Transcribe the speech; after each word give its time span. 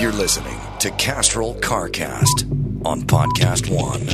You're 0.00 0.12
listening 0.12 0.56
to 0.78 0.90
Castrol 0.92 1.54
CarCast 1.56 2.86
on 2.86 3.02
Podcast 3.02 3.68
One. 3.68 4.06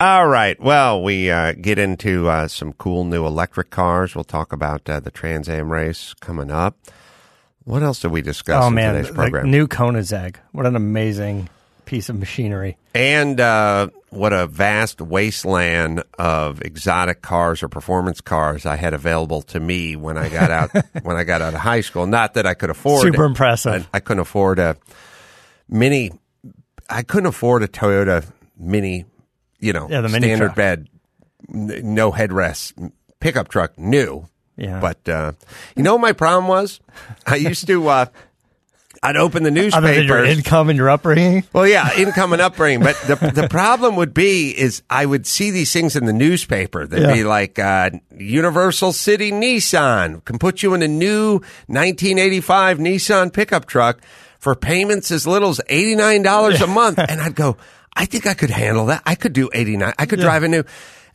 All 0.00 0.26
right. 0.26 0.60
Well, 0.60 1.00
we 1.02 1.30
uh, 1.30 1.52
get 1.52 1.78
into 1.78 2.28
uh, 2.28 2.48
some 2.48 2.72
cool 2.72 3.04
new 3.04 3.24
electric 3.24 3.70
cars. 3.70 4.16
We'll 4.16 4.24
talk 4.24 4.52
about 4.52 4.88
uh, 4.90 4.98
the 4.98 5.12
Trans 5.12 5.48
Am 5.48 5.70
race 5.70 6.12
coming 6.20 6.50
up. 6.50 6.76
What 7.62 7.84
else 7.84 8.00
did 8.00 8.10
we 8.10 8.20
discuss 8.20 8.64
Oh 8.64 8.68
in 8.68 8.74
man, 8.74 8.94
today's 8.94 9.08
the 9.08 9.14
program? 9.14 9.50
new 9.50 9.68
Koenigsegg. 9.68 10.36
What 10.50 10.66
an 10.66 10.74
amazing 10.74 11.48
piece 11.84 12.08
of 12.08 12.18
machinery. 12.18 12.76
and 12.94 13.40
uh, 13.40 13.88
what 14.10 14.32
a 14.32 14.46
vast 14.46 15.00
wasteland 15.00 16.02
of 16.18 16.60
exotic 16.62 17.22
cars 17.22 17.62
or 17.62 17.68
performance 17.68 18.20
cars 18.20 18.64
I 18.66 18.76
had 18.76 18.94
available 18.94 19.42
to 19.42 19.60
me 19.60 19.96
when 19.96 20.16
I 20.16 20.28
got 20.28 20.50
out 20.50 20.70
when 21.02 21.16
I 21.16 21.24
got 21.24 21.42
out 21.42 21.54
of 21.54 21.60
high 21.60 21.80
school. 21.80 22.06
Not 22.06 22.34
that 22.34 22.46
I 22.46 22.54
could 22.54 22.70
afford 22.70 23.06
it. 23.06 23.12
Super 23.12 23.24
it. 23.24 23.28
impressive. 23.28 23.88
I, 23.92 23.96
I 23.96 24.00
couldn't 24.00 24.20
afford 24.20 24.58
a 24.58 24.76
mini. 25.68 26.12
I 26.88 27.02
couldn't 27.02 27.26
afford 27.26 27.62
a 27.62 27.68
Toyota 27.68 28.24
Mini. 28.58 29.04
You 29.58 29.72
know, 29.72 29.88
Yeah, 29.90 30.02
the 30.02 30.08
standard 30.10 30.38
truck. 30.38 30.56
bed, 30.56 30.88
n- 31.52 31.94
no 31.94 32.12
headrest 32.12 32.92
pickup 33.18 33.48
truck, 33.48 33.78
new. 33.78 34.26
Yeah. 34.56 34.78
But 34.78 35.08
uh, 35.08 35.32
you 35.74 35.82
know 35.82 35.94
what 35.94 36.02
my 36.02 36.12
problem 36.12 36.46
was? 36.48 36.78
I 37.26 37.36
used 37.36 37.66
to. 37.66 37.88
Uh, 37.88 38.06
I'd 39.04 39.16
open 39.18 39.42
the 39.42 39.50
Other 39.74 39.94
than 39.94 40.04
your 40.06 40.24
income 40.24 40.70
and 40.70 40.78
your 40.78 40.88
upbringing. 40.88 41.44
Well, 41.52 41.66
yeah, 41.66 41.94
income 41.94 42.32
and 42.32 42.40
upbringing. 42.40 42.82
But 42.82 42.96
the 43.06 43.16
the 43.16 43.48
problem 43.48 43.96
would 43.96 44.14
be 44.14 44.48
is 44.58 44.82
I 44.88 45.04
would 45.04 45.26
see 45.26 45.50
these 45.50 45.70
things 45.70 45.94
in 45.94 46.06
the 46.06 46.12
newspaper. 46.14 46.86
They'd 46.86 47.12
be 47.12 47.22
like 47.24 47.58
uh, 47.58 47.90
Universal 48.16 48.94
City 48.94 49.30
Nissan 49.30 50.24
can 50.24 50.38
put 50.38 50.62
you 50.62 50.72
in 50.72 50.82
a 50.82 50.88
new 50.88 51.34
1985 51.66 52.78
Nissan 52.78 53.30
pickup 53.32 53.66
truck 53.66 54.00
for 54.38 54.54
payments 54.54 55.10
as 55.10 55.26
little 55.26 55.50
as 55.50 55.60
eighty 55.68 55.94
nine 55.94 56.22
dollars 56.22 56.60
a 56.62 56.66
month, 56.66 56.98
and 56.98 57.20
I'd 57.20 57.34
go, 57.34 57.58
I 57.94 58.06
think 58.06 58.26
I 58.26 58.34
could 58.34 58.50
handle 58.50 58.86
that. 58.86 59.02
I 59.04 59.16
could 59.16 59.34
do 59.34 59.50
eighty 59.52 59.76
nine. 59.76 59.92
I 59.98 60.06
could 60.06 60.20
drive 60.20 60.42
a 60.44 60.48
new. 60.48 60.64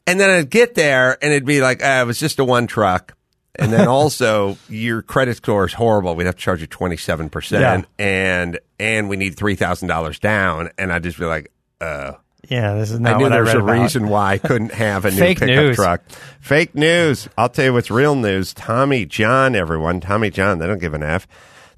And 0.07 0.19
then 0.19 0.29
I'd 0.29 0.49
get 0.49 0.73
there, 0.75 1.17
and 1.23 1.31
it'd 1.31 1.45
be 1.45 1.61
like, 1.61 1.81
ah, 1.83 2.01
it 2.01 2.05
was 2.05 2.19
just 2.19 2.39
a 2.39 2.45
one 2.45 2.65
truck. 2.67 3.15
And 3.55 3.73
then 3.73 3.87
also 3.89 4.57
your 4.69 5.01
credit 5.01 5.37
score 5.37 5.65
is 5.65 5.73
horrible. 5.73 6.15
We'd 6.15 6.25
have 6.25 6.35
to 6.35 6.41
charge 6.41 6.61
you 6.61 6.67
twenty 6.67 6.97
seven 6.97 7.29
percent, 7.29 7.85
and 7.97 8.59
and 8.79 9.09
we 9.09 9.17
need 9.17 9.35
three 9.35 9.55
thousand 9.55 9.87
dollars 9.87 10.19
down. 10.19 10.69
And 10.77 10.93
I'd 10.93 11.03
just 11.03 11.17
be 11.19 11.25
like, 11.25 11.51
uh, 11.81 12.13
Yeah, 12.47 12.75
this 12.75 12.91
is 12.91 12.99
not 12.99 13.15
I 13.15 13.17
knew 13.17 13.23
what 13.23 13.29
there 13.29 13.39
I 13.39 13.41
was 13.41 13.53
a 13.53 13.59
about. 13.59 13.81
reason 13.81 14.07
why 14.09 14.33
I 14.33 14.37
couldn't 14.37 14.73
have 14.73 15.03
a 15.05 15.11
new 15.11 15.17
Fake 15.17 15.39
pickup 15.39 15.55
news. 15.55 15.75
truck. 15.75 16.03
Fake 16.39 16.75
news. 16.75 17.27
I'll 17.37 17.49
tell 17.49 17.65
you 17.65 17.73
what's 17.73 17.91
real 17.91 18.15
news. 18.15 18.53
Tommy 18.53 19.05
John, 19.05 19.55
everyone. 19.55 19.99
Tommy 19.99 20.29
John. 20.29 20.59
They 20.59 20.67
don't 20.67 20.79
give 20.79 20.93
an 20.93 21.03
F. 21.03 21.27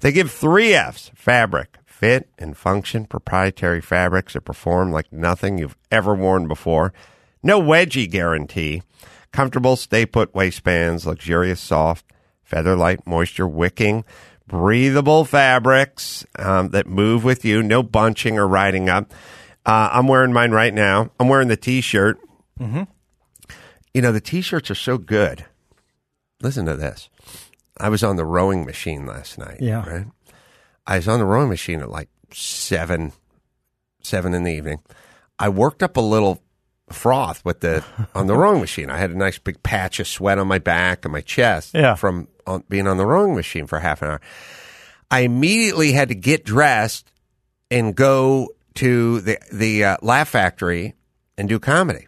They 0.00 0.12
give 0.12 0.30
three 0.30 0.74
Fs: 0.74 1.10
fabric, 1.14 1.78
fit, 1.86 2.28
and 2.38 2.56
function. 2.56 3.06
Proprietary 3.06 3.80
fabrics 3.80 4.34
that 4.34 4.42
perform 4.42 4.92
like 4.92 5.12
nothing 5.12 5.58
you've 5.58 5.76
ever 5.90 6.14
worn 6.14 6.46
before. 6.48 6.92
No 7.42 7.60
wedgie 7.60 8.08
guarantee. 8.10 8.82
Comfortable 9.32 9.76
stay 9.76 10.04
put 10.04 10.34
waistbands, 10.34 11.06
luxurious 11.06 11.60
soft, 11.60 12.04
feather 12.42 12.76
light 12.76 13.06
moisture 13.06 13.48
wicking, 13.48 14.04
breathable 14.46 15.24
fabrics 15.24 16.26
um, 16.38 16.68
that 16.70 16.86
move 16.86 17.24
with 17.24 17.44
you. 17.44 17.62
No 17.62 17.82
bunching 17.82 18.38
or 18.38 18.46
riding 18.46 18.88
up. 18.88 19.12
Uh, 19.64 19.88
I'm 19.92 20.06
wearing 20.06 20.32
mine 20.32 20.50
right 20.50 20.74
now. 20.74 21.10
I'm 21.18 21.28
wearing 21.28 21.48
the 21.48 21.56
t-shirt. 21.56 22.18
Mm-hmm. 22.60 22.82
You 23.94 24.02
know 24.02 24.12
the 24.12 24.20
t-shirts 24.20 24.70
are 24.70 24.74
so 24.74 24.98
good. 24.98 25.46
Listen 26.42 26.66
to 26.66 26.76
this. 26.76 27.08
I 27.78 27.88
was 27.88 28.02
on 28.02 28.16
the 28.16 28.24
rowing 28.24 28.64
machine 28.66 29.06
last 29.06 29.38
night. 29.38 29.58
Yeah. 29.60 29.88
Right. 29.88 30.06
I 30.86 30.96
was 30.96 31.08
on 31.08 31.20
the 31.20 31.24
rowing 31.24 31.48
machine 31.48 31.80
at 31.80 31.90
like 31.90 32.08
seven, 32.32 33.12
seven 34.02 34.34
in 34.34 34.44
the 34.44 34.52
evening. 34.52 34.80
I 35.38 35.48
worked 35.48 35.82
up 35.82 35.96
a 35.96 36.00
little 36.00 36.42
froth 36.92 37.44
with 37.44 37.60
the 37.60 37.84
on 38.14 38.26
the 38.26 38.36
rowing 38.36 38.60
machine. 38.60 38.90
I 38.90 38.98
had 38.98 39.10
a 39.10 39.16
nice 39.16 39.38
big 39.38 39.62
patch 39.62 40.00
of 40.00 40.06
sweat 40.06 40.38
on 40.38 40.46
my 40.48 40.58
back 40.58 41.04
and 41.04 41.12
my 41.12 41.20
chest 41.20 41.72
Yeah. 41.74 41.94
from 41.94 42.28
on, 42.46 42.64
being 42.68 42.86
on 42.86 42.96
the 42.96 43.06
rowing 43.06 43.34
machine 43.34 43.66
for 43.66 43.80
half 43.80 44.02
an 44.02 44.08
hour. 44.08 44.20
I 45.10 45.20
immediately 45.20 45.92
had 45.92 46.08
to 46.08 46.14
get 46.14 46.44
dressed 46.44 47.10
and 47.70 47.94
go 47.94 48.48
to 48.76 49.20
the 49.20 49.38
the 49.52 49.84
uh, 49.84 49.96
Laugh 50.02 50.28
Factory 50.30 50.94
and 51.38 51.48
do 51.48 51.58
comedy. 51.58 52.06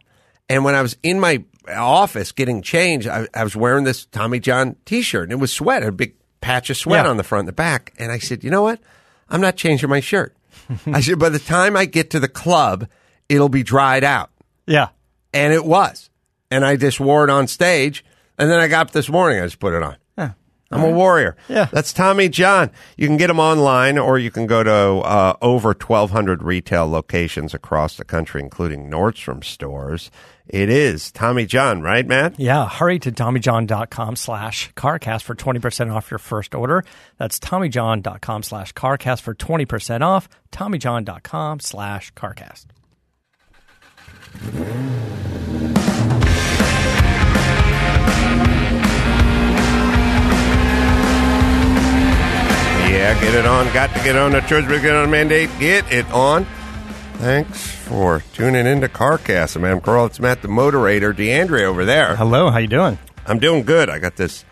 And 0.48 0.64
when 0.64 0.74
I 0.74 0.82
was 0.82 0.96
in 1.02 1.20
my 1.20 1.42
office 1.68 2.32
getting 2.32 2.60
changed, 2.62 3.08
I, 3.08 3.26
I 3.34 3.44
was 3.44 3.56
wearing 3.56 3.84
this 3.84 4.04
Tommy 4.06 4.38
John 4.40 4.76
T-shirt, 4.84 5.24
and 5.24 5.32
it 5.32 5.40
was 5.40 5.52
sweat, 5.52 5.82
a 5.82 5.90
big 5.90 6.14
patch 6.42 6.68
of 6.68 6.76
sweat 6.76 7.04
Yeah. 7.06 7.10
on 7.10 7.16
the 7.16 7.24
front 7.24 7.40
and 7.40 7.48
the 7.48 7.52
back. 7.54 7.94
And 7.98 8.12
I 8.12 8.18
said, 8.18 8.44
you 8.44 8.50
know 8.50 8.60
what? 8.62 8.80
I'm 9.30 9.40
not 9.40 9.56
changing 9.56 9.88
my 9.88 10.00
shirt. 10.00 10.36
I 10.86 11.00
said, 11.00 11.18
by 11.18 11.30
the 11.30 11.38
time 11.38 11.76
I 11.76 11.86
get 11.86 12.10
to 12.10 12.20
the 12.20 12.28
club, 12.28 12.86
it'll 13.30 13.48
be 13.48 13.62
dried 13.62 14.04
out, 14.04 14.30
Yeah. 14.66 14.88
and 15.32 15.52
it 15.52 15.64
was. 15.64 16.10
And 16.50 16.64
I 16.64 16.76
just 16.76 17.00
wore 17.00 17.24
it 17.24 17.30
on 17.30 17.48
stage, 17.48 18.04
and 18.38 18.48
then 18.50 18.60
I 18.60 18.68
got 18.68 18.88
up 18.88 18.90
this 18.92 19.08
morning. 19.08 19.40
I 19.40 19.44
just 19.46 19.58
put 19.58 19.74
it 19.74 19.82
on. 19.82 19.96
Yeah. 20.16 20.32
I'm 20.70 20.82
a 20.82 20.90
warrior. 20.90 21.36
Yeah. 21.48 21.66
That's 21.72 21.92
Tommy 21.92 22.28
John. 22.28 22.70
You 22.96 23.06
can 23.06 23.16
get 23.16 23.28
them 23.28 23.38
online 23.40 23.96
or 23.98 24.18
you 24.18 24.30
can 24.30 24.46
go 24.46 24.62
to 24.62 24.70
uh, 24.70 25.36
over 25.42 25.68
1,200 25.68 26.42
retail 26.42 26.86
locations 26.88 27.54
across 27.54 27.96
the 27.96 28.04
country, 28.04 28.40
including 28.42 28.90
Nordstrom 28.90 29.42
stores. 29.44 30.10
It 30.46 30.68
is 30.68 31.10
Tommy 31.12 31.46
John, 31.46 31.80
right, 31.80 32.06
Matt? 32.06 32.38
Yeah, 32.38 32.68
hurry 32.68 32.98
to 33.00 33.10
TommyJohn.com 33.12 34.16
slash 34.16 34.72
CarCast 34.74 35.22
for 35.22 35.34
20% 35.34 35.94
off 35.94 36.10
your 36.10 36.18
first 36.18 36.54
order. 36.54 36.84
That's 37.18 37.38
TommyJohn.com 37.38 38.42
slash 38.42 38.72
CarCast 38.74 39.22
for 39.22 39.34
20% 39.34 40.02
off. 40.02 40.28
TommyJohn.com 40.52 41.60
slash 41.60 42.12
CarCast. 42.14 42.66
Yeah, 52.88 53.18
get 53.20 53.34
it 53.34 53.44
on. 53.46 53.72
Got 53.72 53.94
to 53.96 54.02
get 54.04 54.16
on 54.16 54.32
the 54.32 54.40
church, 54.42 54.66
get 54.68 54.94
on 54.94 55.10
mandate. 55.10 55.50
Get 55.58 55.90
it 55.92 56.08
on. 56.12 56.46
Thanks 57.14 57.66
for 57.66 58.22
tuning 58.34 58.66
in 58.66 58.80
to 58.82 58.88
CarCast. 58.88 59.56
Adam 59.62 59.80
Carolla. 59.80 60.06
It's 60.06 60.20
Matt 60.20 60.42
the 60.42 60.48
Moderator. 60.48 61.12
DeAndre 61.12 61.62
over 61.62 61.84
there. 61.84 62.16
Hello, 62.16 62.50
how 62.50 62.58
you 62.58 62.66
doing? 62.68 62.98
I'm 63.26 63.38
doing 63.38 63.64
good. 63.64 63.88
I 63.90 63.98
got 63.98 64.16
this 64.16 64.44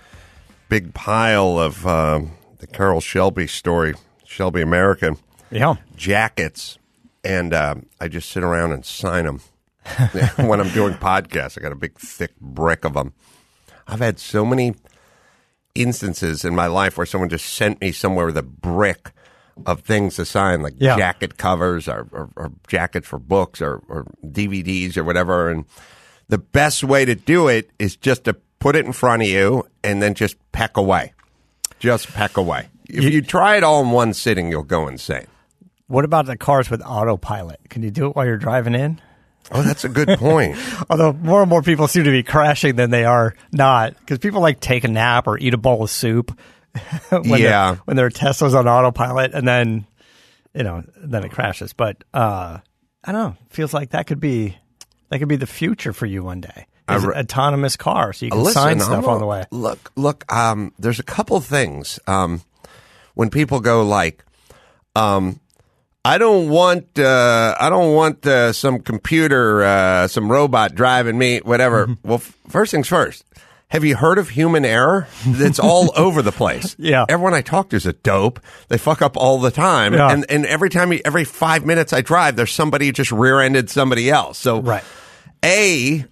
big 0.69 0.93
pile 0.95 1.59
of 1.59 1.87
um, 1.87 2.33
the 2.59 2.67
Carroll 2.67 3.01
Shelby 3.01 3.47
story, 3.47 3.95
Shelby 4.25 4.61
American 4.63 5.19
Yeah. 5.51 5.77
jackets, 5.95 6.79
and 7.23 7.55
um, 7.55 7.87
I 8.01 8.09
just 8.09 8.31
sit 8.31 8.43
around 8.43 8.73
and 8.73 8.85
sign 8.85 9.25
them 9.25 9.41
when 10.37 10.61
I'm 10.61 10.71
doing 10.71 10.95
podcasts. 10.95 11.59
I 11.59 11.61
got 11.63 11.73
a 11.73 11.77
big 11.77 11.99
thick 11.99 12.39
brick 12.41 12.85
of 12.85 12.95
them. 12.95 13.13
I've 13.87 14.01
had 14.01 14.19
so 14.19 14.45
many 14.45 14.75
instances 15.75 16.45
in 16.45 16.55
my 16.55 16.67
life 16.67 16.97
where 16.97 17.07
someone 17.07 17.29
just 17.31 17.47
sent 17.47 17.81
me 17.81 17.93
somewhere 17.93 18.27
with 18.27 18.37
a 18.37 18.43
brick 18.43 19.13
of 19.67 19.81
things 19.81 20.17
to 20.17 20.25
sign, 20.25 20.63
like 20.63 20.75
Yeah. 20.79 20.97
jacket 20.97 21.37
covers 21.37 21.89
or, 21.89 22.07
or, 22.13 22.31
or 22.37 22.53
jackets 22.69 23.07
for 23.07 23.19
books 23.19 23.61
or, 23.61 23.83
or 23.89 24.07
DVDs 24.25 24.97
or 24.97 25.05
whatever. 25.05 25.51
And 25.51 25.65
the 26.29 26.39
best 26.39 26.85
way 26.85 27.05
to 27.05 27.15
do 27.15 27.49
it 27.49 27.71
is 27.79 27.97
just 27.97 28.25
to 28.25 28.35
put 28.61 28.77
it 28.77 28.87
in 28.87 28.93
front 28.93 29.23
of 29.23 29.29
you 29.29 29.65
and 29.83 30.03
then 30.03 30.15
just 30.15 30.37
peck 30.53 30.77
away. 30.77 31.13
Just 31.79 32.09
peck 32.13 32.37
away. 32.37 32.69
If 32.89 33.05
you 33.13 33.23
try 33.23 33.57
it 33.57 33.65
all 33.65 33.83
in 33.83 33.91
one 33.91 34.15
sitting, 34.15 34.51
you'll 34.51 34.63
go 34.63 34.87
insane. 34.89 35.27
What 35.87 36.05
about 36.05 36.27
the 36.27 36.37
cars 36.37 36.71
with 36.71 36.81
autopilot? 36.83 37.61
Can 37.69 37.83
you 37.83 37.91
do 37.91 38.07
it 38.09 38.17
while 38.17 38.25
you're 38.25 38.37
driving 38.39 38.75
in? 38.75 39.01
Oh, 39.53 39.63
that's 39.63 39.85
a 39.85 39.89
good 39.89 40.09
point. 40.19 40.57
Although 40.91 41.13
more 41.13 41.43
and 41.43 41.51
more 41.51 41.63
people 41.63 41.87
seem 41.89 42.05
to 42.05 42.11
be 42.11 42.23
crashing 42.23 42.77
than 42.77 42.91
they 42.91 43.05
are 43.05 43.35
not, 43.53 43.99
because 44.01 44.19
people 44.19 44.41
like 44.41 44.61
take 44.61 44.85
a 44.85 44.89
nap 44.89 45.27
or 45.27 45.39
eat 45.39 45.55
a 45.55 45.59
bowl 45.59 45.83
of 45.85 45.91
soup. 45.91 46.39
when 47.11 47.25
Yeah. 47.41 47.73
their- 47.73 47.81
when 47.85 47.97
their 47.97 48.09
Tesla's 48.11 48.55
on 48.55 48.67
autopilot, 48.67 49.35
and 49.35 49.47
then 49.47 49.87
you 50.55 50.63
know, 50.65 50.83
then 50.97 51.25
it 51.25 51.31
crashes. 51.33 51.73
But 51.73 52.03
uh, 52.15 52.59
I 53.05 53.13
don't 53.13 53.23
know. 53.23 53.37
Feels 53.51 53.73
like 53.75 53.91
that 53.91 54.07
could 54.07 54.21
be 54.21 54.57
that 55.11 55.19
could 55.19 55.29
be 55.29 55.37
the 55.37 55.47
future 55.47 55.93
for 55.93 56.07
you 56.07 56.23
one 56.23 56.41
day. 56.41 56.67
Is 56.91 57.05
re- 57.07 57.15
autonomous 57.15 57.77
car, 57.77 58.13
so 58.13 58.27
you 58.27 58.33
can 58.33 58.41
Listen, 58.43 58.61
sign 58.63 58.81
stuff 58.81 59.07
on 59.07 59.21
the 59.21 59.27
way. 59.27 59.45
Look, 59.51 59.93
look. 59.97 60.31
Um, 60.33 60.73
there's 60.79 60.99
a 60.99 61.03
couple 61.05 61.39
things. 61.41 61.99
Um, 62.07 62.43
when 63.15 63.31
people 63.31 63.61
go 63.61 63.83
like, 63.85 64.25
um, 64.97 65.39
I 66.05 66.19
don't 66.19 66.49
want, 66.49 66.99
uh, 66.99 67.55
I 67.59 67.71
don't 67.71 67.95
want 67.95 68.27
uh, 68.27 68.53
some 68.53 68.81
computer, 68.81 69.63
uh, 69.63 70.09
some 70.09 70.31
robot 70.31 70.75
driving 70.75 71.17
me, 71.17 71.39
whatever. 71.39 71.87
Mm-hmm. 71.87 71.95
well, 72.09 72.19
f- 72.19 72.37
first 72.49 72.73
things 72.73 72.89
first. 72.89 73.25
Have 73.69 73.85
you 73.85 73.97
heard 73.97 74.19
of 74.19 74.29
human 74.29 74.65
error? 74.67 75.07
It's 75.25 75.59
all 75.59 75.93
over 75.97 76.21
the 76.21 76.33
place. 76.33 76.77
Yeah. 76.79 77.07
Everyone 77.09 77.33
I 77.33 77.41
talk 77.41 77.71
to 77.71 77.77
is 77.77 77.87
a 77.87 77.95
dope. 77.95 78.41
They 78.69 78.77
fuck 78.77 79.01
up 79.01 79.17
all 79.17 79.39
the 79.41 79.51
time. 79.51 79.95
Yeah. 79.95 80.11
And, 80.11 80.27
and 80.29 80.45
every 80.45 80.69
time, 80.69 80.93
every 81.07 81.25
five 81.25 81.65
minutes 81.65 81.93
I 81.95 82.03
drive, 82.03 82.37
there's 82.37 82.53
somebody 82.53 82.93
just 82.93 83.13
rear 83.13 83.41
ended 83.41 83.71
somebody 83.71 84.11
else. 84.11 84.37
So, 84.39 84.61
Right. 84.61 84.85
A, 85.45 86.05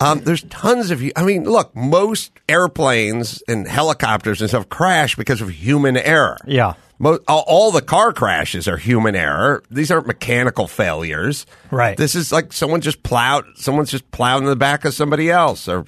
Um, 0.00 0.20
there's 0.20 0.42
tons 0.44 0.90
of. 0.90 1.02
I 1.16 1.22
mean, 1.24 1.44
look, 1.44 1.74
most 1.74 2.30
airplanes 2.48 3.42
and 3.48 3.66
helicopters 3.66 4.40
and 4.40 4.48
stuff 4.48 4.68
crash 4.68 5.16
because 5.16 5.40
of 5.40 5.50
human 5.50 5.96
error. 5.96 6.36
Yeah. 6.46 6.74
Mo- 7.00 7.20
all, 7.28 7.44
all 7.46 7.72
the 7.72 7.82
car 7.82 8.12
crashes 8.12 8.66
are 8.68 8.76
human 8.76 9.14
error. 9.14 9.62
These 9.70 9.90
aren't 9.90 10.06
mechanical 10.06 10.66
failures. 10.68 11.46
Right. 11.70 11.96
This 11.96 12.14
is 12.14 12.32
like 12.32 12.52
someone 12.52 12.80
just 12.80 13.02
plowed. 13.02 13.44
Someone's 13.56 13.90
just 13.90 14.08
plowed 14.10 14.42
in 14.42 14.48
the 14.48 14.56
back 14.56 14.84
of 14.84 14.94
somebody 14.94 15.30
else, 15.30 15.68
or 15.68 15.84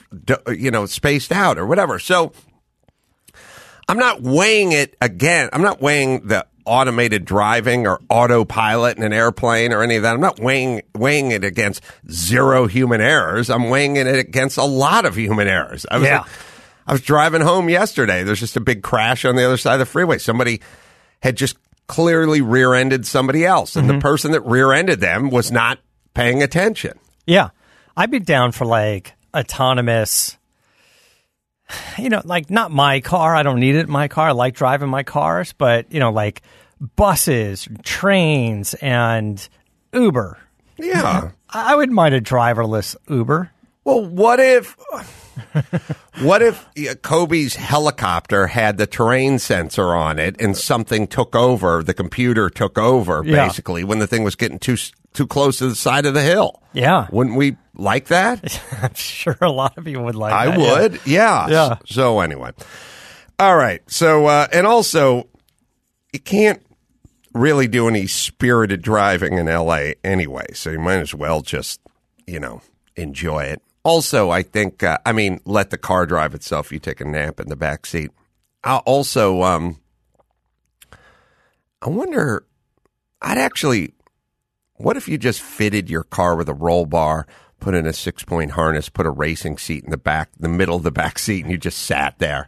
you 0.49 0.71
know, 0.71 0.87
spaced 0.87 1.33
out, 1.33 1.59
or 1.59 1.67
whatever. 1.67 1.99
So, 1.99 2.33
I'm 3.89 3.99
not 3.99 4.23
weighing 4.23 4.73
it 4.73 4.97
again. 5.01 5.51
I'm 5.53 5.63
not 5.63 5.81
weighing 5.81 6.27
the 6.29 6.47
automated 6.71 7.25
driving 7.25 7.87
or 7.87 8.01
autopilot 8.09 8.97
in 8.97 9.03
an 9.03 9.13
airplane 9.13 9.73
or 9.73 9.83
any 9.83 9.97
of 9.97 10.05
that. 10.05 10.15
I'm 10.15 10.21
not 10.21 10.39
weighing 10.39 10.83
weighing 10.95 11.33
it 11.33 11.43
against 11.43 11.83
zero 12.09 12.69
human 12.69 13.01
errors. 13.01 13.51
I'm 13.51 13.69
weighing 13.69 13.97
it 13.97 14.07
against 14.07 14.57
a 14.57 14.65
lot 14.65 15.05
of 15.05 15.17
human 15.17 15.49
errors. 15.49 15.85
I 15.91 15.99
was 15.99 16.07
Yeah. 16.07 16.19
like, 16.21 16.29
I 16.87 16.93
was 16.93 17.03
driving 17.03 17.41
home 17.41 17.69
yesterday. 17.69 18.23
There's 18.23 18.41
just 18.41 18.57
a 18.57 18.61
big 18.61 18.83
crash 18.83 19.25
on 19.25 19.37
the 19.37 19.45
other 19.45 19.57
side 19.57 19.75
of 19.75 19.81
the 19.81 19.87
freeway. 19.87 20.19
Somebody 20.19 20.61
had 21.23 21.37
just 21.37 21.57
clearly 21.87 22.41
rear-ended 22.41 23.05
somebody 23.05 23.45
else, 23.45 23.75
and 23.75 23.89
the 23.89 23.95
mm-hmm. 23.95 24.01
person 24.01 24.33
that 24.33 24.41
rear-ended 24.43 25.01
them 25.01 25.31
was 25.31 25.51
not 25.51 25.81
paying 26.15 26.43
attention. 26.43 26.99
Yeah. 27.27 27.51
I'd 27.97 28.11
be 28.11 28.21
down 28.21 28.53
for 28.53 28.65
like 28.65 29.13
autonomous, 29.37 30.39
you 31.99 32.09
know, 32.09 32.23
like 32.25 32.49
not 32.51 32.71
my 32.71 33.01
car. 33.01 33.35
I 33.37 33.43
don't 33.43 33.61
need 33.61 33.75
it 33.75 33.87
in 33.87 33.91
my 33.91 34.09
car. 34.09 34.29
I 34.29 34.33
like 34.33 34.55
driving 34.55 34.89
my 34.89 35.03
cars, 35.03 35.53
but, 35.53 35.93
you 35.93 36.01
know, 36.01 36.11
like 36.11 36.43
buses, 36.97 37.69
trains, 37.83 38.75
and 38.75 39.47
Uber. 39.93 40.39
Yeah. 40.79 41.31
I 41.51 41.75
wouldn't 41.75 41.95
mind 41.95 42.15
a 42.15 42.21
driverless 42.21 42.97
Uber. 43.09 43.51
Well, 43.85 44.05
what 44.05 44.41
if 44.41 44.77
what 46.23 46.43
if 46.43 46.67
Kobe's 47.03 47.57
helicopter 47.57 48.47
had 48.47 48.77
the 48.79 48.87
terrain 48.87 49.39
sensor 49.39 49.95
on 49.95 50.19
it 50.19 50.37
and 50.41 50.57
something 50.57 51.07
took 51.07 51.35
over, 51.35 51.83
the 51.83 51.95
computer 51.95 52.51
took 52.51 52.79
over 52.79 53.23
Yeah. 53.25 53.47
basically 53.47 53.83
when 53.85 53.99
the 53.99 54.07
thing 54.07 54.23
was 54.23 54.37
getting 54.37 54.59
too 54.59 54.77
too 55.13 55.27
close 55.27 55.59
to 55.59 55.69
the 55.69 55.75
side 55.75 56.07
of 56.07 56.15
the 56.15 56.23
hill? 56.23 56.63
Yeah. 56.73 57.09
Wouldn't 57.11 57.37
we 57.37 57.57
like 57.75 58.07
that? 58.09 58.61
I'm 58.83 58.95
sure 58.95 59.37
a 59.41 59.51
lot 59.51 59.77
of 59.79 59.85
people 59.85 60.05
would 60.05 60.15
like 60.15 60.33
I 60.33 60.47
that, 60.47 60.59
yeah. 60.59 60.81
would. 60.81 61.01
Yeah. 61.07 61.49
Yeah. 61.49 61.75
So 61.87 62.21
anyway. 62.21 62.53
All 63.39 63.57
right. 63.57 63.83
So 63.91 64.27
uh 64.27 64.47
and 64.53 64.67
also 64.67 65.27
you 66.13 66.21
can't 66.21 66.63
really 67.33 67.69
do 67.69 67.89
any 67.89 68.07
spirited 68.07 68.83
driving 68.83 69.39
in 69.39 69.47
LA 69.47 69.93
anyway, 70.03 70.47
so 70.55 70.71
you 70.71 70.79
might 70.79 71.01
as 71.01 71.15
well 71.15 71.43
just, 71.43 71.81
you 72.27 72.41
know, 72.41 72.63
enjoy 72.97 73.45
it. 73.45 73.63
Also, 73.83 74.31
I 74.31 74.43
think 74.43 74.83
uh, 74.83 74.99
I 75.07 75.13
mean, 75.13 75.41
let 75.45 75.71
the 75.71 75.79
car 75.79 76.07
drive 76.07 76.35
itself. 76.35 76.71
You 76.71 76.79
take 76.79 77.01
a 77.01 77.05
nap 77.05 77.41
in 77.41 77.49
the 77.49 77.57
back 77.57 77.87
seat. 77.87 78.11
Uh, 78.63 78.81
also 78.85 79.43
um 79.43 79.81
I 81.81 81.89
wonder 81.89 82.45
I'd 83.23 83.39
actually 83.39 83.95
what 84.75 84.97
if 84.97 85.09
you 85.09 85.19
just 85.19 85.41
fitted 85.41 85.89
your 85.89 86.03
car 86.03 86.37
with 86.37 86.49
a 86.49 86.55
roll 86.55 86.87
bar, 86.87 87.27
put 87.59 87.75
in 87.75 87.87
a 87.87 87.93
six 87.93 88.23
point 88.23 88.53
harness, 88.53 88.89
put 88.89 89.07
a 89.07 89.11
racing 89.11 89.59
seat 89.59 89.85
in 89.85 89.91
the 89.91 89.99
back, 89.99 90.31
the 90.39 90.49
middle 90.49 90.77
of 90.77 90.83
the 90.83 90.91
back 90.91 91.19
seat, 91.19 91.43
and 91.43 91.51
you 91.51 91.59
just 91.59 91.79
sat 91.79 92.19
there? 92.19 92.47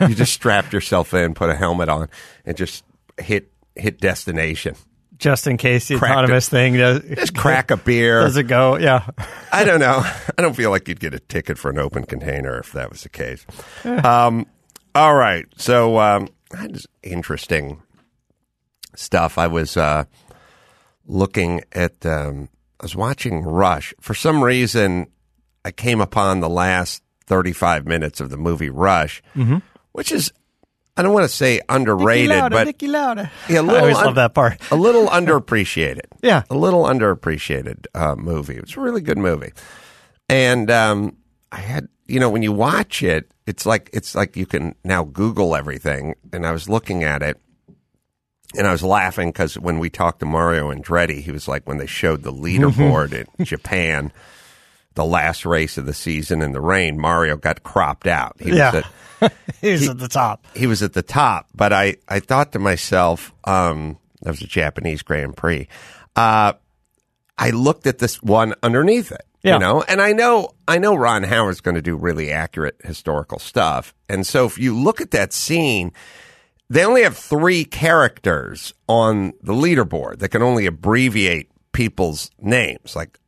you 0.00 0.14
just 0.14 0.32
strapped 0.34 0.72
yourself 0.72 1.14
in, 1.14 1.34
put 1.34 1.50
a 1.50 1.54
helmet 1.54 1.88
on, 1.88 2.08
and 2.44 2.56
just 2.56 2.84
hit 3.18 3.50
hit 3.76 4.00
destination. 4.00 4.76
Just 5.16 5.46
in 5.46 5.56
case 5.56 5.86
the 5.88 5.96
Cracked 5.96 6.12
it. 6.12 6.18
autonomous 6.24 6.48
thing 6.48 6.76
does, 6.76 7.00
Just 7.02 7.36
crack 7.36 7.70
a 7.70 7.76
beer. 7.76 8.22
does 8.22 8.36
it 8.36 8.44
go? 8.44 8.76
Yeah. 8.76 9.06
I 9.52 9.64
don't 9.64 9.78
know. 9.78 10.00
I 10.36 10.42
don't 10.42 10.54
feel 10.56 10.70
like 10.70 10.88
you'd 10.88 10.98
get 10.98 11.14
a 11.14 11.20
ticket 11.20 11.56
for 11.56 11.70
an 11.70 11.78
open 11.78 12.04
container 12.04 12.58
if 12.58 12.72
that 12.72 12.90
was 12.90 13.02
the 13.04 13.08
case. 13.08 13.46
Um, 13.84 14.46
all 14.94 15.14
right. 15.14 15.46
So 15.56 15.98
um, 16.00 16.28
that 16.50 16.72
is 16.72 16.86
interesting 17.04 17.80
stuff. 18.96 19.38
I 19.38 19.46
was 19.46 19.76
uh, 19.76 20.04
looking 21.06 21.62
at. 21.72 22.04
Um, 22.04 22.48
I 22.80 22.84
was 22.84 22.96
watching 22.96 23.42
Rush. 23.42 23.94
For 24.00 24.14
some 24.14 24.42
reason, 24.42 25.06
I 25.64 25.70
came 25.70 26.00
upon 26.00 26.40
the 26.40 26.50
last 26.50 27.02
thirty-five 27.26 27.86
minutes 27.86 28.20
of 28.20 28.30
the 28.30 28.36
movie 28.36 28.70
Rush, 28.70 29.22
which 29.92 30.10
is. 30.12 30.32
I 30.96 31.02
don't 31.02 31.12
want 31.12 31.24
to 31.24 31.34
say 31.34 31.60
underrated, 31.68 32.28
but 32.52 32.68
Niki 32.68 32.88
Lauda. 32.88 33.30
yeah, 33.48 33.56
a 33.56 33.58
I 33.58 33.62
little 33.62 33.80
always 33.80 33.96
un- 33.96 34.04
love 34.06 34.14
that 34.14 34.34
part. 34.34 34.60
a 34.70 34.76
little 34.76 35.08
underappreciated. 35.08 36.02
Yeah. 36.22 36.42
a 36.48 36.54
little 36.56 36.84
underappreciated 36.84 37.86
uh, 37.94 38.14
movie. 38.14 38.56
It's 38.56 38.76
a 38.76 38.80
really 38.80 39.00
good 39.02 39.18
movie, 39.18 39.52
and 40.28 40.70
um, 40.70 41.16
I 41.52 41.56
had 41.58 41.88
you 42.06 42.20
know 42.20 42.30
when 42.30 42.42
you 42.42 42.52
watch 42.52 43.02
it, 43.02 43.30
it's 43.46 43.66
like 43.66 43.90
it's 43.92 44.14
like 44.14 44.36
you 44.36 44.46
can 44.46 44.74
now 44.84 45.04
Google 45.04 45.54
everything. 45.56 46.14
And 46.32 46.46
I 46.46 46.52
was 46.52 46.68
looking 46.68 47.02
at 47.04 47.22
it, 47.22 47.38
and 48.56 48.66
I 48.66 48.72
was 48.72 48.82
laughing 48.82 49.30
because 49.30 49.58
when 49.58 49.78
we 49.80 49.90
talked 49.90 50.20
to 50.20 50.26
Mario 50.26 50.72
Andretti, 50.72 51.20
he 51.20 51.30
was 51.32 51.48
like 51.48 51.66
when 51.68 51.78
they 51.78 51.86
showed 51.86 52.22
the 52.22 52.32
leaderboard 52.32 53.12
in 53.38 53.44
Japan. 53.44 54.12
The 54.94 55.04
last 55.04 55.44
race 55.44 55.76
of 55.76 55.86
the 55.86 55.92
season 55.92 56.40
in 56.40 56.52
the 56.52 56.60
rain, 56.60 57.00
Mario 57.00 57.36
got 57.36 57.64
cropped 57.64 58.06
out. 58.06 58.36
He 58.40 58.50
Yeah. 58.56 58.66
was 58.72 58.84
at, 58.84 58.90
He's 59.60 59.88
at 59.88 59.98
the 59.98 60.08
top. 60.08 60.46
he 60.54 60.66
was 60.66 60.82
at 60.82 60.92
the 60.92 61.02
top, 61.02 61.48
but 61.54 61.72
I, 61.72 61.96
I 62.08 62.20
thought 62.20 62.52
to 62.52 62.58
myself, 62.58 63.32
um, 63.44 63.98
that 64.22 64.30
was 64.30 64.42
a 64.42 64.46
Japanese 64.46 65.02
Grand 65.02 65.36
Prix. 65.36 65.68
Uh, 66.16 66.54
I 67.36 67.50
looked 67.50 67.86
at 67.86 67.98
this 67.98 68.22
one 68.22 68.54
underneath 68.62 69.10
it, 69.12 69.26
Yeah. 69.42 69.54
you 69.54 69.58
know, 69.60 69.82
and 69.82 70.00
I 70.00 70.12
know, 70.12 70.50
I 70.68 70.78
know 70.78 70.94
Ron 70.94 71.24
Howard's 71.24 71.60
going 71.60 71.74
to 71.74 71.82
do 71.82 71.96
really 71.96 72.30
accurate 72.30 72.76
historical 72.84 73.38
stuff. 73.38 73.94
And 74.08 74.26
so 74.26 74.46
if 74.46 74.58
you 74.58 74.76
look 74.76 75.00
at 75.00 75.10
that 75.10 75.32
scene, 75.32 75.92
they 76.70 76.84
only 76.84 77.02
have 77.02 77.16
three 77.16 77.64
characters 77.64 78.72
on 78.88 79.32
the 79.42 79.52
leaderboard 79.52 80.20
that 80.20 80.28
can 80.30 80.42
only 80.42 80.66
abbreviate 80.66 81.50
people's 81.72 82.30
names. 82.38 82.94
Like 82.96 83.18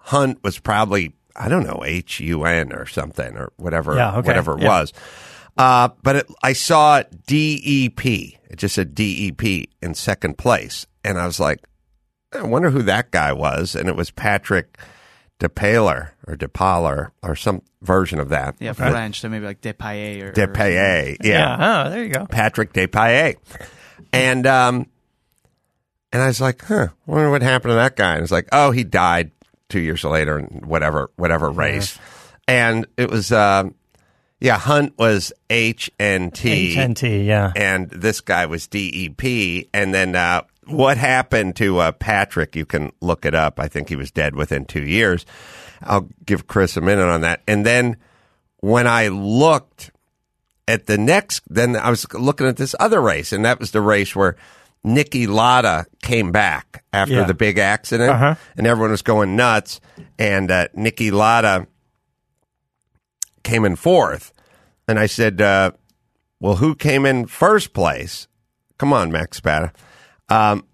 Hunt 0.00 0.42
was 0.42 0.58
probably, 0.58 1.14
I 1.38 1.48
don't 1.48 1.64
know, 1.64 1.82
H 1.84 2.20
U 2.20 2.44
N 2.44 2.72
or 2.72 2.86
something 2.86 3.36
or 3.36 3.52
whatever, 3.56 3.94
Yeah, 3.96 4.16
okay. 4.18 4.26
whatever 4.26 4.56
it 4.56 4.62
Yeah. 4.62 4.68
was. 4.68 4.92
Uh, 5.56 5.88
but 6.02 6.16
it, 6.16 6.26
I 6.42 6.52
saw 6.52 7.02
DEP. 7.26 8.04
It 8.06 8.56
just 8.56 8.74
said 8.74 8.94
DEP 8.94 9.68
in 9.82 9.94
second 9.94 10.36
place. 10.38 10.86
And 11.04 11.18
I 11.18 11.26
was 11.26 11.40
like, 11.40 11.60
I 12.32 12.42
wonder 12.42 12.70
who 12.70 12.82
that 12.82 13.10
guy 13.10 13.32
was. 13.32 13.74
And 13.74 13.88
it 13.88 13.96
was 13.96 14.10
Patrick 14.10 14.78
DePaler 15.40 16.10
or 16.26 16.36
DePaler 16.36 17.10
or 17.22 17.36
some 17.36 17.62
version 17.82 18.18
of 18.18 18.28
that. 18.30 18.56
Yeah, 18.58 18.72
French, 18.72 19.20
so 19.20 19.28
maybe 19.28 19.46
like 19.46 19.60
Depailler 19.60 20.28
or 20.28 20.32
DePaye. 20.32 21.16
Yeah. 21.22 21.28
Yeah. 21.58 21.84
Oh, 21.86 21.90
there 21.90 22.04
you 22.04 22.10
go. 22.12 22.26
Patrick 22.26 22.72
Depaye. 22.72 23.36
And 24.12 24.46
um 24.46 24.86
and 26.12 26.22
I 26.22 26.26
was 26.28 26.40
like, 26.40 26.62
huh, 26.64 26.88
wonder 27.06 27.30
what 27.30 27.42
happened 27.42 27.70
to 27.72 27.74
that 27.76 27.96
guy. 27.96 28.14
And 28.14 28.22
it's 28.22 28.32
like, 28.32 28.48
oh, 28.52 28.70
he 28.70 28.84
died 28.84 29.30
two 29.68 29.80
years 29.80 30.04
later 30.04 30.38
in 30.38 30.62
whatever 30.64 31.10
whatever 31.16 31.50
race. 31.50 31.98
And 32.48 32.86
it 32.96 33.10
was 33.10 33.32
um 33.32 33.74
yeah, 34.38 34.58
Hunt 34.58 34.98
was 34.98 35.32
H 35.48 35.90
N 35.98 36.30
T 36.30 36.74
HNT. 36.76 37.26
Yeah. 37.26 37.52
and 37.56 37.88
this 37.90 38.20
guy 38.20 38.46
was 38.46 38.66
DEP. 38.66 39.68
And 39.72 39.94
then 39.94 40.14
uh, 40.14 40.42
what 40.66 40.98
happened 40.98 41.56
to 41.56 41.78
uh, 41.78 41.92
Patrick? 41.92 42.54
You 42.54 42.66
can 42.66 42.92
look 43.00 43.24
it 43.24 43.34
up. 43.34 43.58
I 43.58 43.68
think 43.68 43.88
he 43.88 43.96
was 43.96 44.10
dead 44.10 44.36
within 44.36 44.66
two 44.66 44.84
years. 44.84 45.24
I'll 45.82 46.08
give 46.24 46.46
Chris 46.46 46.76
a 46.76 46.80
minute 46.80 47.06
on 47.06 47.22
that. 47.22 47.42
And 47.48 47.64
then 47.64 47.96
when 48.60 48.86
I 48.86 49.08
looked 49.08 49.90
at 50.68 50.86
the 50.86 50.98
next, 50.98 51.42
then 51.48 51.76
I 51.76 51.88
was 51.90 52.12
looking 52.12 52.46
at 52.46 52.56
this 52.56 52.74
other 52.78 53.00
race, 53.00 53.32
and 53.32 53.44
that 53.44 53.58
was 53.58 53.70
the 53.70 53.80
race 53.80 54.14
where 54.14 54.36
Niki 54.86 55.26
Lauda 55.26 55.86
came 56.02 56.30
back 56.30 56.84
after 56.92 57.14
Yeah. 57.14 57.24
the 57.24 57.34
big 57.34 57.58
accident, 57.58 58.10
Uh-huh. 58.10 58.34
and 58.56 58.66
everyone 58.66 58.92
was 58.92 59.02
going 59.02 59.34
nuts. 59.34 59.80
And 60.18 60.50
uh, 60.50 60.68
Niki 60.76 61.10
Lauda 61.10 61.66
came 63.42 63.64
in 63.64 63.76
fourth, 63.76 64.32
and 64.88 64.98
I 64.98 65.06
said, 65.06 65.40
uh, 65.40 65.72
"Well, 66.40 66.56
who 66.56 66.74
came 66.74 67.04
in 67.06 67.26
first 67.26 67.72
place? 67.72 68.28
Come 68.78 68.92
on, 68.92 69.10
Max 69.10 69.38
Spada. 69.38 69.72
Um, 70.28 70.64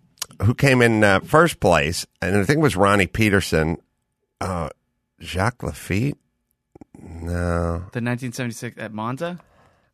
who 0.43 0.55
came 0.55 0.83
in 0.83 1.05
uh, 1.05 1.21
first 1.21 1.61
place? 1.61 2.07
And 2.21 2.37
I 2.37 2.45
think 2.45 2.59
it 2.59 2.63
was 2.63 2.77
Ronnie 2.77 3.07
Peterson, 3.07 3.77
uh, 4.41 4.71
Jacques 5.21 5.59
Laffite. 5.63 6.17
No, 7.01 7.85
The 7.93 8.01
1976 8.01 8.77
at 8.79 8.93
Monza. 8.93 9.39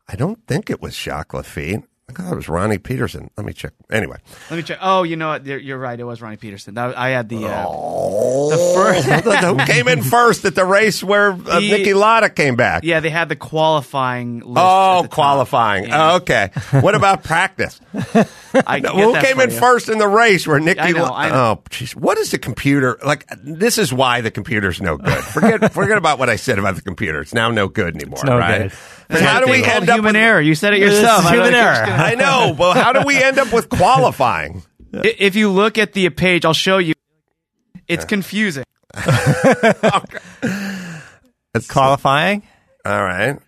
I 0.08 0.16
don't 0.16 0.44
think 0.46 0.70
it 0.70 0.80
was 0.80 0.94
Jacques 0.96 1.32
Laffite. 1.34 1.84
I 2.08 2.12
thought 2.12 2.32
it 2.32 2.36
was 2.36 2.48
Ronnie 2.48 2.78
Peterson. 2.78 3.30
Let 3.36 3.44
me 3.46 3.52
check. 3.52 3.72
Anyway, 3.90 4.16
Let 4.50 4.56
me 4.56 4.62
check. 4.62 4.78
Oh, 4.80 5.02
you 5.02 5.16
know 5.16 5.28
what? 5.28 5.44
You're, 5.44 5.58
you're 5.58 5.78
right. 5.78 5.98
It 6.00 6.04
was 6.04 6.22
Ronnie 6.22 6.38
Peterson. 6.38 6.74
That, 6.74 6.96
I 6.96 7.10
had 7.10 7.28
the. 7.28 7.44
Uh, 7.46 7.64
oh, 7.68 8.50
The 8.50 8.56
first- 8.74 9.06
who 9.44 9.56
came 9.66 9.88
in 9.88 10.02
first 10.02 10.44
at 10.46 10.54
the 10.54 10.64
race 10.64 11.04
where 11.04 11.32
uh, 11.32 11.60
The- 11.60 11.92
Lauda 11.92 12.30
came 12.30 12.56
back? 12.56 12.82
yeah, 12.84 13.00
they 13.00 13.10
had 13.10 13.28
the 13.28 13.36
qualifying 13.36 14.40
list. 14.40 14.56
Oh, 14.56 14.98
at 14.98 15.02
the 15.02 15.08
top. 15.08 15.14
qualifying. 15.14 15.84
Yeah. 15.88 16.12
Oh, 16.12 16.16
okay. 16.16 16.50
What 16.80 16.94
about 16.94 17.24
practice? 17.24 17.78
I 18.54 18.80
can 18.80 18.96
Who 18.96 19.12
came 19.20 19.38
in 19.40 19.50
you. 19.50 19.58
first 19.58 19.88
in 19.90 19.98
the 19.98 20.08
race 20.08 20.46
where 20.46 20.58
Nicky? 20.58 20.80
I 20.80 20.92
know, 20.92 21.04
I 21.04 21.28
know. 21.28 21.34
Oh, 21.34 21.62
jeez. 21.70 21.94
What 21.94 22.16
is 22.16 22.30
the 22.30 22.38
computer 22.38 22.98
like? 23.04 23.26
This 23.42 23.76
is 23.76 23.92
why 23.92 24.22
the 24.22 24.30
computer's 24.30 24.80
no 24.80 24.96
good. 24.96 25.22
Forget, 25.24 25.72
forget 25.74 25.98
about 25.98 26.18
what 26.18 26.30
I 26.30 26.36
said 26.36 26.58
about 26.58 26.74
the 26.76 26.82
computer. 26.82 27.20
It's 27.20 27.34
now 27.34 27.50
no 27.50 27.68
good 27.68 27.94
anymore. 27.96 28.20
no 28.24 28.38
right? 28.38 28.62
good. 28.70 28.72
And 29.10 29.20
how 29.24 29.40
do 29.40 29.50
we 29.50 29.62
Called 29.62 29.68
end 29.82 29.88
up 29.90 29.96
human 29.96 30.14
with, 30.14 30.16
error? 30.22 30.40
You 30.40 30.54
said 30.54 30.74
it 30.74 30.82
It's 30.82 30.94
yourself. 30.96 31.24
I 31.26 31.30
human 31.34 31.52
don't- 31.52 31.64
error. 31.64 31.84
I 31.88 32.14
know, 32.14 32.54
but 32.56 32.74
how 32.76 32.92
do 32.92 33.02
we 33.06 33.22
end 33.22 33.38
up 33.38 33.52
with 33.52 33.68
qualifying? 33.68 34.62
If 34.92 35.34
you 35.36 35.50
look 35.50 35.78
at 35.78 35.92
the 35.92 36.08
page, 36.10 36.44
I'll 36.44 36.54
show 36.54 36.78
you. 36.78 36.94
It's 37.86 38.04
confusing. 38.04 38.64
It's 41.54 41.66
qualifying? 41.66 42.42
All 42.84 43.02
right. 43.02 43.38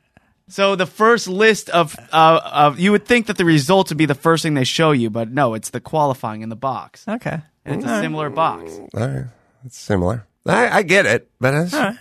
So 0.49 0.75
the 0.75 0.87
first 0.87 1.29
list 1.29 1.71
of 1.71 1.95
uh, 2.13 2.41
of 2.45 2.81
you 2.81 2.91
would 2.93 3.05
think 3.07 3.27
that 3.27 3.37
the 3.37 3.45
results 3.45 3.91
would 3.91 3.99
be 3.99 4.07
the 4.07 4.15
first 4.17 4.43
thing 4.43 4.55
they 4.55 4.65
show 4.65 4.91
you, 4.91 5.09
but 5.11 5.31
no, 5.31 5.55
it's 5.55 5.71
the 5.71 5.81
qualifying 5.81 6.41
in 6.43 6.49
the 6.49 6.57
box, 6.57 7.07
Okay. 7.07 7.39
and 7.65 7.77
it's 7.77 7.85
a 7.91 8.01
similar 8.01 8.31
box. 8.31 8.77
All 8.95 9.07
right. 9.07 9.27
It's 9.65 9.79
similar. 9.79 10.27
I, 10.47 10.79
I 10.79 10.83
get 10.83 11.07
it, 11.07 11.31
but 11.39 11.55
it's, 11.55 11.75
eh, 11.75 11.95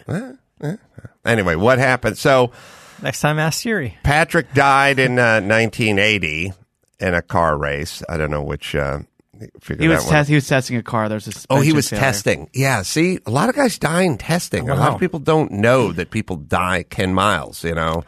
eh. 0.61 0.75
anyway, 1.25 1.55
what 1.55 1.77
happened? 1.77 2.17
So 2.17 2.51
Next 3.01 3.21
time, 3.21 3.39
ask 3.39 3.61
Siri. 3.61 3.97
Patrick 4.03 4.53
died 4.53 4.99
in 4.99 5.17
uh, 5.19 5.41
1980 5.41 6.53
in 6.99 7.13
a 7.13 7.21
car 7.21 7.57
race. 7.57 8.03
I 8.09 8.17
don't 8.17 8.31
know 8.31 8.43
which. 8.43 8.75
Uh, 8.75 8.99
He 9.79 9.87
was 9.87 10.03
that 10.03 10.09
test, 10.09 10.29
he 10.29 10.35
was 10.35 10.47
testing 10.47 10.75
a 10.75 10.83
car. 10.83 11.07
There's 11.07 11.27
a 11.27 11.31
Oh, 11.49 11.61
he 11.61 11.71
was 11.71 11.89
failure. 11.89 12.01
testing. 12.01 12.49
Yeah. 12.53 12.81
See, 12.81 13.19
a 13.25 13.31
lot 13.31 13.47
of 13.47 13.55
guys 13.55 13.79
die 13.79 14.01
in 14.03 14.17
testing. 14.17 14.69
A 14.69 14.75
lot 14.75 14.93
of 14.93 14.99
people 14.99 15.19
don't 15.19 15.51
know 15.51 15.93
that 15.93 16.11
people 16.11 16.35
die 16.35 16.83
ten 16.89 17.13
Miles. 17.13 17.63
You 17.63 17.73
know, 17.75 18.03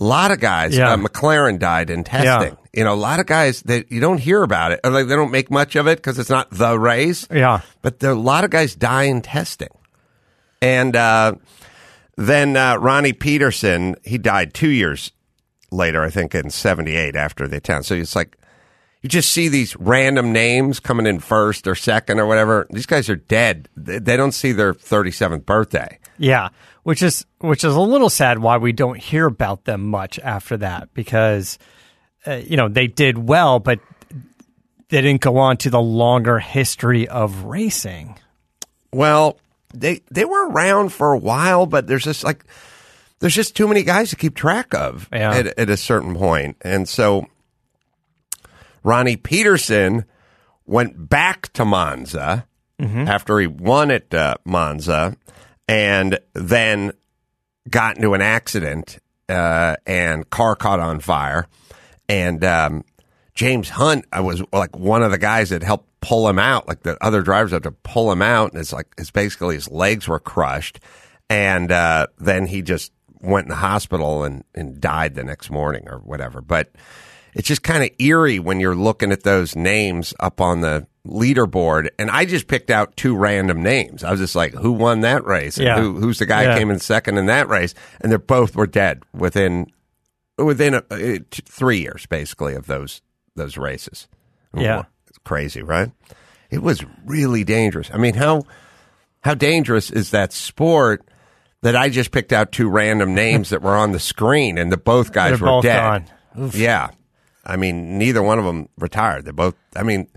a 0.00 0.04
lot 0.04 0.30
of 0.30 0.38
guys. 0.38 0.76
Yeah. 0.76 0.92
Uh, 0.92 0.96
McLaren 0.96 1.58
died 1.58 1.90
in 1.90 2.04
testing. 2.04 2.56
You 2.72 2.84
know, 2.84 2.94
a 2.94 3.02
lot 3.02 3.18
of 3.18 3.26
guys 3.26 3.62
that 3.62 3.90
you 3.90 3.98
don't 4.00 4.18
hear 4.18 4.44
about 4.44 4.70
it. 4.70 4.78
Or 4.84 4.90
like 4.92 5.08
they 5.08 5.16
don't 5.16 5.32
make 5.32 5.50
much 5.50 5.74
of 5.74 5.88
it 5.88 5.96
because 5.98 6.20
it's 6.20 6.30
not 6.30 6.48
the 6.50 6.78
race. 6.78 7.26
Yeah. 7.32 7.62
But 7.82 7.98
there, 7.98 8.12
a 8.12 8.14
lot 8.14 8.44
of 8.44 8.50
guys 8.50 8.76
die 8.76 9.04
in 9.04 9.22
testing. 9.22 9.74
And 10.62 10.94
uh, 10.94 11.34
then 12.20 12.54
uh, 12.54 12.76
Ronnie 12.76 13.14
Peterson, 13.14 13.96
he 14.04 14.18
died 14.18 14.52
two 14.52 14.68
years 14.68 15.10
later, 15.70 16.02
I 16.02 16.10
think 16.10 16.34
in 16.34 16.50
78 16.50 17.16
after 17.16 17.48
the 17.48 17.60
town. 17.60 17.82
So 17.82 17.94
it's 17.94 18.14
like, 18.14 18.36
you 19.00 19.08
just 19.08 19.30
see 19.30 19.48
these 19.48 19.74
random 19.76 20.30
names 20.30 20.80
coming 20.80 21.06
in 21.06 21.20
first 21.20 21.66
or 21.66 21.74
second 21.74 22.20
or 22.20 22.26
whatever. 22.26 22.66
These 22.68 22.84
guys 22.84 23.08
are 23.08 23.16
dead. 23.16 23.70
They, 23.74 24.18
don't 24.18 24.32
see 24.32 24.52
their 24.52 24.74
37th 24.74 25.46
birthday. 25.46 25.98
Yeah, 26.18 26.50
which 26.82 27.02
is 27.02 27.24
which 27.38 27.64
is 27.64 27.74
a 27.74 27.80
little 27.80 28.10
sad 28.10 28.40
why 28.40 28.58
we 28.58 28.72
don't 28.72 28.98
hear 28.98 29.24
about 29.24 29.64
them 29.64 29.86
much 29.86 30.18
after 30.18 30.58
that 30.58 30.92
because 30.92 31.58
uh, 32.26 32.34
you 32.34 32.58
know 32.58 32.68
they 32.68 32.88
did 32.88 33.16
well, 33.16 33.58
but 33.58 33.80
they 34.90 35.00
didn't 35.00 35.22
go 35.22 35.38
on 35.38 35.56
to 35.58 35.70
the 35.70 35.80
longer 35.80 36.38
history 36.38 37.08
of 37.08 37.44
racing. 37.44 38.18
Well, 38.92 39.38
they 39.74 40.00
they 40.10 40.24
were 40.24 40.48
around 40.48 40.90
for 40.92 41.12
a 41.12 41.18
while, 41.18 41.66
but 41.66 41.86
there's 41.86 42.04
just 42.04 42.24
like 42.24 42.44
there's 43.20 43.34
just 43.34 43.54
too 43.56 43.68
many 43.68 43.82
guys 43.82 44.10
to 44.10 44.16
keep 44.16 44.34
track 44.34 44.74
of 44.74 45.08
Yeah. 45.12 45.32
at, 45.34 45.46
at 45.58 45.70
a 45.70 45.76
certain 45.76 46.14
point, 46.14 46.56
and 46.62 46.88
so 46.88 47.26
Ronnie 48.82 49.16
Peterson 49.16 50.04
went 50.66 51.08
back 51.08 51.52
to 51.54 51.64
Monza 51.64 52.46
after 52.82 53.38
he 53.38 53.46
won 53.46 53.90
at 53.90 54.14
uh, 54.14 54.36
Monza, 54.46 55.14
and 55.68 56.18
then 56.32 56.92
got 57.68 57.96
into 57.96 58.14
an 58.14 58.22
accident 58.22 58.98
uh, 59.28 59.76
and 59.86 60.28
car 60.30 60.56
caught 60.56 60.80
on 60.80 60.98
fire, 61.00 61.46
and 62.08 62.42
um, 62.42 62.84
James 63.34 63.68
Hunt 63.68 64.06
I 64.10 64.20
was 64.20 64.42
like 64.50 64.78
one 64.78 65.02
of 65.02 65.10
the 65.10 65.18
guys 65.18 65.50
that 65.50 65.62
helped 65.62 65.89
pull 66.00 66.28
him 66.28 66.38
out. 66.38 66.66
Like 66.68 66.82
the 66.82 66.96
other 67.04 67.22
drivers 67.22 67.52
had 67.52 67.62
to 67.64 67.72
pull 67.72 68.10
him 68.10 68.22
out, 68.22 68.52
and 68.52 68.60
it's 68.60 68.72
like 68.72 68.86
it's 68.98 69.10
basically 69.10 69.54
his 69.54 69.70
legs 69.70 70.08
were 70.08 70.18
crushed, 70.20 70.80
and 71.28 71.70
uh, 71.70 72.06
then 72.18 72.46
he 72.46 72.62
just 72.62 72.92
went 73.20 73.44
in 73.44 73.50
the 73.50 73.56
hospital 73.56 74.24
and, 74.24 74.44
and 74.54 74.80
died 74.80 75.14
the 75.14 75.22
next 75.24 75.50
morning 75.50 75.86
or 75.88 75.98
whatever. 75.98 76.40
But 76.40 76.72
it's 77.34 77.46
just 77.46 77.62
kind 77.62 77.84
of 77.84 77.90
eerie 77.98 78.38
when 78.38 78.60
you're 78.60 78.74
looking 78.74 79.12
at 79.12 79.22
those 79.24 79.54
names 79.54 80.14
up 80.20 80.40
on 80.40 80.62
the 80.62 80.86
leaderboard. 81.06 81.88
And 81.98 82.10
I 82.10 82.24
just 82.24 82.46
picked 82.48 82.70
out 82.70 82.96
two 82.96 83.14
random 83.14 83.62
names. 83.62 84.02
I 84.02 84.10
was 84.10 84.20
just 84.20 84.34
like, 84.34 84.54
who 84.54 84.72
won 84.72 85.02
that 85.02 85.24
race? 85.24 85.56
And 85.58 85.66
Yeah. 85.66 85.80
who, 85.80 86.00
who's 86.00 86.18
the 86.18 86.26
guy 86.26 86.44
Yeah. 86.44 86.58
came 86.58 86.70
in 86.70 86.78
second 86.78 87.18
in 87.18 87.26
that 87.26 87.48
race? 87.48 87.74
And 88.00 88.10
they're 88.10 88.18
both 88.18 88.56
were 88.56 88.66
dead 88.66 89.02
within 89.12 89.66
within 90.38 90.74
a, 90.74 90.78
uh, 90.90 90.96
t- 91.30 91.42
three 91.46 91.80
years, 91.80 92.06
basically, 92.06 92.54
of 92.54 92.66
those 92.66 93.02
those 93.36 93.56
races. 93.58 94.08
Yeah. 94.54 94.84
Crazy, 95.24 95.62
right? 95.62 95.90
It 96.50 96.62
was 96.62 96.84
really 97.04 97.44
dangerous. 97.44 97.90
I 97.92 97.98
mean, 97.98 98.14
how 98.14 98.44
how 99.22 99.34
dangerous 99.34 99.90
is 99.90 100.10
that 100.10 100.32
sport? 100.32 101.04
That 101.62 101.76
I 101.76 101.90
just 101.90 102.10
picked 102.10 102.32
out 102.32 102.52
two 102.52 102.70
random 102.70 103.14
names 103.14 103.50
that 103.50 103.60
were 103.60 103.76
on 103.76 103.92
the 103.92 104.00
screen, 104.00 104.56
and 104.56 104.72
the 104.72 104.78
both 104.78 105.12
guys 105.12 105.38
They're 105.38 105.46
were 105.46 105.60
both 105.60 105.64
dead. 105.64 106.10
Yeah, 106.54 106.88
I 107.44 107.56
mean, 107.56 107.98
neither 107.98 108.22
one 108.22 108.38
of 108.38 108.46
them 108.46 108.70
retired. 108.78 109.26
They're 109.26 109.34
both. 109.34 109.54
I 109.76 109.82
mean, 109.82 110.08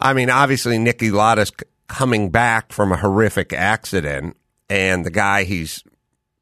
I 0.00 0.12
mean, 0.12 0.28
obviously, 0.28 0.78
Niki 0.78 1.12
Lauda's 1.12 1.50
c- 1.50 1.66
coming 1.86 2.30
back 2.30 2.72
from 2.72 2.90
a 2.90 2.96
horrific 2.96 3.52
accident, 3.52 4.36
and 4.68 5.06
the 5.06 5.10
guy 5.12 5.44
he's 5.44 5.84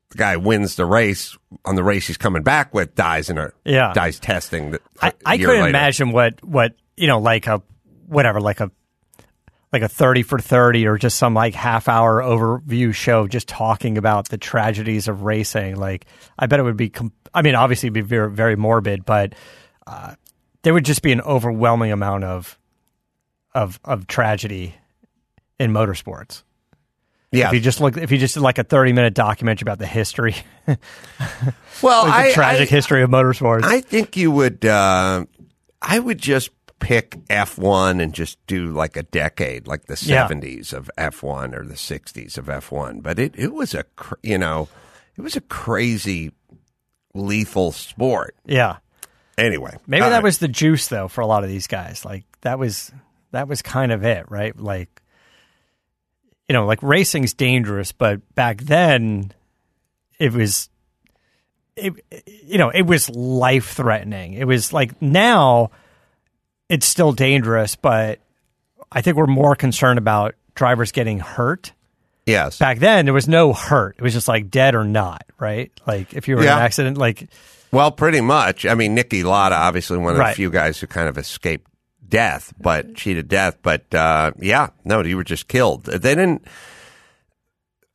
the 0.08 0.16
guy 0.16 0.36
wins 0.38 0.76
the 0.76 0.86
race 0.86 1.36
on 1.66 1.76
the 1.76 1.84
race 1.84 2.06
he's 2.06 2.16
coming 2.16 2.42
back 2.42 2.72
with 2.72 2.94
dies 2.94 3.28
in 3.28 3.36
a 3.36 3.52
Yeah. 3.66 3.92
dies 3.92 4.18
testing. 4.18 4.70
The, 4.70 4.80
I, 5.02 5.12
I 5.26 5.36
couldn't 5.36 5.54
later. 5.56 5.68
imagine 5.68 6.12
what 6.12 6.42
what 6.42 6.72
you 6.96 7.06
know 7.08 7.18
like 7.20 7.46
a 7.46 7.60
whatever 8.10 8.40
like 8.40 8.60
a 8.60 8.70
like 9.72 9.82
a 9.82 9.88
30 9.88 10.24
for 10.24 10.38
30 10.40 10.86
or 10.86 10.98
just 10.98 11.16
some 11.16 11.32
like 11.32 11.54
half 11.54 11.88
hour 11.88 12.20
overview 12.20 12.92
show 12.92 13.28
just 13.28 13.46
talking 13.46 13.96
about 13.96 14.28
the 14.28 14.38
tragedies 14.38 15.08
of 15.08 15.22
racing. 15.22 15.76
Like 15.76 16.06
i 16.38 16.46
bet 16.46 16.60
it 16.60 16.64
would 16.64 16.76
be 16.76 16.90
com- 16.90 17.12
i 17.32 17.42
mean 17.42 17.54
obviously 17.54 17.86
it'd 17.86 17.94
be 17.94 18.00
very 18.00 18.30
very 18.30 18.56
morbid 18.56 19.04
but 19.04 19.34
uh, 19.86 20.14
there 20.62 20.74
would 20.74 20.84
just 20.84 21.02
be 21.02 21.12
an 21.12 21.20
overwhelming 21.22 21.92
amount 21.92 22.24
of 22.24 22.58
of 23.54 23.80
of 23.84 24.06
tragedy 24.06 24.74
in 25.58 25.72
motorsports. 25.72 26.42
Yeah, 27.32 27.48
if 27.48 27.54
you 27.54 27.60
just 27.60 27.80
look 27.80 27.96
if 27.96 28.10
you 28.10 28.18
just 28.18 28.34
did 28.34 28.40
like 28.40 28.58
a 28.58 28.64
30 28.64 28.92
minute 28.92 29.14
documentary 29.14 29.64
about 29.64 29.78
the 29.78 29.86
history 29.86 30.34
well, 31.82 32.04
like 32.04 32.26
I, 32.26 32.32
tragic 32.32 32.68
I, 32.68 32.74
history 32.74 33.02
of 33.02 33.10
motorsports. 33.10 33.64
I 33.64 33.80
think 33.80 34.16
you 34.16 34.30
would. 34.30 34.64
Uh, 34.64 35.26
I 35.82 35.98
would 35.98 36.18
just 36.18 36.50
pick 36.80 37.18
F 37.30 37.56
one 37.58 38.00
and 38.00 38.12
just 38.12 38.44
do 38.46 38.72
like 38.72 38.96
a 38.96 39.02
decade, 39.04 39.66
like 39.68 39.84
the 39.86 39.92
Yeah. 40.02 40.22
seventies 40.26 40.72
of 40.72 40.90
F 40.98 41.22
one 41.22 41.54
or 41.54 41.64
the 41.64 41.76
sixties 41.76 42.36
of 42.38 42.48
F 42.48 42.72
one. 42.72 43.00
But 43.00 43.18
it 43.18 43.34
it 43.38 43.52
was 43.52 43.74
a 43.74 43.84
cr- 43.84 44.14
you 44.22 44.38
know 44.38 44.68
it 45.16 45.20
was 45.22 45.36
a 45.36 45.40
crazy 45.42 46.32
lethal 47.14 47.72
sport. 47.72 48.34
yeah 48.46 48.78
Anyway, 49.38 49.74
Maybe 49.86 50.02
all 50.02 50.10
that 50.10 50.22
was 50.22 50.38
the 50.38 50.48
juice 50.48 50.88
though 50.88 51.08
for 51.08 51.22
a 51.22 51.26
lot 51.26 51.44
of 51.44 51.48
these 51.50 51.66
guys. 51.66 52.04
Like 52.04 52.24
that 52.42 52.58
was 52.58 52.92
that 53.30 53.48
was 53.48 53.62
kind 53.62 53.90
of 53.92 54.04
it, 54.04 54.26
right? 54.30 54.54
Like 54.58 55.00
you 56.48 56.52
know, 56.52 56.66
like 56.66 56.82
racing's 56.82 57.32
dangerous, 57.32 57.92
but 57.92 58.20
back 58.34 58.58
then 58.62 59.32
it 60.18 60.32
was 60.32 60.68
it 61.76 61.94
you 62.26 62.58
know, 62.58 62.68
it 62.70 62.82
was 62.82 63.08
life 63.08 63.70
threatening. 63.70 64.34
It 64.34 64.46
was 64.46 64.72
like 64.72 65.00
now 65.00 65.70
it's 66.70 66.86
still 66.86 67.12
dangerous, 67.12 67.76
but 67.76 68.20
I 68.90 69.02
think 69.02 69.16
we're 69.16 69.26
more 69.26 69.56
concerned 69.56 69.98
about 69.98 70.36
drivers 70.54 70.92
getting 70.92 71.18
hurt. 71.18 71.72
yes. 72.26 72.58
Back 72.58 72.78
then 72.78 73.04
there 73.04 73.14
was 73.14 73.28
no 73.28 73.52
hurt. 73.52 73.96
It 73.98 74.02
was 74.02 74.14
just 74.14 74.28
like 74.28 74.50
dead 74.50 74.74
or 74.74 74.84
not, 74.84 75.24
right? 75.38 75.70
Like 75.86 76.14
if 76.14 76.28
you 76.28 76.36
were 76.36 76.42
in 76.42 76.48
an 76.48 76.58
accident 76.58 76.96
like 76.96 77.28
Well, 77.72 77.90
pretty 77.90 78.20
much. 78.20 78.64
I 78.64 78.74
mean, 78.74 78.96
Niki 78.96 79.24
Lauda, 79.24 79.56
obviously 79.56 79.98
one 79.98 80.12
of 80.12 80.18
the 80.18 80.32
few 80.32 80.50
guys 80.50 80.78
who 80.78 80.86
kind 80.86 81.08
of 81.08 81.18
escaped 81.18 81.70
death, 82.08 82.52
but 82.60 82.94
cheated 82.94 83.28
death. 83.28 83.58
But 83.62 83.92
uh, 83.94 84.32
yeah, 84.38 84.68
no, 84.84 85.02
you 85.02 85.16
were 85.16 85.24
just 85.24 85.48
killed. 85.48 85.84
They 85.84 85.98
didn't. 85.98 86.46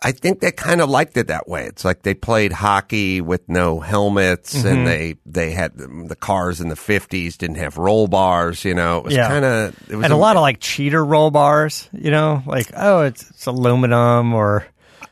I 0.02 0.12
think 0.12 0.40
they 0.42 0.52
kind 0.52 0.82
of 0.82 0.90
liked 0.90 1.18
it 1.18 1.28
that 1.28 1.48
way. 1.48 1.66
It's 1.66 1.84
like 1.86 2.04
they 2.04 2.14
played 2.14 2.52
hockey 2.52 3.22
with 3.22 3.48
no 3.50 3.80
helmets, 3.80 4.54
Mm-hmm. 4.56 4.68
and 4.68 4.88
they 4.88 5.16
they 5.26 5.52
had 5.52 5.76
the 5.78 6.18
cars 6.20 6.62
in 6.62 6.68
the 6.70 6.76
fifties 6.76 7.38
didn't 7.38 7.56
have 7.58 7.78
roll 7.78 8.08
bars. 8.08 8.64
You 8.66 8.76
know, 8.76 8.98
it 9.00 9.04
was 9.06 9.14
Yeah. 9.16 9.28
kind 9.28 9.46
of 9.46 9.90
it 9.90 9.96
was 9.96 10.04
and 10.04 10.14
a 10.14 10.18
lot 10.18 10.36
of 10.36 10.42
like 10.42 10.60
cheater 10.60 11.04
roll 11.04 11.32
bars, 11.32 11.90
you 11.94 12.12
know, 12.12 12.44
like 12.46 12.68
oh, 12.76 13.02
it's, 13.04 13.30
it's 13.32 13.46
aluminum 13.48 14.34
or 14.34 14.68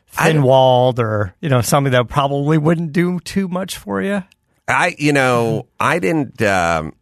thin 0.10 0.44
walled 0.44 1.00
or 1.00 1.34
you 1.40 1.50
know 1.50 1.62
something 1.62 1.92
that 1.94 2.08
probably 2.08 2.58
wouldn't 2.60 2.94
do 2.94 3.20
too 3.22 3.48
much 3.48 3.78
for 3.78 4.02
you. 4.02 4.24
I, 4.68 4.96
you 5.00 5.12
know, 5.14 5.68
I 5.80 6.00
didn't. 6.00 6.42
Um, 6.42 6.94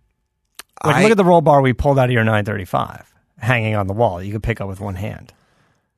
Like, 0.84 0.96
I- 0.96 1.02
look 1.04 1.12
at 1.12 1.18
the 1.18 1.26
roll 1.26 1.42
bar 1.42 1.62
we 1.62 1.74
pulled 1.74 2.00
out 2.00 2.06
of 2.06 2.12
your 2.12 2.24
935 2.24 3.12
hanging 3.38 3.76
on 3.76 3.88
the 3.88 3.94
wall. 3.94 4.22
You 4.22 4.32
could 4.32 4.44
pick 4.44 4.62
up 4.62 4.68
with 4.68 4.80
one 4.80 4.96
hand. 4.96 5.34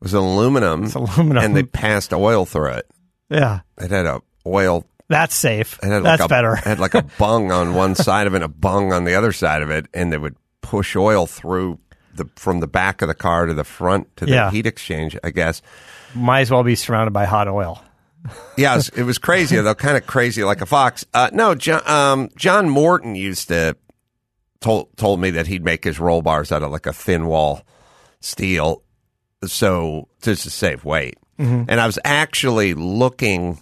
It 0.04 0.08
was 0.08 0.14
aluminum. 0.14 0.84
It's 0.84 0.96
aluminum. 0.96 1.44
And 1.44 1.56
they 1.56 1.64
passed 1.64 2.12
oil 2.14 2.46
through 2.46 2.72
it. 2.74 2.90
Yeah, 3.30 3.62
It 3.80 3.90
had 3.90 4.06
a 4.06 4.22
oil. 4.46 4.86
that's 5.08 5.34
safe. 5.34 5.80
It 5.82 5.88
had 5.88 6.04
That's 6.04 6.20
like 6.20 6.26
a, 6.26 6.30
better. 6.30 6.54
It 6.56 6.64
had 6.66 6.80
like 6.80 6.94
a 6.94 7.04
bung 7.18 7.52
on 7.54 7.74
one 7.74 7.96
side 7.96 8.28
of 8.28 8.34
it, 8.34 8.38
and 8.38 8.44
a 8.44 8.50
bung 8.50 8.92
on 8.92 9.06
the 9.06 9.16
other 9.16 9.32
side 9.32 9.62
of 9.62 9.70
it, 9.70 9.86
and 9.94 10.12
they 10.12 10.18
would 10.18 10.36
push 10.62 10.96
oil 10.98 11.26
through 11.26 11.80
the 12.16 12.26
from 12.36 12.60
the 12.60 12.68
back 12.68 13.02
of 13.02 13.08
the 13.08 13.14
car 13.16 13.46
to 13.46 13.54
the 13.54 13.64
front 13.64 14.14
to 14.18 14.26
the 14.26 14.34
Yeah. 14.34 14.52
heat 14.52 14.66
exchange. 14.68 15.18
I 15.24 15.30
guess. 15.32 15.62
Might 16.14 16.42
as 16.42 16.52
well 16.52 16.64
be 16.64 16.76
surrounded 16.76 17.12
by 17.12 17.24
hot 17.26 17.48
oil. 17.48 17.82
Yeah, 18.58 18.74
it 18.74 18.76
was, 18.78 18.90
it 18.90 19.04
was 19.04 19.18
crazy 19.18 19.56
though, 19.60 19.74
kind 19.76 19.98
of 19.98 20.06
crazy 20.06 20.44
like 20.44 20.62
a 20.62 20.66
fox. 20.66 21.06
Uh, 21.14 21.30
no, 21.34 21.56
John, 21.56 21.82
um, 21.90 22.30
John 22.38 22.70
Morton 22.70 23.16
used 23.16 23.48
to 23.48 23.76
told 24.62 24.96
told 24.96 25.20
me 25.20 25.32
that 25.32 25.48
he'd 25.48 25.64
make 25.66 25.84
his 25.84 26.00
roll 26.00 26.22
bars 26.22 26.52
out 26.52 26.62
of 26.64 26.72
like 26.72 26.86
a 26.86 26.94
thin 26.94 27.26
wall 27.26 27.64
steel, 28.22 28.84
so 29.48 30.08
just 30.22 30.44
to 30.44 30.50
save 30.50 30.86
weight. 30.86 31.18
And 31.40 31.72
I 31.72 31.86
was 31.86 32.00
actually 32.06 32.74
looking 32.74 33.60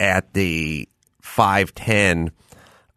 at 0.00 0.32
the 0.34 0.88
five 1.20 1.74
ten 1.74 2.32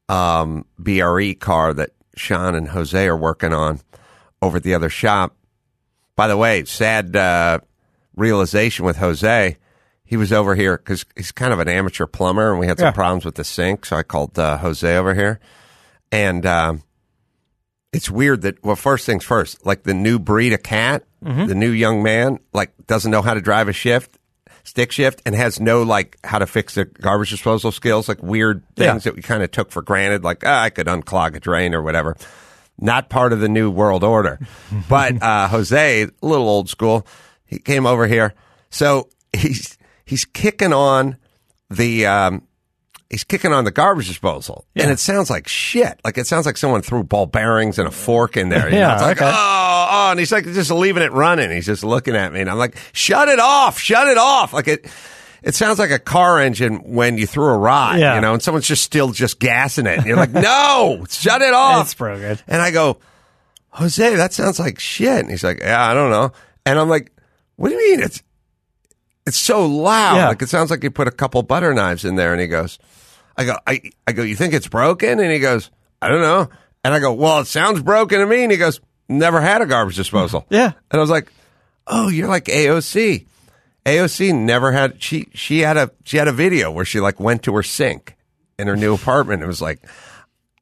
um, 0.10 0.66
BRE 0.80 1.34
car 1.40 1.74
that 1.74 1.92
Sean 2.16 2.56
and 2.56 2.70
Jose 2.70 3.08
are 3.08 3.16
working 3.18 3.54
on 3.54 3.82
over 4.42 4.58
at 4.58 4.64
the 4.64 4.74
other 4.74 4.90
shop. 4.90 5.36
By 6.16 6.28
the 6.28 6.38
way, 6.38 6.64
sad 6.66 7.16
uh, 7.16 7.60
realization 8.16 8.86
with 8.86 8.98
Jose. 8.98 9.58
He 10.06 10.18
was 10.18 10.32
over 10.32 10.56
here 10.56 10.78
because 10.78 11.06
he's 11.16 11.32
kind 11.32 11.52
of 11.54 11.60
an 11.60 11.68
amateur 11.68 12.06
plumber, 12.08 12.52
and 12.52 12.60
we 12.60 12.68
had 12.68 12.80
some 12.80 12.88
Yeah. 12.88 12.92
problems 12.92 13.25
with 13.25 13.36
the 13.36 13.44
sink. 13.44 13.86
So 13.86 13.96
I 13.98 14.04
called 14.04 14.40
uh, 14.40 14.58
Jose 14.60 14.98
over 14.98 15.14
here, 15.14 15.40
and 16.12 16.46
um, 16.46 16.84
it's 17.96 18.10
weird 18.10 18.42
that 18.42 18.64
well, 18.64 18.75
first 18.75 19.06
things 19.06 19.24
first, 19.24 19.66
like 19.66 19.84
the 19.84 19.94
new 19.94 20.20
breed 20.20 20.54
of 20.54 20.64
cat, 20.64 21.04
the 21.22 21.56
new 21.56 21.70
young 21.72 22.04
man, 22.04 22.40
like 22.54 22.72
doesn't 22.88 23.10
know 23.12 23.22
how 23.24 23.34
to 23.34 23.42
drive 23.42 23.68
a 23.68 23.74
shift, 23.74 24.18
stick 24.64 24.92
shift, 24.92 25.22
and 25.25 25.34
has 25.34 25.60
no 25.60 25.82
like 25.84 26.18
how 26.24 26.38
to 26.40 26.46
fix 26.46 26.75
the 26.75 26.86
garbage 26.86 27.30
disposal 27.32 27.72
skills, 27.72 28.08
like 28.08 28.22
weird 28.22 28.62
things 28.75 29.06
Yeah. 29.06 29.12
that 29.12 29.16
we 29.16 29.22
kind 29.22 29.42
of 29.42 29.50
took 29.52 29.72
for 29.72 29.82
granted, 29.82 30.24
like 30.24 30.44
ah, 30.46 30.62
I 30.64 30.70
could 30.70 30.88
unclog 30.88 31.36
a 31.36 31.40
drain 31.40 31.74
or 31.74 31.82
whatever. 31.82 32.16
Not 32.78 33.10
part 33.10 33.32
of 33.34 33.40
the 33.40 33.48
new 33.50 33.72
world 33.72 34.04
order, 34.04 34.40
but 34.90 35.24
uh, 35.24 35.48
Jose, 35.48 36.04
a 36.04 36.10
little 36.22 36.50
old 36.50 36.70
school, 36.70 37.08
he 37.46 37.58
came 37.58 37.86
over 37.86 38.06
here, 38.06 38.34
so 38.70 39.08
he's 39.36 39.78
he's 40.06 40.25
kicking 40.25 40.74
on 40.74 41.18
the. 41.70 42.06
Um, 42.06 42.44
he's 43.10 43.24
kicking 43.24 43.54
on 43.54 43.64
the 43.66 43.72
garbage 43.72 44.08
disposal, 44.08 44.66
and 44.76 44.90
it 44.92 45.00
sounds 45.00 45.30
like 45.30 45.48
shit. 45.48 46.00
Like 46.04 46.18
it 46.18 46.28
sounds 46.28 46.46
like 46.46 46.58
someone 46.58 46.82
threw 46.82 47.04
ball 47.04 47.26
bearings 47.26 47.78
and 47.80 47.88
a 47.88 47.92
fork 47.92 48.38
in 48.38 48.50
there. 48.50 48.70
Know? 48.70 48.78
Yeah, 48.78 48.94
it's 48.94 49.02
like 49.02 49.18
okay. 49.22 49.32
oh, 49.34 49.88
oh, 49.92 50.12
and 50.12 50.20
he's 50.20 50.32
like 50.32 50.46
just 50.46 50.72
leaving 50.72 51.04
it 51.04 51.12
running. 51.12 51.52
He's 51.52 51.66
just 51.66 51.84
looking 51.84 52.16
at 52.16 52.34
me, 52.34 52.42
and 52.42 52.50
I'm 52.50 52.58
like, 52.58 52.78
shut 52.94 53.30
it 53.30 53.40
off, 53.40 53.80
shut 53.80 54.08
it 54.08 54.18
off. 54.18 54.54
Like 54.54 54.68
it, 54.68 54.88
it 55.44 55.54
sounds 55.56 55.78
like 55.80 55.92
a 55.92 56.00
car 56.00 56.40
engine 56.40 56.78
when 56.78 57.18
you 57.20 57.28
threw 57.28 57.46
a 57.46 57.58
rod, 57.58 58.00
Yeah. 58.00 58.16
you 58.16 58.22
know, 58.22 58.34
and 58.34 58.42
someone's 58.42 58.68
just 58.68 58.84
still 58.84 59.12
just 59.12 59.40
gassing 59.40 59.86
it. 59.86 59.98
And 60.00 60.06
you're 60.08 60.18
like, 60.18 60.32
no, 60.34 61.06
shut 61.08 61.42
it 61.44 61.54
off. 61.54 61.86
It's 61.86 61.94
broken. 61.94 62.40
And 62.48 62.62
I 62.62 62.72
go, 62.72 62.98
Jose, 63.70 64.16
that 64.16 64.34
sounds 64.34 64.60
like 64.60 64.80
shit. 64.80 65.20
And 65.20 65.30
he's 65.30 65.44
like, 65.44 65.60
yeah, 65.60 65.86
I 65.88 65.94
don't 65.94 66.10
know. 66.10 66.32
And 66.66 66.80
I'm 66.80 66.90
like, 66.90 67.12
what 67.58 67.70
do 67.70 67.76
you 67.76 67.92
mean? 67.92 68.00
It's 68.04 68.24
it's 69.28 69.38
so 69.38 69.66
loud. 69.66 70.16
Yeah. 70.16 70.28
Like 70.30 70.42
it 70.42 70.50
sounds 70.50 70.72
like 70.72 70.84
you 70.84 70.90
put 70.92 71.08
a 71.08 71.12
couple 71.12 71.42
butter 71.44 71.74
knives 71.74 72.06
in 72.06 72.16
there. 72.16 72.32
And 72.32 72.42
he 72.42 72.48
goes, 72.48 72.80
I 73.38 73.46
go, 73.46 73.58
I, 73.68 73.82
I 74.08 74.12
go, 74.13 74.24
you 74.24 74.36
think 74.36 74.54
it's 74.54 74.68
broken? 74.68 75.20
And 75.20 75.32
he 75.32 75.39
goes, 75.39 75.70
I 76.01 76.08
don't 76.08 76.22
know. 76.22 76.50
And 76.84 76.94
I 76.94 77.00
go, 77.00 77.13
well, 77.13 77.39
it 77.39 77.48
sounds 77.48 77.82
broken 77.82 78.20
to 78.20 78.25
me. 78.25 78.44
And 78.44 78.51
he 78.51 78.58
goes, 78.58 78.80
never 79.10 79.42
had 79.42 79.62
a 79.62 79.65
garbage 79.65 79.96
disposal. 79.96 80.46
Yeah. 80.51 80.72
And 80.92 80.98
I 80.98 81.00
was 81.00 81.10
like, 81.10 81.32
oh, 81.88 82.08
you're 82.10 82.27
like 82.27 82.46
AOC. 82.46 83.25
AOC 83.86 84.34
never 84.34 84.72
had 84.72 85.01
she 85.01 85.27
she 85.34 85.60
had 85.60 85.77
a 85.77 85.92
she 86.06 86.18
had 86.18 86.27
a 86.27 86.32
video 86.32 86.72
where 86.72 86.86
she 86.86 87.00
like 87.00 87.20
went 87.20 87.44
to 87.44 87.54
her 87.56 87.62
sink 87.63 88.15
in 88.58 88.68
her 88.68 88.75
new 88.75 88.94
apartment. 89.00 89.44
It 89.44 89.48
was 89.48 89.62
like, 89.62 89.80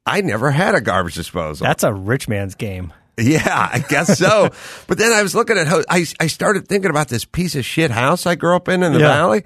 I 0.04 0.20
never 0.20 0.50
had 0.50 0.74
a 0.74 0.80
garbage 0.82 1.14
disposal. 1.14 1.66
That's 1.66 1.84
a 1.84 1.92
rich 1.92 2.28
man's 2.28 2.54
game. 2.54 2.92
Yeah, 3.16 3.68
I 3.72 3.78
guess 3.78 4.18
so. 4.18 4.50
but 4.88 4.98
then 4.98 5.12
I 5.12 5.22
was 5.22 5.36
looking 5.36 5.56
at 5.56 5.68
how 5.68 5.82
I, 5.88 6.04
I 6.18 6.26
started 6.26 6.66
thinking 6.66 6.90
about 6.90 7.06
this 7.06 7.24
piece 7.24 7.54
of 7.54 7.64
shit 7.64 7.92
house 7.92 8.26
I 8.26 8.34
grew 8.34 8.56
up 8.56 8.68
in 8.68 8.82
in 8.82 8.92
the 8.92 8.98
Yeah. 8.98 9.06
valley. 9.06 9.44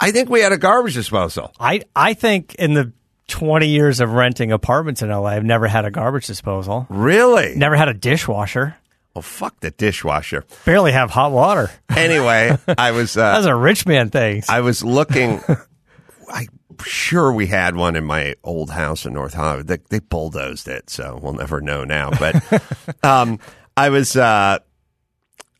I 0.00 0.12
think 0.12 0.30
we 0.30 0.40
had 0.40 0.52
a 0.52 0.58
garbage 0.58 0.94
disposal. 0.94 1.52
I 1.60 1.82
I 1.94 2.14
think 2.14 2.54
in 2.54 2.74
the 2.74 2.92
20 3.28 3.68
years 3.68 4.00
of 4.00 4.12
renting 4.12 4.50
apartments 4.50 5.02
in 5.02 5.10
LA, 5.10 5.26
I've 5.26 5.44
never 5.44 5.68
had 5.68 5.84
a 5.84 5.90
garbage 5.90 6.26
disposal. 6.26 6.86
Really? 6.88 7.54
Never 7.54 7.76
had 7.76 7.88
a 7.88 7.94
dishwasher. 7.94 8.76
Oh, 9.14 9.20
fuck 9.20 9.58
the 9.60 9.70
dishwasher. 9.70 10.44
Barely 10.64 10.92
have 10.92 11.10
hot 11.10 11.32
water. 11.32 11.70
Anyway, 11.88 12.56
I 12.78 12.92
was 12.92 13.16
uh, 13.16 13.34
That's 13.34 13.46
a 13.46 13.54
rich 13.54 13.86
man 13.86 14.10
thing. 14.10 14.42
I 14.48 14.60
was 14.60 14.84
looking. 14.84 15.40
I'm 16.32 16.48
sure 16.84 17.32
we 17.32 17.46
had 17.46 17.76
one 17.76 17.96
in 17.96 18.04
my 18.04 18.36
old 18.44 18.70
house 18.70 19.04
in 19.04 19.12
North 19.12 19.34
Hollywood. 19.34 19.66
They, 19.66 19.78
they 19.88 19.98
bulldozed 19.98 20.68
it, 20.68 20.88
so 20.90 21.18
we'll 21.20 21.34
never 21.34 21.60
know 21.60 21.84
now. 21.84 22.10
But 22.10 22.62
um, 23.04 23.40
I 23.76 23.90
was. 23.90 24.16
Uh, 24.16 24.60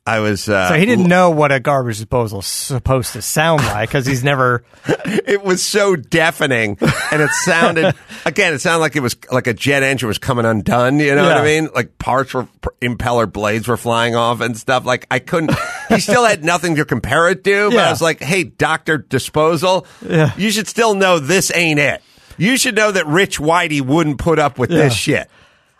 I 0.06 0.20
was. 0.20 0.48
Uh, 0.48 0.68
So 0.70 0.74
he 0.74 0.86
didn't 0.86 1.06
know 1.08 1.30
what 1.30 1.52
a 1.52 1.60
garbage 1.60 1.98
disposal 1.98 2.40
is 2.40 2.46
supposed 2.46 3.12
to 3.12 3.22
sound 3.22 3.62
like 3.62 3.88
because 3.90 4.06
he's 4.06 4.24
never. 4.24 4.64
it 5.04 5.42
was 5.44 5.62
so 5.62 5.94
deafening 5.94 6.78
and 7.12 7.22
it 7.22 7.30
sounded 7.30 7.94
again 8.24 8.54
it 8.54 8.60
sounded 8.60 8.80
like 8.80 8.96
it 8.96 9.00
was 9.02 9.16
like 9.30 9.46
a 9.46 9.54
jet 9.54 9.82
engine 9.82 10.08
was 10.08 10.18
coming 10.18 10.44
undone 10.44 10.98
you 10.98 11.14
know 11.14 11.22
what 11.22 11.36
i 11.36 11.44
mean 11.44 11.68
like 11.74 11.98
parts 11.98 12.32
were 12.34 12.48
impeller 12.80 13.30
blades 13.30 13.68
were 13.68 13.76
flying 13.76 14.14
off 14.16 14.40
and 14.40 14.56
stuff 14.56 14.84
like 14.86 15.06
i 15.10 15.18
couldn't 15.18 15.52
he 15.88 16.00
still 16.00 16.24
had 16.24 16.42
nothing 16.44 16.76
to 16.76 16.84
compare 16.84 17.28
it 17.28 17.44
to 17.44 17.70
but 17.70 17.78
i 17.78 17.90
was 17.90 18.00
like 18.02 18.20
hey 18.22 18.44
dr 18.44 18.98
disposal 19.08 19.86
Yeah. 20.06 20.32
you 20.36 20.50
should 20.50 20.66
still 20.68 20.94
know 20.94 21.18
this 21.18 21.52
ain't 21.54 21.78
it 21.78 22.02
you 22.38 22.56
should 22.56 22.74
know 22.76 22.90
that 22.90 23.06
rich 23.06 23.38
whitey 23.38 23.80
wouldn't 23.82 24.18
put 24.18 24.38
up 24.38 24.58
with 24.58 24.70
this 24.70 24.94
shit 24.94 25.28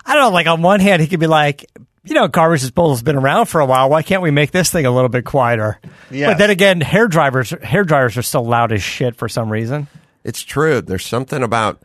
I 0.04 0.14
don't 0.14 0.22
know. 0.24 0.30
Like 0.30 0.46
on 0.46 0.62
one 0.62 0.80
hand, 0.80 1.02
he 1.02 1.08
could 1.08 1.20
be 1.20 1.26
like, 1.28 1.66
you 2.04 2.14
know, 2.14 2.28
garbage 2.28 2.60
disposal's 2.62 3.02
been 3.02 3.16
around 3.16 3.46
for 3.46 3.60
a 3.60 3.66
while. 3.66 3.90
Why 3.90 4.02
can't 4.02 4.22
we 4.22 4.30
make 4.30 4.50
this 4.50 4.70
thing 4.70 4.86
a 4.86 4.90
little 4.90 5.08
bit 5.08 5.24
quieter? 5.24 5.78
Yes. 6.10 6.30
But 6.30 6.38
then 6.38 6.50
again, 6.50 6.80
hair 6.80 7.08
drivers, 7.08 7.50
hair 7.62 7.84
dryers 7.84 8.16
are 8.16 8.22
still 8.22 8.44
loud 8.44 8.72
as 8.72 8.82
shit 8.82 9.16
for 9.16 9.28
some 9.28 9.50
reason. 9.50 9.86
it's 10.24 10.42
true 10.42 10.80
there's 10.82 11.04
something 11.06 11.42
about 11.42 11.82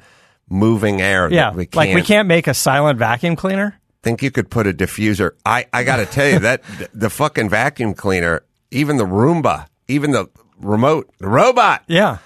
moving 0.49 1.01
air 1.01 1.31
Yeah, 1.31 1.49
that 1.51 1.55
we 1.55 1.65
can't 1.65 1.75
like 1.75 1.95
we 1.95 2.01
can't 2.01 2.27
make 2.27 2.47
a 2.47 2.53
silent 2.53 2.99
vacuum 2.99 3.35
cleaner. 3.35 3.79
think 4.03 4.21
you 4.21 4.29
could 4.31 4.49
put 4.49 4.67
a 4.67 4.73
diffuser. 4.73 5.31
I, 5.45 5.65
I 5.73 5.83
got 5.83 5.97
to 5.97 6.05
tell 6.05 6.27
you 6.27 6.39
that 6.39 6.61
the 6.93 7.09
fucking 7.09 7.49
vacuum 7.49 7.93
cleaner, 7.93 8.43
even 8.71 8.97
the 8.97 9.05
Roomba, 9.05 9.67
even 9.87 10.11
the 10.11 10.27
remote, 10.59 11.09
the 11.19 11.27
robot, 11.27 11.83
Yeah, 11.87 12.17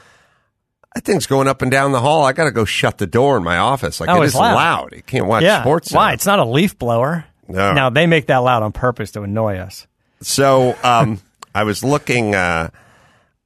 that 0.96 1.06
thing's 1.06 1.28
going 1.28 1.48
up 1.48 1.62
and 1.62 1.72
down 1.72 1.92
the 1.92 2.00
hall. 2.02 2.26
I 2.26 2.34
got 2.34 2.46
to 2.46 2.52
go 2.52 2.66
shut 2.66 2.98
the 2.98 3.08
door 3.08 3.38
in 3.38 3.44
my 3.44 3.58
office. 3.58 4.00
Like 4.00 4.10
Oh, 4.10 4.22
it's 4.24 4.36
loud. 4.36 4.56
loud. 4.56 4.94
You 4.96 5.02
can't 5.04 5.26
watch 5.28 5.44
yeah. 5.44 5.62
sports. 5.62 5.92
Why? 5.92 6.10
now. 6.10 6.14
It's 6.16 6.26
not 6.26 6.40
a 6.40 6.46
leaf 6.46 6.78
blower. 6.78 7.26
No. 7.50 7.74
Now 7.74 7.90
they 7.90 8.08
make 8.08 8.28
that 8.28 8.38
loud 8.38 8.64
on 8.64 8.72
purpose 8.72 9.12
to 9.12 9.24
annoy 9.24 9.58
us. 9.58 9.88
So 10.22 10.76
um, 10.84 11.20
I 11.54 11.64
was 11.64 11.84
looking. 11.84 12.36
Uh, 12.36 12.70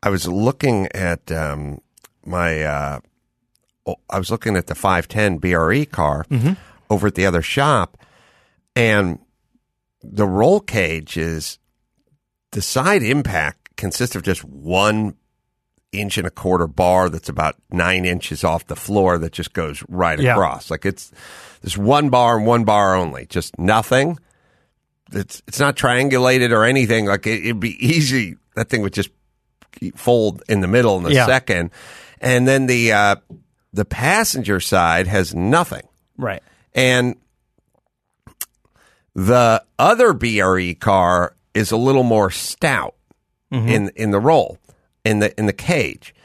I 0.01 0.09
was 0.09 0.27
looking 0.27 0.87
at 0.93 1.31
um, 1.31 1.79
my. 2.25 2.61
Uh, 2.63 2.99
I 4.09 4.17
was 4.17 4.29
looking 4.31 4.55
at 4.55 4.67
the 4.67 4.75
510 4.75 5.37
BRE 5.39 5.85
car 5.85 6.25
over 6.89 7.07
at 7.07 7.15
the 7.15 7.25
other 7.25 7.41
shop, 7.41 7.97
and 8.75 9.19
the 10.01 10.25
roll 10.27 10.59
cage 10.59 11.17
is 11.17 11.59
the 12.51 12.61
side 12.61 13.03
impact 13.03 13.75
consists 13.75 14.15
of 14.15 14.23
just 14.23 14.43
one 14.45 15.15
inch 15.91 16.17
and 16.17 16.25
a 16.25 16.31
quarter 16.31 16.65
bar 16.67 17.09
that's 17.09 17.29
about 17.29 17.55
nine 17.71 18.03
inches 18.05 18.43
off 18.43 18.65
the 18.67 18.75
floor 18.75 19.17
that 19.17 19.31
just 19.31 19.53
goes 19.53 19.83
right 19.89 20.19
Yeah. 20.19 20.33
across. 20.33 20.71
Like 20.71 20.85
it's 20.85 21.11
there's 21.63 21.77
one 21.77 22.09
bar 22.09 22.37
and 22.37 22.45
one 22.45 22.63
bar 22.65 22.93
only, 22.95 23.25
just 23.25 23.57
nothing 23.57 24.19
it's 25.11 25.41
it's 25.47 25.59
not 25.59 25.75
triangulated 25.75 26.51
or 26.51 26.63
anything. 26.63 27.05
Like 27.05 27.27
it, 27.27 27.43
it'd 27.43 27.59
be 27.59 27.77
easy. 27.85 28.35
That 28.55 28.69
thing 28.69 28.81
would 28.81 28.93
just 28.93 29.09
fold 29.95 30.41
in 30.49 30.61
the 30.61 30.67
middle 30.67 30.97
in 30.99 31.05
a 31.05 31.09
Yeah. 31.13 31.25
second, 31.27 31.69
and 32.19 32.47
then 32.47 32.65
the 32.67 32.91
uh, 32.93 33.15
the 33.73 33.85
passenger 33.85 34.59
side 34.59 35.07
has 35.07 35.35
nothing. 35.35 35.87
Right. 36.17 36.41
And 36.73 37.15
the 39.13 39.63
other 39.77 40.13
BRE 40.13 40.73
car 40.79 41.35
is 41.53 41.71
a 41.71 41.77
little 41.77 42.03
more 42.03 42.31
stout 42.31 42.95
in 43.51 43.89
in 43.95 44.09
the 44.09 44.19
roll 44.19 44.57
in 45.05 45.19
the 45.19 45.37
in 45.39 45.45
the 45.45 45.53
cage. 45.53 46.15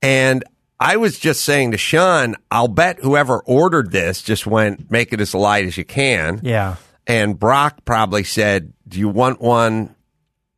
And 0.00 0.42
I 0.80 0.96
was 0.96 1.18
just 1.18 1.44
saying 1.44 1.72
to 1.72 1.78
Sean, 1.78 2.36
I'll 2.50 2.66
bet 2.66 3.00
whoever 3.00 3.40
ordered 3.40 3.92
this 3.92 4.22
just 4.22 4.46
went 4.46 4.90
make 4.90 5.12
it 5.12 5.20
as 5.20 5.34
light 5.34 5.66
as 5.66 5.76
you 5.76 5.84
can. 5.84 6.40
Yeah. 6.42 6.76
And 7.06 7.38
Brock 7.38 7.84
probably 7.84 8.24
said, 8.24 8.72
"Do 8.88 8.98
you 8.98 9.08
want 9.08 9.42
one 9.42 9.94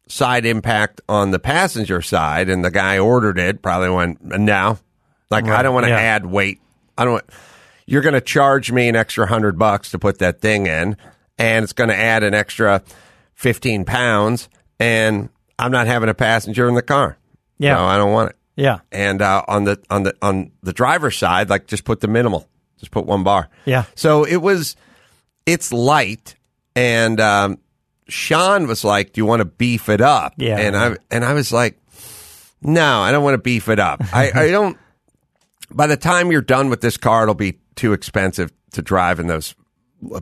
side 0.06 0.46
impact 0.46 1.00
on 1.08 1.32
the 1.32 1.40
passenger 1.40 2.02
side?" 2.02 2.48
And 2.48 2.64
the 2.64 2.70
guy 2.70 2.98
ordered 2.98 3.38
it. 3.38 3.62
Probably 3.62 3.90
went, 3.90 4.22
"No, 4.22 4.78
like 5.30 5.48
I 5.48 5.62
don't 5.62 5.74
want 5.74 5.86
to 5.86 5.90
yeah. 5.90 5.98
add 5.98 6.24
weight. 6.24 6.60
I 6.96 7.04
don't. 7.04 7.14
want 7.14 7.24
you're 7.86 8.02
going 8.02 8.14
to 8.14 8.20
charge 8.20 8.70
me 8.70 8.88
an 8.88 8.94
extra 8.94 9.26
hundred 9.26 9.58
bucks 9.58 9.90
to 9.90 9.98
put 9.98 10.18
that 10.18 10.40
thing 10.40 10.66
in, 10.66 10.96
and 11.36 11.64
it's 11.64 11.72
going 11.72 11.88
to 11.90 11.96
add 11.96 12.22
an 12.22 12.32
extra 12.32 12.82
fifteen 13.34 13.84
pounds, 13.84 14.48
and 14.78 15.30
I'm 15.58 15.72
not 15.72 15.88
having 15.88 16.08
a 16.08 16.14
passenger 16.14 16.68
in 16.68 16.74
the 16.74 16.82
car. 16.82 17.18
Yeah. 17.58 17.74
No, 17.74 17.84
I 17.84 17.96
don't 17.96 18.12
want 18.12 18.30
it. 18.30 18.36
Yeah. 18.56 18.80
And 18.90 19.22
uh, 19.22 19.44
on 19.48 19.64
the 19.64 19.80
on 19.90 20.02
the 20.02 20.14
on 20.22 20.52
the 20.62 20.72
driver's 20.72 21.16
side, 21.16 21.50
like 21.50 21.66
just 21.66 21.84
put 21.84 22.00
the 22.00 22.08
minimal, 22.08 22.48
just 22.78 22.90
put 22.92 23.06
one 23.06 23.24
bar. 23.24 23.48
Yeah. 23.64 23.84
So 23.94 24.24
it 24.24 24.36
was, 24.36 24.76
it's 25.46 25.72
light, 25.72 26.36
and 26.76 27.20
um, 27.20 27.58
Sean 28.08 28.66
was 28.66 28.84
like, 28.84 29.12
"Do 29.12 29.20
you 29.20 29.26
want 29.26 29.40
to 29.40 29.46
beef 29.46 29.88
it 29.88 30.00
up?" 30.00 30.34
Yeah. 30.36 30.58
And 30.58 30.76
I 30.76 30.96
and 31.10 31.24
I 31.24 31.32
was 31.32 31.52
like, 31.52 31.78
"No, 32.60 33.00
I 33.00 33.12
don't 33.12 33.24
want 33.24 33.34
to 33.34 33.42
beef 33.42 33.68
it 33.68 33.78
up. 33.78 34.02
I, 34.12 34.30
I 34.34 34.50
don't." 34.50 34.78
By 35.70 35.86
the 35.86 35.96
time 35.96 36.30
you're 36.30 36.42
done 36.42 36.68
with 36.68 36.82
this 36.82 36.98
car, 36.98 37.22
it'll 37.22 37.34
be 37.34 37.58
too 37.76 37.94
expensive 37.94 38.52
to 38.72 38.82
drive 38.82 39.20
in 39.20 39.26
those 39.26 39.54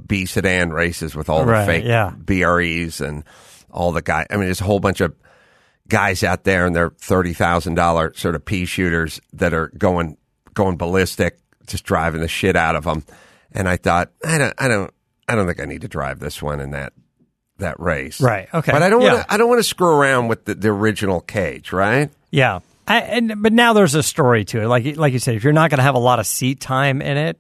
B 0.07 0.27
sedan 0.27 0.71
races 0.71 1.17
with 1.17 1.29
all 1.29 1.45
the 1.45 1.65
fake 1.67 1.85
yeah. 1.85 2.13
BREs 2.17 3.01
and 3.01 3.25
all 3.71 3.91
the 3.91 4.03
guys. 4.03 4.27
I 4.31 4.37
mean, 4.37 4.45
there's 4.45 4.61
a 4.61 4.65
whole 4.65 4.79
bunch 4.79 5.01
of 5.01 5.15
guys 5.91 6.25
out 6.25 6.45
there 6.45 6.65
and 6.65 6.75
their 6.75 6.91
thirty 6.91 7.35
thousand 7.35 7.75
dollar 7.75 8.15
sort 8.15 8.35
of 8.35 8.45
pea 8.45 8.65
shooters 8.65 9.21
that 9.35 9.53
are 9.53 9.69
going 9.77 10.17
going 10.55 10.77
ballistic, 10.77 11.39
just 11.67 11.85
driving 11.85 12.23
the 12.23 12.29
shit 12.29 12.57
out 12.57 12.77
of 12.77 12.85
them. 12.85 13.05
And 13.53 13.69
I 13.69 13.77
thought, 13.77 14.11
I 14.25 14.39
don't, 14.39 14.55
I 14.59 14.69
don't, 14.69 14.93
I 15.29 15.35
don't 15.35 15.47
think 15.47 15.61
I 15.61 15.65
need 15.65 15.83
to 15.83 15.89
drive 15.89 16.21
this 16.21 16.41
one 16.41 16.61
in 16.61 16.71
that 16.71 16.93
that 17.59 17.79
race. 17.79 18.21
Right, 18.21 18.49
okay, 18.55 18.73
But 18.73 18.83
I 18.83 18.89
don't 18.89 19.03
yeah. 19.03 19.15
want 19.15 19.27
to. 19.27 19.35
I 19.35 19.37
don't 19.37 19.49
want 19.49 19.59
to 19.59 19.65
screw 19.65 19.89
around 19.91 20.29
with 20.29 20.47
the, 20.47 20.55
the 20.55 20.69
original 20.69 21.21
cage. 21.21 21.73
Right. 21.73 22.11
Yeah. 22.31 22.61
I, 22.89 23.01
and 23.03 23.43
but 23.43 23.53
now 23.53 23.73
there's 23.73 23.95
a 23.95 24.03
story 24.03 24.45
to 24.47 24.63
it. 24.63 24.67
Like 24.67 24.97
like 24.97 25.13
you 25.13 25.19
said, 25.19 25.35
if 25.37 25.45
you're 25.45 25.53
not 25.53 25.71
going 25.71 25.79
to 25.79 25.85
have 25.85 25.95
a 25.95 26.01
lot 26.01 26.19
of 26.19 26.27
seat 26.27 26.61
time 26.61 27.03
in 27.03 27.17
it, 27.17 27.39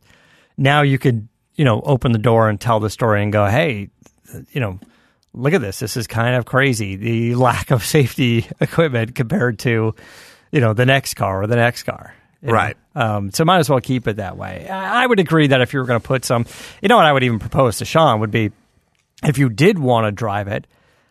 now 0.56 0.82
you 0.82 0.98
could 0.98 1.26
you 1.54 1.64
know 1.64 1.80
open 1.80 2.12
the 2.12 2.18
door 2.18 2.48
and 2.48 2.60
tell 2.60 2.78
the 2.78 2.90
story 2.90 3.22
and 3.22 3.32
go, 3.32 3.46
hey, 3.46 3.88
you 4.50 4.60
know, 4.60 4.78
look 5.32 5.52
at 5.52 5.60
this. 5.60 5.78
This 5.78 5.96
is 5.96 6.06
kind 6.06 6.36
of 6.36 6.44
crazy. 6.44 6.96
The 6.96 7.34
lack 7.34 7.70
of 7.70 7.84
safety 7.84 8.46
equipment 8.60 9.14
compared 9.14 9.58
to 9.60 9.94
you 10.52 10.60
know 10.60 10.72
the 10.72 10.86
next 10.86 11.14
car 11.14 11.42
or 11.42 11.46
the 11.46 11.56
next 11.56 11.84
car. 11.84 12.14
Right. 12.42 12.76
Um, 12.94 13.30
so 13.32 13.44
might 13.44 13.58
as 13.58 13.68
well 13.68 13.80
keep 13.80 14.08
it 14.08 14.16
that 14.16 14.36
way. 14.36 14.66
I 14.68 15.06
would 15.06 15.20
agree 15.20 15.48
that 15.48 15.60
if 15.60 15.74
you 15.74 15.80
were 15.80 15.86
going 15.86 16.00
to 16.00 16.06
put 16.06 16.24
some, 16.24 16.46
you 16.80 16.88
know, 16.88 16.96
what 16.96 17.04
I 17.04 17.12
would 17.12 17.22
even 17.22 17.38
propose 17.38 17.78
to 17.78 17.84
Sean 17.84 18.20
would 18.20 18.30
be 18.30 18.50
if 19.22 19.38
you 19.38 19.50
did 19.50 19.78
want 19.78 20.06
to 20.06 20.12
drive 20.12 20.48
it, 20.48 20.66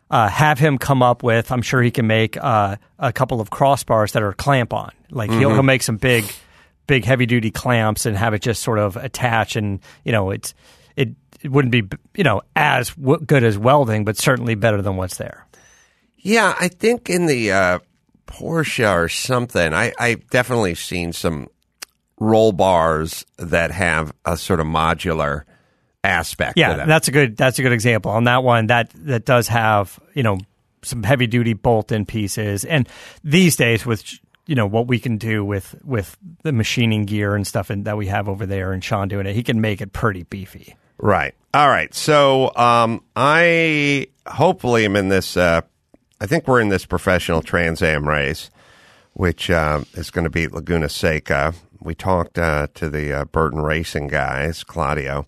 uh, 0.10 0.28
have 0.28 0.58
him 0.58 0.78
come 0.78 1.04
up 1.04 1.22
with. 1.22 1.52
I'm 1.52 1.62
sure 1.62 1.82
he 1.82 1.92
can 1.92 2.08
make 2.08 2.36
uh, 2.36 2.78
a 2.98 3.14
couple 3.14 3.42
of 3.42 3.52
crossbars 3.52 4.14
that 4.14 4.24
are 4.24 4.34
clamp 4.34 4.74
on. 4.74 4.92
Like 5.12 5.30
he'll, 5.30 5.54
he'll 5.54 5.64
make 5.64 5.84
some 5.84 5.98
big, 5.98 6.26
big 6.88 7.06
heavy 7.06 7.28
duty 7.28 7.52
clamps 7.52 8.08
and 8.08 8.18
have 8.18 8.34
it 8.34 8.42
just 8.42 8.64
sort 8.64 8.80
of 8.80 8.98
attach. 8.98 9.56
And 9.56 9.80
you 10.04 10.12
know, 10.12 10.32
it's 10.32 10.56
it 10.96 11.10
it 11.42 11.52
wouldn't 11.52 11.72
be 11.72 11.84
you 12.16 12.24
know 12.24 12.42
as 12.56 12.90
w- 12.96 13.20
good 13.26 13.44
as 13.44 13.58
welding, 13.58 14.06
but 14.06 14.18
certainly 14.18 14.56
better 14.56 14.82
than 14.82 14.96
what's 14.98 15.18
there. 15.18 15.46
Yeah, 16.18 16.54
I 16.60 16.68
think 16.68 17.10
in 17.10 17.26
the 17.28 17.52
uh, 17.52 17.80
Porsche 18.28 18.92
or 18.94 19.10
something, 19.10 19.74
I 19.74 19.94
I 20.00 20.16
definitely 20.32 20.76
seen 20.76 21.14
some 21.14 21.48
roll 22.20 22.52
bars 22.52 23.26
that 23.38 23.72
have 23.72 24.12
a 24.26 24.36
sort 24.36 24.60
of 24.60 24.66
modular 24.68 25.44
aspect. 26.04 26.56
to 26.56 26.60
Yeah, 26.62 26.76
them. 26.76 26.88
that's 26.88 27.08
a 27.08 27.12
good 27.12 27.38
that's 27.38 27.60
a 27.60 27.62
good 27.62 27.72
example. 27.72 28.12
On 28.12 28.26
that 28.26 28.44
one, 28.44 28.68
that 28.68 28.92
that 29.06 29.26
does 29.26 29.48
have 29.48 30.00
you 30.14 30.24
know 30.24 30.38
some 30.82 31.04
heavy 31.04 31.28
duty 31.28 31.54
bolt 31.54 31.92
in 31.92 32.06
pieces, 32.06 32.66
and 32.66 32.88
these 33.24 33.56
days 33.56 33.86
with 33.86 34.04
you 34.46 34.56
know 34.56 34.66
what 34.68 34.88
we 34.88 35.00
can 35.00 35.18
do 35.18 35.44
with 35.46 35.76
with 35.84 36.18
the 36.44 36.52
machining 36.52 37.06
gear 37.06 37.36
and 37.36 37.46
stuff 37.48 37.70
and 37.70 37.86
that 37.86 37.98
we 37.98 38.08
have 38.08 38.28
over 38.28 38.46
there, 38.46 38.74
and 38.74 38.84
Sean 38.84 39.08
doing 39.08 39.26
it, 39.26 39.36
he 39.36 39.44
can 39.44 39.62
make 39.62 39.80
it 39.82 39.94
pretty 39.94 40.24
beefy. 40.24 40.76
Right. 41.00 41.34
All 41.54 41.70
right. 41.70 41.94
So 41.94 42.54
um, 42.56 43.04
I 43.16 44.08
hopefully 44.28 44.86
am 44.86 44.96
in 44.96 45.10
this. 45.10 45.36
Uh, 45.38 45.62
I 46.22 46.28
think 46.28 46.48
we're 46.48 46.62
in 46.62 46.70
this 46.70 46.86
professional 46.86 47.42
Trans 47.42 47.82
Am 47.82 48.08
race, 48.08 48.52
which 49.14 49.50
uh, 49.50 49.82
is 49.94 50.12
going 50.12 50.26
to 50.26 50.30
be 50.30 50.48
Laguna 50.48 50.90
Seca. 50.90 51.54
We 51.80 51.96
talked 51.96 52.38
uh, 52.38 52.68
to 52.76 52.90
the 52.90 53.14
uh, 53.14 53.26
Burton 53.26 53.62
Racing 53.62 54.08
guys, 54.08 54.66
Claudio, 54.66 55.26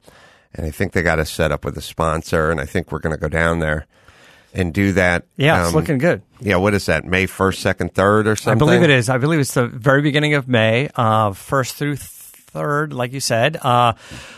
and 0.53 0.65
I 0.65 0.71
think 0.71 0.91
they 0.91 1.01
got 1.01 1.17
us 1.17 1.31
set 1.31 1.51
up 1.51 1.63
with 1.63 1.77
a 1.77 1.81
sponsor, 1.81 2.51
and 2.51 2.59
I 2.59 2.65
think 2.65 2.91
we're 2.91 2.99
going 2.99 3.15
to 3.15 3.21
go 3.21 3.29
down 3.29 3.59
there 3.59 3.87
and 4.53 4.73
do 4.73 4.91
that. 4.91 5.25
Yeah, 5.37 5.61
it's 5.61 5.69
um, 5.69 5.75
looking 5.75 5.97
good. 5.97 6.21
Yeah. 6.41 6.57
What 6.57 6.73
is 6.73 6.87
that? 6.87 7.05
May 7.05 7.25
first, 7.25 7.61
second, 7.61 7.93
third, 7.93 8.27
or 8.27 8.35
something? 8.35 8.61
I 8.61 8.65
believe 8.65 8.83
it 8.83 8.89
is. 8.89 9.07
I 9.07 9.17
believe 9.17 9.39
it's 9.39 9.53
the 9.53 9.67
very 9.67 10.01
beginning 10.01 10.33
of 10.33 10.49
May, 10.49 10.89
uh, 10.95 11.31
first 11.31 11.75
through 11.75 11.95
third, 12.51 12.93
like 12.93 13.13
you 13.13 13.19
said. 13.19 13.57
Uh, 13.61 13.93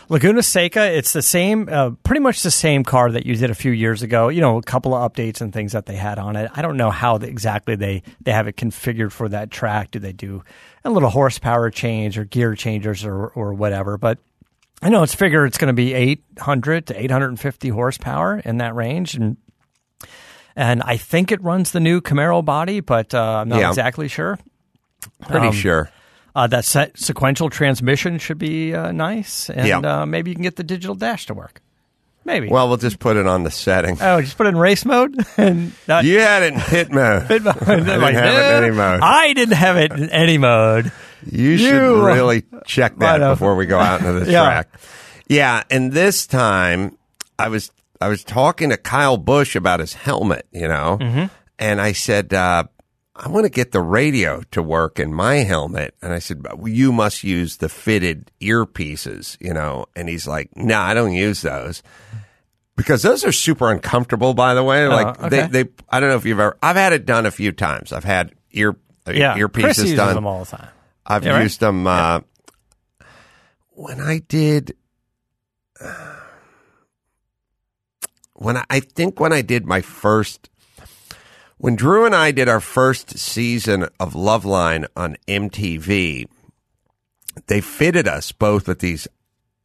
Laguna 0.08 0.42
Seca, 0.42 0.92
it's 0.96 1.12
the 1.12 1.22
same, 1.22 1.68
uh, 1.68 1.90
pretty 2.02 2.20
much 2.20 2.42
the 2.42 2.50
same 2.50 2.84
car 2.84 3.10
that 3.10 3.26
you 3.26 3.34
did 3.34 3.50
a 3.50 3.54
few 3.54 3.72
years 3.72 4.02
ago. 4.02 4.28
You 4.28 4.40
know, 4.40 4.56
a 4.58 4.62
couple 4.62 4.94
of 4.94 5.12
updates 5.12 5.40
and 5.40 5.52
things 5.52 5.72
that 5.72 5.86
they 5.86 5.96
had 5.96 6.18
on 6.18 6.36
it. 6.36 6.50
I 6.54 6.62
don't 6.62 6.76
know 6.76 6.90
how 6.90 7.18
the, 7.18 7.28
exactly 7.28 7.76
they, 7.76 8.02
they 8.22 8.32
have 8.32 8.46
it 8.48 8.56
configured 8.56 9.12
for 9.12 9.28
that 9.28 9.50
track. 9.50 9.90
Do 9.90 9.98
they 9.98 10.12
do 10.12 10.44
a 10.84 10.90
little 10.90 11.10
horsepower 11.10 11.70
change 11.70 12.16
or 12.18 12.24
gear 12.24 12.54
changers 12.54 13.04
or, 13.04 13.26
or 13.28 13.52
whatever? 13.54 13.98
But 13.98 14.18
I 14.80 14.90
know 14.90 15.02
it's 15.02 15.14
figured 15.14 15.48
it's 15.48 15.58
going 15.58 15.68
to 15.68 15.72
be 15.72 15.94
800 15.94 16.86
to 16.88 17.02
850 17.02 17.68
horsepower 17.70 18.38
in 18.44 18.58
that 18.58 18.74
range. 18.74 19.14
And 19.14 19.36
and 20.56 20.82
I 20.82 20.98
think 20.98 21.32
it 21.32 21.42
runs 21.42 21.72
the 21.72 21.80
new 21.80 22.00
Camaro 22.00 22.44
body, 22.44 22.78
but 22.80 23.12
uh, 23.12 23.38
I'm 23.40 23.48
not 23.48 23.60
Yeah. 23.60 23.70
exactly 23.70 24.06
sure. 24.08 24.38
Pretty 25.26 25.48
um, 25.48 25.52
sure. 25.52 25.90
Uh, 26.34 26.46
that 26.48 26.64
set 26.64 26.98
sequential 26.98 27.48
transmission 27.48 28.18
should 28.18 28.38
be 28.38 28.74
uh, 28.74 28.90
nice, 28.90 29.48
and 29.50 29.66
Yeah. 29.68 29.78
uh, 29.78 30.04
maybe 30.06 30.30
you 30.30 30.34
can 30.34 30.42
get 30.42 30.56
the 30.56 30.64
digital 30.64 30.96
dash 30.96 31.26
to 31.26 31.34
work. 31.34 31.60
Maybe. 32.24 32.48
Well, 32.48 32.68
we'll 32.68 32.78
just 32.78 32.98
put 32.98 33.16
it 33.16 33.26
on 33.26 33.44
the 33.44 33.50
setting. 33.50 33.98
oh, 34.00 34.20
just 34.20 34.36
put 34.36 34.46
it 34.46 34.48
in 34.48 34.56
race 34.56 34.84
mode 34.84 35.14
and 35.36 35.72
not 35.86 36.04
you 36.04 36.18
had 36.20 36.42
it 36.42 36.54
in 36.54 36.58
hit 36.60 36.90
mode. 36.90 37.28
pit 37.28 37.42
mode. 37.44 37.56
I 37.62 37.76
didn't 37.76 38.00
Like, 38.00 38.14
have 38.14 38.24
it 38.34 38.56
in 38.58 38.64
any 38.64 38.74
mode. 38.74 39.00
I 39.02 39.32
didn't 39.34 39.54
have 39.56 39.76
it 39.76 39.92
in 39.92 40.08
any 40.10 40.38
mode. 40.38 40.90
You 41.30 41.56
should 41.58 42.04
really 42.04 42.42
check 42.66 42.96
that 42.98 43.18
before 43.18 43.54
we 43.56 43.66
go 43.66 43.78
out 43.78 44.00
into 44.00 44.20
the 44.24 44.32
Yeah. 44.32 44.42
track. 44.44 44.68
Yeah, 45.28 45.62
and 45.70 45.92
this 45.92 46.26
time 46.26 46.96
I 47.38 47.48
was 47.48 47.70
I 48.00 48.08
was 48.08 48.24
talking 48.24 48.70
to 48.70 48.76
Kyle 48.76 49.16
Busch 49.18 49.54
about 49.54 49.80
his 49.80 49.92
helmet, 49.94 50.46
you 50.50 50.66
know, 50.66 50.98
Mm-hmm. 51.00 51.24
and 51.58 51.80
I 51.80 51.92
said 51.92 52.32
uh, 52.34 52.64
I 53.16 53.28
want 53.28 53.44
to 53.44 53.50
get 53.50 53.70
the 53.70 53.80
radio 53.80 54.42
to 54.50 54.60
work 54.62 54.98
in 54.98 55.14
my 55.14 55.36
helmet, 55.36 55.94
and 56.02 56.12
I 56.12 56.18
said 56.18 56.42
well, 56.44 56.66
you 56.68 56.90
must 56.92 57.22
use 57.22 57.58
the 57.58 57.68
fitted 57.68 58.30
earpieces, 58.40 59.36
you 59.40 59.54
know, 59.54 59.86
and 59.94 60.08
he's 60.08 60.26
like, 60.26 60.50
No, 60.56 60.78
I 60.78 60.94
don't 60.94 61.12
use 61.12 61.42
those. 61.42 61.82
Because 62.76 63.02
those 63.02 63.24
are 63.24 63.30
super 63.30 63.70
uncomfortable, 63.70 64.34
by 64.34 64.54
the 64.54 64.64
way. 64.64 64.88
Like 64.88 65.06
Oh, 65.20 65.26
okay. 65.26 65.46
they, 65.46 65.62
they, 65.62 65.70
I 65.88 66.00
don't 66.00 66.08
know 66.08 66.16
if 66.16 66.24
you've 66.24 66.40
ever. 66.40 66.56
I've 66.60 66.74
had 66.74 66.92
it 66.92 67.06
done 67.06 67.24
a 67.24 67.30
few 67.30 67.52
times. 67.52 67.92
I've 67.92 68.02
had 68.02 68.32
ear 68.50 68.74
Yeah, 69.06 69.36
earpieces 69.38 69.62
Chris 69.62 69.78
uses 69.78 69.96
done. 69.96 70.14
them 70.16 70.26
all 70.26 70.44
the 70.44 70.56
time. 70.56 70.68
I've 71.06 71.22
Yeah, 71.24 71.34
right? 71.34 71.42
used 71.44 71.60
them 71.60 71.86
uh, 71.86 72.20
when 73.70 74.00
I 74.00 74.18
did. 74.18 74.74
When 78.36 78.56
I, 78.56 78.64
I 78.68 78.80
think 78.80 79.20
when 79.20 79.32
I 79.32 79.42
did 79.42 79.64
my 79.64 79.80
first, 79.80 80.50
when 81.58 81.76
Drew 81.76 82.04
and 82.04 82.14
I 82.14 82.30
did 82.30 82.48
our 82.48 82.60
first 82.60 83.18
season 83.18 83.84
of 84.00 84.14
Loveline 84.14 84.86
on 84.96 85.16
MTV, 85.28 86.26
they 87.46 87.60
fitted 87.60 88.06
us 88.08 88.32
both 88.32 88.68
with 88.68 88.80
these 88.80 89.08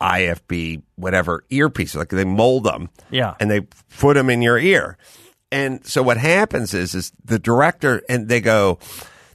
IFB 0.01 0.81
whatever 0.95 1.43
earpieces, 1.51 1.95
like 1.95 2.09
they 2.09 2.23
mold 2.25 2.63
them 2.63 2.89
Yeah. 3.11 3.35
and 3.39 3.51
they 3.51 3.61
put 3.99 4.13
them 4.15 4.29
in 4.29 4.41
your 4.41 4.57
ear. 4.57 4.97
And 5.51 5.85
so 5.85 6.01
what 6.03 6.17
happens 6.17 6.73
is, 6.73 6.93
is 6.95 7.11
the 7.23 7.39
director 7.39 8.01
and 8.07 8.29
they 8.29 8.39
go, 8.39 8.79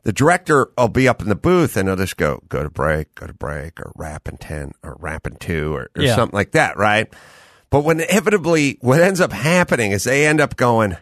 the 0.04 0.12
director 0.12 0.68
will 0.78 0.88
be 0.88 1.08
up 1.08 1.20
in 1.20 1.28
the 1.28 1.34
booth 1.34 1.76
and 1.76 1.88
they'll 1.88 1.96
just 1.96 2.16
go, 2.16 2.42
go 2.48 2.62
to 2.62 2.70
break, 2.70 3.14
go 3.14 3.26
to 3.26 3.34
break, 3.34 3.80
or 3.80 3.92
wrap 3.96 4.28
in 4.28 4.36
10, 4.36 4.72
or 4.82 4.96
wrap 5.00 5.26
in 5.26 5.36
2, 5.36 5.74
or, 5.74 5.90
or 5.96 6.02
Yeah. 6.02 6.14
something 6.14 6.36
like 6.36 6.52
that, 6.52 6.76
right? 6.76 7.12
But 7.70 7.84
when 7.84 8.00
inevitably, 8.00 8.78
what 8.80 9.00
ends 9.00 9.20
up 9.20 9.32
happening 9.32 9.90
is 9.92 10.04
they 10.04 10.26
end 10.26 10.40
up 10.40 10.56
going, 10.56 10.96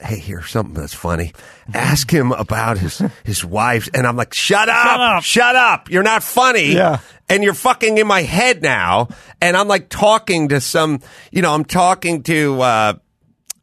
hey, 0.00 0.18
here's 0.18 0.50
something 0.50 0.74
that's 0.74 0.94
funny. 0.94 1.32
Ask 1.72 2.10
him 2.10 2.32
about 2.32 2.78
his 2.78 2.98
his 3.24 3.44
wife, 3.44 3.88
and 3.94 4.06
I'm 4.06 4.16
like, 4.16 4.34
shut 4.34 4.68
up, 4.68 5.22
shut 5.22 5.56
up. 5.56 5.80
up, 5.82 5.90
You're 5.90 6.02
not 6.02 6.22
funny. 6.22 6.72
Yeah. 6.74 6.98
And 7.28 7.42
you're 7.42 7.54
fucking 7.54 7.96
in 7.98 8.06
my 8.06 8.22
head 8.22 8.60
now, 8.62 9.08
and 9.40 9.56
I'm 9.56 9.68
like 9.68 9.88
talking 9.88 10.48
to 10.48 10.60
some, 10.60 11.00
you 11.30 11.40
know, 11.40 11.54
I'm 11.54 11.64
talking 11.64 12.24
to 12.24 12.60
uh, 12.60 12.92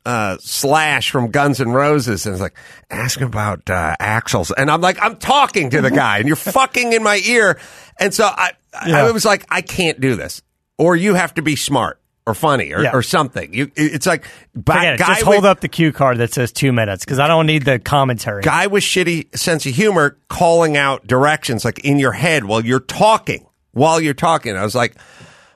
uh, 0.06 0.38
Slash 0.40 1.12
from 1.12 1.30
Guns 1.30 1.62
N' 1.62 1.70
Roses, 1.70 2.26
and 2.26 2.34
it's 2.34 2.42
like, 2.42 2.56
ask 2.90 3.20
him 3.20 3.28
about 3.28 3.70
uh, 3.70 3.96
Axl's, 4.00 4.50
and 4.52 4.72
I'm 4.72 4.82
like, 4.82 4.98
I'm 5.00 5.18
talking 5.18 5.70
to 5.72 5.82
the 5.82 5.92
guy, 5.92 6.18
and 6.18 6.26
you're 6.28 6.36
fucking 6.38 6.94
in 6.94 7.04
my 7.04 7.22
ear, 7.26 7.60
and 8.00 8.12
so 8.12 8.26
I, 8.26 8.54
Yeah. 8.88 9.06
I 9.06 9.12
was 9.12 9.24
like, 9.24 9.46
I 9.50 9.62
can't 9.62 10.00
do 10.00 10.16
this, 10.16 10.42
or 10.80 10.96
you 10.96 11.14
have 11.14 11.36
to 11.36 11.44
be 11.44 11.56
smart 11.56 11.99
or 12.30 12.34
funny 12.34 12.72
or, 12.74 12.84
Yeah. 12.84 12.92
or 12.94 13.02
something. 13.02 13.54
You, 13.54 13.72
it's 13.76 14.06
like, 14.06 14.26
Forget 14.54 14.94
it. 14.96 15.00
guy 15.00 15.08
Just 15.08 15.22
with- 15.22 15.34
hold 15.36 15.46
up 15.46 15.60
the 15.62 15.68
cue 15.68 15.92
card 15.92 16.18
that 16.20 16.34
says 16.34 16.52
two 16.52 16.72
minutes 16.72 17.04
because 17.04 17.20
I 17.20 17.28
don't 17.28 17.46
need 17.46 17.66
the 17.66 17.80
commentary. 17.80 18.42
guy 18.44 18.68
with 18.68 18.84
shitty 18.84 19.36
sense 19.38 19.66
of 19.66 19.74
humor 19.74 20.18
calling 20.30 20.78
out 20.78 21.08
directions 21.08 21.66
like 21.66 21.80
in 21.80 22.00
your 22.00 22.12
head 22.14 22.46
while 22.46 22.64
you're 22.66 22.80
talking 22.80 23.46
while 23.72 24.00
you're 24.00 24.14
talking. 24.14 24.56
I 24.56 24.64
was 24.64 24.76
like, 24.76 24.96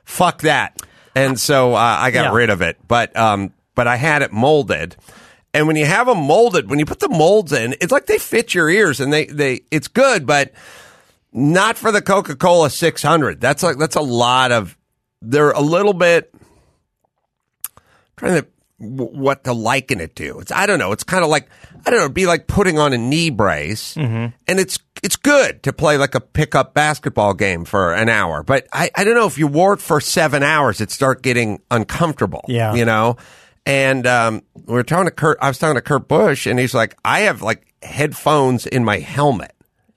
fuck 0.04 0.42
that. 0.42 0.80
And 1.14 1.38
so 1.38 1.74
uh, 1.74 1.78
I 1.78 2.10
got 2.10 2.32
Yeah. 2.32 2.34
rid 2.36 2.50
of 2.50 2.60
it. 2.62 2.76
But 2.86 3.16
um, 3.16 3.52
but 3.74 3.86
I 3.86 3.96
had 3.96 4.22
it 4.22 4.32
molded. 4.32 4.96
And 5.52 5.68
when 5.68 5.76
you 5.76 5.86
have 5.86 6.08
them 6.08 6.18
molded, 6.18 6.68
when 6.68 6.80
you 6.80 6.84
put 6.86 6.98
the 6.98 7.08
molds 7.08 7.52
in, 7.52 7.74
it's 7.80 7.92
like 7.92 8.06
they 8.06 8.18
fit 8.18 8.54
your 8.54 8.68
ears 8.68 8.98
and 8.98 9.12
they, 9.12 9.26
they 9.26 9.60
it's 9.70 9.86
good, 9.86 10.26
but 10.26 10.52
not 11.32 11.76
for 11.76 11.92
the 11.92 12.02
Coca 12.02 12.34
Cola 12.36 12.70
600. 12.70 13.40
That's 13.40 13.62
like 13.62 13.78
that's 13.78 13.96
a 13.96 14.00
lot 14.00 14.50
of. 14.52 14.76
They're 15.22 15.52
a 15.52 15.60
little 15.60 15.94
bit 15.94 16.33
trying 18.16 18.42
to 18.42 18.46
what 18.78 19.44
to 19.44 19.52
liken 19.52 20.00
it 20.00 20.16
to. 20.16 20.40
It's 20.40 20.52
I 20.52 20.66
don't 20.66 20.78
know. 20.78 20.92
It's 20.92 21.04
kind 21.04 21.24
of 21.24 21.30
like 21.30 21.48
I 21.86 21.90
don't 21.90 21.98
know. 21.98 22.04
It'd 22.04 22.14
be 22.14 22.26
like 22.26 22.46
putting 22.46 22.78
on 22.78 22.92
a 22.92 22.98
knee 22.98 23.30
brace, 23.30 23.96
and 23.96 24.32
it's 24.48 24.78
it's 25.02 25.16
good 25.16 25.62
to 25.62 25.72
play 25.72 25.96
like 25.96 26.14
a 26.14 26.20
pickup 26.20 26.74
basketball 26.74 27.34
game 27.34 27.64
for 27.64 27.94
an 27.94 28.08
hour. 28.08 28.42
But 28.42 28.66
I 28.72 28.90
I 28.94 29.04
don't 29.04 29.14
know 29.14 29.26
if 29.26 29.38
you 29.38 29.46
wore 29.46 29.74
it 29.74 29.80
for 29.80 30.00
seven 30.00 30.42
hours, 30.42 30.80
it'd 30.80 30.90
start 30.90 31.22
getting 31.22 31.60
uncomfortable. 31.70 32.44
Yeah. 32.48 32.74
you 32.74 32.84
know. 32.84 33.16
And 33.66 34.06
um, 34.06 34.42
we 34.66 34.74
were 34.74 34.82
talking 34.82 35.06
to 35.06 35.10
Kurt. 35.10 35.38
I 35.40 35.48
was 35.48 35.58
talking 35.58 35.76
to 35.76 35.80
Kurt 35.80 36.06
Busch, 36.06 36.46
and 36.46 36.58
he's 36.58 36.74
like, 36.74 36.98
I 37.04 37.20
have 37.20 37.40
like 37.40 37.66
headphones 37.82 38.66
in 38.66 38.84
my 38.84 38.98
helmet. 38.98 39.54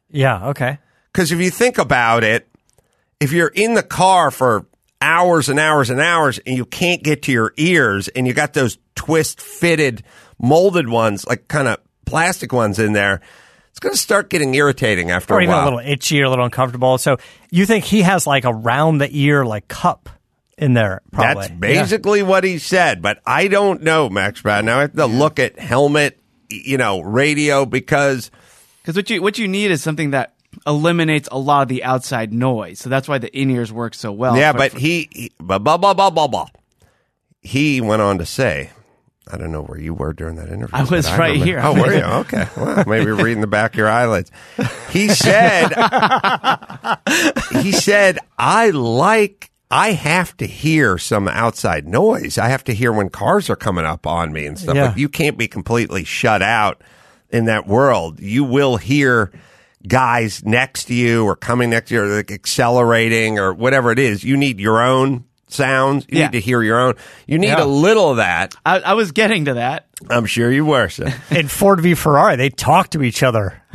Yeah. 0.10 0.47
Okay. 0.49 0.77
Because 1.12 1.32
if 1.32 1.39
you 1.39 1.49
think 1.49 1.77
about 1.77 2.23
it, 2.23 2.47
if 3.19 3.32
you're 3.34 3.51
in 3.53 3.73
the 3.73 3.84
car 3.84 4.32
for 4.32 4.67
hours 5.01 5.49
and 5.49 5.60
hours 5.60 5.89
and 5.89 5.99
hours 6.01 6.39
and 6.45 6.57
you 6.57 6.65
can't 6.65 7.03
get 7.03 7.23
to 7.23 7.31
your 7.31 7.53
ears 7.57 8.07
and 8.10 8.25
you 8.27 8.33
got 8.33 8.53
those 8.53 8.77
twist 8.95 9.39
fitted 9.41 10.03
molded 10.39 10.89
ones, 10.89 11.25
like 11.27 11.47
kind 11.47 11.67
of 11.67 11.77
plastic 12.05 12.51
ones 12.53 12.79
in 12.79 12.93
there, 12.93 13.21
it's 13.69 13.79
going 13.79 13.93
to 13.93 13.99
start 13.99 14.29
getting 14.29 14.55
irritating 14.55 15.12
after 15.12 15.36
Or 15.36 15.39
a 15.39 15.43
even 15.43 15.53
while. 15.53 15.63
a 15.63 15.65
little 15.65 15.79
itchy 15.79 16.19
or 16.21 16.25
a 16.25 16.29
little 16.29 16.45
uncomfortable. 16.45 16.97
So 16.97 17.17
you 17.51 17.65
think 17.65 17.83
he 17.86 18.01
has 18.01 18.25
like 18.25 18.43
a 18.43 18.53
round 18.53 18.99
the 19.01 19.10
ear 19.12 19.45
like 19.45 19.67
cup 19.67 20.10
in 20.57 20.73
there? 20.73 21.01
Probably. 21.12 21.47
That's 21.47 21.60
basically 21.60 22.23
what 22.23 22.43
he 22.43 22.57
said, 22.57 23.01
but 23.03 23.19
I 23.25 23.47
don't 23.47 23.83
know, 23.83 24.10
Max 24.10 24.41
Brad. 24.41 24.65
Now 24.65 24.77
I 24.79 24.81
have 24.81 24.93
to 24.93 25.05
look 25.05 25.38
at 25.38 25.60
helmet, 25.60 26.19
you 26.49 26.77
know, 26.77 27.01
radio 27.01 27.65
because 27.67 28.31
Because 28.81 28.95
what 28.95 29.10
you 29.12 29.21
what 29.21 29.38
you 29.38 29.47
need 29.47 29.69
is 29.69 29.83
something 29.83 30.12
that 30.12 30.33
eliminates 30.65 31.28
a 31.32 31.38
lot 31.38 31.63
of 31.63 31.67
the 31.67 31.84
outside 31.84 32.34
noise. 32.34 32.80
So 32.80 32.89
that's 32.89 33.08
why 33.08 33.17
the 33.17 33.36
in 33.38 33.50
ears 33.52 33.72
work 33.72 33.93
so 33.93 34.12
well. 34.12 34.36
yeah, 34.38 34.54
but 34.54 34.72
for- 34.72 34.80
he, 34.80 35.10
he 35.12 35.32
blah, 35.39 35.60
blah, 35.60 35.78
blah, 35.78 35.93
blah, 35.93 36.10
blah, 36.10 36.28
blah. 36.28 36.48
He 37.41 37.80
went 37.82 38.02
on 38.02 38.17
to 38.17 38.26
say, 38.26 38.72
I 39.32 39.38
don't 39.38 39.52
know 39.52 39.62
where 39.63 39.80
you 39.80 39.93
were 39.93 40.13
during 40.13 40.36
that 40.38 40.48
interview. 40.50 40.70
I 40.76 40.84
was 40.84 41.08
but 41.08 41.20
right 41.20 41.32
remember- 41.34 41.46
here. 41.46 41.60
Oh, 41.63 41.74
were 41.74 41.93
you? 41.93 42.02
Okay. 42.04 42.48
Well, 42.56 42.84
maybe 42.88 43.12
reading 43.12 43.41
the 43.41 43.48
back 43.48 43.74
of 43.74 43.78
your 43.78 43.89
eyelids. 43.89 44.32
He 44.89 45.10
said, 45.10 45.67
he 47.62 47.72
said, 47.72 48.20
I 48.38 48.70
like, 48.72 49.52
I 49.70 49.91
have 49.91 50.36
to 50.38 50.48
hear 50.48 50.98
some 50.98 51.28
outside 51.28 51.88
noise. 51.88 52.38
I 52.38 52.48
have 52.48 52.63
to 52.65 52.74
hear 52.74 52.91
when 52.93 53.10
cars 53.10 53.50
are 53.50 53.56
coming 53.58 53.86
up 53.86 54.08
on 54.08 54.32
me 54.32 54.46
and 54.46 54.58
stuff. 54.58 54.76
Yeah. 54.76 54.88
Like 54.88 54.98
you 54.98 55.10
can't 55.10 55.38
be 55.38 55.48
completely 55.48 56.04
shut 56.06 56.41
out 56.41 56.82
in 57.30 57.46
that 57.46 57.67
world. 57.67 58.20
You 58.22 58.46
will 58.46 58.78
hear 58.78 59.32
guys 59.88 60.43
next 60.45 60.86
to 60.86 60.93
you 60.93 61.26
or 61.26 61.36
coming 61.36 61.69
next 61.69 61.89
to 61.89 61.95
you 61.95 62.02
or 62.04 62.08
like 62.17 62.32
accelerating 62.32 63.39
or 63.39 63.54
whatever 63.54 63.91
it 63.91 64.00
is. 64.00 64.23
You 64.23 64.38
need 64.38 64.60
your 64.60 64.82
own 64.82 65.23
sounds. 65.50 66.06
You 66.10 66.19
Yeah. 66.19 66.26
need 66.26 66.34
to 66.34 66.39
hear 66.41 66.62
your 66.62 66.80
own. 66.80 66.95
You 67.26 67.38
need 67.39 67.47
Yeah. 67.47 67.63
a 67.63 67.65
little 67.65 68.12
of 68.12 68.17
that. 68.17 68.56
I, 68.65 68.80
I 68.80 68.93
was 68.93 69.12
getting 69.13 69.45
to 69.45 69.54
that. 69.56 69.86
I'm 70.10 70.26
sure 70.26 70.52
you 70.52 70.65
were. 70.65 70.89
So. 70.89 71.08
in 71.32 71.47
Ford 71.47 71.80
v 71.82 71.95
Ferrari, 71.95 72.36
they 72.36 72.50
talk 72.50 72.89
to 72.91 73.02
each 73.02 73.23
other 73.23 73.62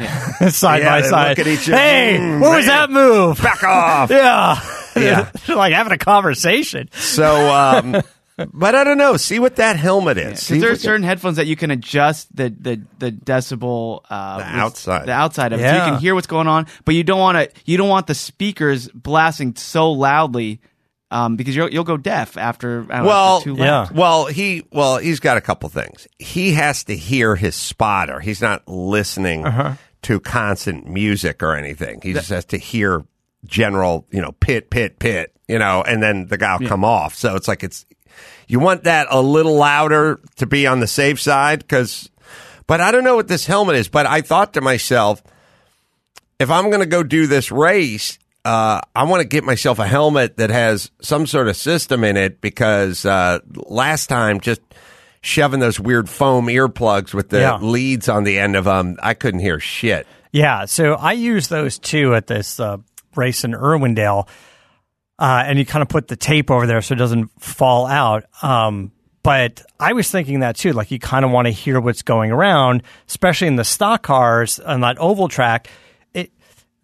side 0.50 0.82
Yeah, 0.82 1.00
by 1.00 1.02
side. 1.02 1.28
look 1.38 1.46
at 1.46 1.46
each 1.52 1.68
other. 1.68 1.78
Hey, 1.78 2.16
Mm, 2.20 2.40
what 2.40 2.56
was 2.58 2.66
that 2.66 2.90
move? 2.90 3.40
Back 3.42 3.62
off. 3.64 4.10
Yeah, 4.10 4.60
Yeah. 4.94 5.30
They're 5.46 5.56
like 5.56 5.72
having 5.72 5.92
a 5.92 5.98
conversation. 5.98 6.90
So, 6.92 7.50
um, 7.50 8.02
but 8.52 8.74
I 8.74 8.84
don't 8.84 8.98
know. 8.98 9.16
See 9.16 9.38
what 9.38 9.56
that 9.56 9.76
helmet 9.76 10.18
is. 10.18 10.40
See 10.40 10.54
Because 10.54 10.60
there 10.62 10.70
are 10.70 10.74
if 10.74 10.78
we 10.80 10.84
certain 10.84 11.02
headphones 11.04 11.36
that 11.36 11.46
you 11.46 11.56
can 11.56 11.70
adjust 11.70 12.34
the 12.34 12.48
the, 12.50 12.82
the 12.98 13.10
decibel 13.12 14.00
uh, 14.08 14.38
The 14.38 14.44
outside. 14.44 15.06
the 15.06 15.12
outside 15.12 15.52
of 15.52 15.60
it, 15.60 15.68
so 15.68 15.74
you 15.74 15.80
can 15.92 16.00
hear 16.00 16.14
what's 16.14 16.26
going 16.26 16.46
on. 16.48 16.66
But 16.84 16.94
you 16.94 17.04
don't 17.04 17.20
want 17.20 17.38
to 17.38 17.60
you 17.64 17.76
don't 17.76 17.88
want 17.88 18.06
the 18.06 18.14
speakers 18.14 18.88
blasting 18.88 19.54
so 19.56 19.92
loudly 19.92 20.60
um, 21.10 21.36
because 21.36 21.54
you'll 21.54 21.70
you'll 21.70 21.84
go 21.84 21.96
deaf 21.98 22.36
after, 22.38 22.86
I 22.90 22.96
don't 22.96 23.02
know, 23.04 23.08
Well, 23.08 23.36
after 23.38 23.50
two 23.54 23.56
yeah. 23.56 23.88
Well, 23.92 24.26
he 24.26 24.64
well 24.72 24.96
he's 24.98 25.20
got 25.20 25.36
a 25.36 25.40
couple 25.42 25.68
things. 25.68 26.08
He 26.18 26.52
has 26.52 26.84
to 26.84 26.96
hear 26.96 27.36
his 27.36 27.54
spotter. 27.54 28.20
He's 28.20 28.40
not 28.40 28.66
listening 28.66 29.44
Uh-huh. 29.46 29.74
to 30.02 30.20
constant 30.20 30.86
music 30.88 31.42
or 31.42 31.54
anything. 31.54 32.00
He 32.02 32.12
just 32.14 32.30
has 32.30 32.46
to 32.46 32.56
hear 32.56 33.04
general, 33.44 34.06
you 34.10 34.20
know, 34.22 34.32
pit, 34.32 34.70
pit, 34.70 34.98
pit, 34.98 35.34
you 35.48 35.58
know, 35.58 35.82
and 35.82 36.02
then 36.02 36.28
the 36.28 36.38
guy 36.38 36.56
will 36.56 36.68
come 36.68 36.84
off. 36.84 37.14
So 37.14 37.34
it's 37.36 37.48
like 37.48 37.62
it's 37.62 37.84
you 38.48 38.58
want 38.60 38.84
that 38.84 39.08
a 39.10 39.20
little 39.20 39.54
louder 39.56 40.20
to 40.36 40.46
be 40.46 40.66
on 40.66 40.80
the 40.80 40.86
safe 40.86 41.20
side 41.20 41.60
because. 41.60 42.08
But 42.68 42.80
I 42.80 42.92
don't 42.92 43.04
know 43.04 43.16
what 43.16 43.28
this 43.28 43.44
helmet 43.44 43.74
is. 43.76 43.88
But 43.88 44.06
I 44.06 44.20
thought 44.22 44.54
to 44.54 44.60
myself, 44.60 45.22
if 46.38 46.50
I'm 46.50 46.68
going 46.70 46.80
to 46.80 46.86
go 46.86 47.02
do 47.02 47.26
this 47.26 47.50
race, 47.50 48.18
uh, 48.44 48.80
I 48.94 49.04
want 49.04 49.20
to 49.20 49.28
get 49.28 49.44
myself 49.44 49.78
a 49.78 49.86
helmet 49.86 50.36
that 50.38 50.50
has 50.50 50.90
some 51.00 51.26
sort 51.26 51.48
of 51.48 51.56
system 51.56 52.04
in 52.04 52.16
it 52.16 52.40
because 52.40 53.04
uh, 53.04 53.40
last 53.68 54.06
time 54.08 54.40
just 54.40 54.60
shoving 55.20 55.60
those 55.60 55.78
weird 55.78 56.08
foam 56.08 56.46
earplugs 56.46 57.12
with 57.14 57.28
the 57.30 57.40
Yeah. 57.40 57.56
leads 57.58 58.08
on 58.08 58.24
the 58.24 58.38
end 58.38 58.56
of 58.56 58.64
them, 58.64 58.96
I 59.02 59.14
couldn't 59.14 59.40
hear 59.40 59.60
shit. 59.60 60.06
Yeah, 60.32 60.64
so 60.64 60.94
I 60.94 61.12
use 61.12 61.48
those 61.48 61.78
too 61.78 62.14
at 62.14 62.26
this 62.26 62.58
uh, 62.58 62.78
race 63.16 63.44
in 63.44 63.52
Irwindale, 63.52 64.26
uh, 65.22 65.44
and 65.46 65.56
you 65.56 65.64
kind 65.64 65.82
of 65.82 65.88
put 65.88 66.08
the 66.08 66.16
tape 66.16 66.50
over 66.50 66.66
there 66.66 66.82
so 66.82 66.94
it 66.94 66.98
doesn't 66.98 67.30
fall 67.40 67.86
out. 67.86 68.24
Um, 68.42 68.90
but 69.22 69.62
I 69.78 69.92
was 69.92 70.10
thinking 70.10 70.40
that 70.40 70.56
too, 70.56 70.72
like 70.72 70.90
you 70.90 70.98
kind 70.98 71.24
of 71.24 71.30
want 71.30 71.46
to 71.46 71.52
hear 71.52 71.80
what's 71.80 72.02
going 72.02 72.32
around, 72.32 72.82
especially 73.06 73.46
in 73.46 73.54
the 73.54 73.62
stock 73.64 74.02
cars 74.02 74.58
on 74.58 74.80
that 74.80 74.98
oval 74.98 75.28
track. 75.28 75.68
It 76.12 76.32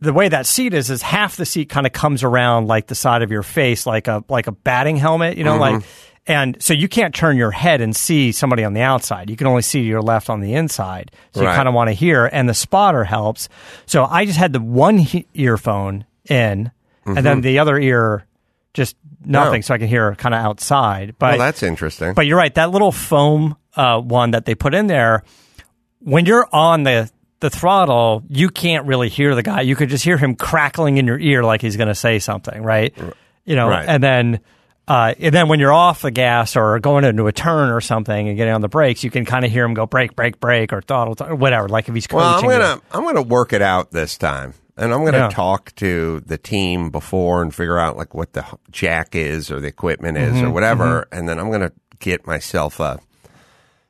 the 0.00 0.12
way 0.12 0.28
that 0.28 0.46
seat 0.46 0.72
is 0.72 0.88
is 0.88 1.02
half 1.02 1.34
the 1.36 1.44
seat 1.44 1.68
kind 1.68 1.84
of 1.84 1.92
comes 1.92 2.22
around 2.22 2.68
like 2.68 2.86
the 2.86 2.94
side 2.94 3.22
of 3.22 3.32
your 3.32 3.42
face, 3.42 3.86
like 3.86 4.06
a 4.06 4.22
like 4.28 4.46
a 4.46 4.52
batting 4.52 4.96
helmet, 4.98 5.36
you 5.36 5.42
know, 5.42 5.56
like. 5.58 5.82
And 6.28 6.62
so 6.62 6.74
you 6.74 6.88
can't 6.88 7.12
turn 7.14 7.36
your 7.38 7.50
head 7.50 7.80
and 7.80 7.96
see 7.96 8.30
somebody 8.32 8.62
on 8.62 8.72
the 8.74 8.82
outside. 8.82 9.30
You 9.30 9.36
can 9.36 9.46
only 9.48 9.62
see 9.62 9.80
your 9.80 10.02
left 10.02 10.28
on 10.30 10.40
the 10.40 10.54
inside. 10.54 11.10
So 11.32 11.40
you 11.40 11.46
kind 11.56 11.66
of 11.68 11.74
want 11.74 11.88
to 11.88 11.94
hear, 11.94 12.26
and 12.26 12.46
the 12.48 12.54
spotter 12.54 13.02
helps. 13.02 13.48
So 13.86 14.04
I 14.04 14.26
just 14.26 14.38
had 14.38 14.52
the 14.52 14.60
one 14.60 14.98
he- 14.98 15.26
earphone 15.34 16.04
in, 16.28 16.70
and 17.06 17.24
then 17.24 17.40
the 17.40 17.58
other 17.58 17.78
ear 17.78 18.26
just 18.78 18.96
nothing, 19.24 19.58
Oh. 19.58 19.62
so 19.62 19.74
I 19.74 19.78
can 19.78 19.88
hear 19.88 20.14
kind 20.14 20.34
of 20.34 20.42
outside. 20.42 21.16
But 21.18 21.32
Well, 21.38 21.46
that's 21.46 21.62
interesting. 21.62 22.14
but 22.14 22.26
you're 22.26 22.38
right. 22.38 22.54
That 22.54 22.70
little 22.70 22.92
foam 22.92 23.56
uh, 23.76 24.00
one 24.00 24.30
that 24.30 24.44
they 24.46 24.54
put 24.54 24.74
in 24.74 24.86
there, 24.86 25.22
when 26.00 26.24
you're 26.24 26.48
on 26.52 26.84
the 26.84 27.10
the 27.40 27.50
throttle, 27.50 28.24
you 28.28 28.48
can't 28.48 28.86
really 28.86 29.08
hear 29.08 29.34
the 29.36 29.42
guy. 29.44 29.60
You 29.60 29.76
could 29.76 29.90
just 29.90 30.04
hear 30.04 30.16
him 30.16 30.34
crackling 30.34 30.96
in 30.96 31.06
your 31.06 31.18
ear 31.20 31.44
like 31.44 31.60
he's 31.60 31.76
going 31.76 31.86
to 31.88 31.94
say 31.94 32.18
something, 32.18 32.62
right? 32.62 32.92
You 33.44 33.54
know, 33.56 33.68
Right. 33.68 33.86
and 33.88 34.02
then. 34.02 34.40
Uh, 34.88 35.12
and 35.20 35.34
then 35.34 35.48
when 35.48 35.60
you're 35.60 35.70
off 35.72 36.00
the 36.00 36.10
gas 36.10 36.56
or 36.56 36.78
going 36.80 37.04
into 37.04 37.26
a 37.26 37.32
turn 37.32 37.68
or 37.68 37.78
something 37.82 38.26
and 38.28 38.38
getting 38.38 38.54
on 38.54 38.62
the 38.62 38.68
brakes, 38.68 39.04
you 39.04 39.10
can 39.10 39.26
kind 39.26 39.44
of 39.44 39.50
hear 39.52 39.62
him 39.62 39.74
go 39.74 39.84
brake, 39.84 40.16
brake, 40.16 40.40
brake, 40.40 40.72
or 40.72 40.80
throttle, 40.80 41.14
or 41.20 41.34
whatever. 41.34 41.68
Like 41.68 41.90
if 41.90 41.94
he's 41.94 42.06
coaching. 42.06 42.48
well, 42.48 42.62
I'm 42.62 42.74
gonna 42.74 42.80
I'm 42.92 43.04
gonna 43.04 43.20
work 43.20 43.52
it 43.52 43.60
out 43.60 43.90
this 43.90 44.16
time, 44.16 44.54
and 44.78 44.92
I'm 44.94 45.04
gonna 45.04 45.18
Yeah. 45.18 45.28
talk 45.28 45.74
to 45.76 46.20
the 46.20 46.38
team 46.38 46.90
before 46.90 47.42
and 47.42 47.54
figure 47.54 47.78
out 47.78 47.96
like 47.96 48.14
what 48.14 48.32
the 48.32 48.44
jack 48.70 49.14
is 49.14 49.50
or 49.50 49.60
the 49.60 49.68
equipment 49.68 50.16
is 50.18 50.34
Mm-hmm, 50.36 50.46
or 50.46 50.50
whatever, 50.50 51.06
and 51.12 51.28
then 51.28 51.38
I'm 51.38 51.50
gonna 51.50 51.72
get 51.98 52.26
myself 52.26 52.80
a 52.80 52.98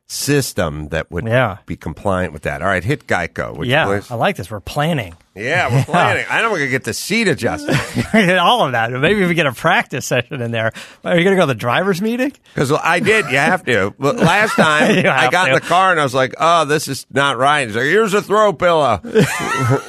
system 0.08 0.88
that 0.88 1.10
would 1.10 1.26
Yeah. 1.26 1.58
be 1.66 1.76
compliant 1.76 2.32
with 2.32 2.42
that. 2.42 2.62
All 2.62 2.68
right, 2.68 2.82
hit 2.82 3.06
Geico. 3.06 3.64
Yeah? 3.64 4.00
I 4.10 4.14
like 4.14 4.36
this. 4.36 4.50
We're 4.50 4.60
planning 4.60 5.14
Yeah, 5.34 5.70
we're 5.72 5.84
planning. 5.92 6.24
I 6.30 6.40
know 6.40 6.50
we're 6.50 6.58
gonna 6.58 6.70
get 6.70 6.84
the 6.84 6.94
seat 6.94 7.28
adjusted 7.28 7.76
all 8.38 8.64
of 8.64 8.72
that. 8.72 8.90
Maybe 8.90 9.24
we 9.26 9.34
get 9.34 9.46
a 9.46 9.52
practice 9.52 10.06
session 10.06 10.40
in 10.40 10.50
there. 10.50 10.72
Are 11.04 11.16
you 11.16 11.22
going 11.24 11.36
to 11.36 11.40
go 11.40 11.42
to 11.42 11.46
the 11.46 11.54
driver's 11.54 12.00
meeting? 12.02 12.32
because 12.54 12.72
I 12.72 13.00
did. 13.00 13.26
You 13.26 13.36
have 13.36 13.64
to. 13.66 13.94
But 13.98 14.16
last 14.16 14.54
time 14.56 14.98
I 15.06 15.28
got 15.30 15.48
in 15.48 15.54
the 15.54 15.60
car 15.60 15.90
and 15.92 16.00
I 16.00 16.02
was 16.04 16.14
like, 16.14 16.34
"Oh, 16.40 16.64
this 16.64 16.88
is 16.88 17.06
not 17.12 17.36
right." 17.38 17.66
He's 17.68 17.76
like, 17.76 17.84
"Here's 17.84 18.14
a 18.14 18.22
throw 18.22 18.52
pillow." 18.52 19.00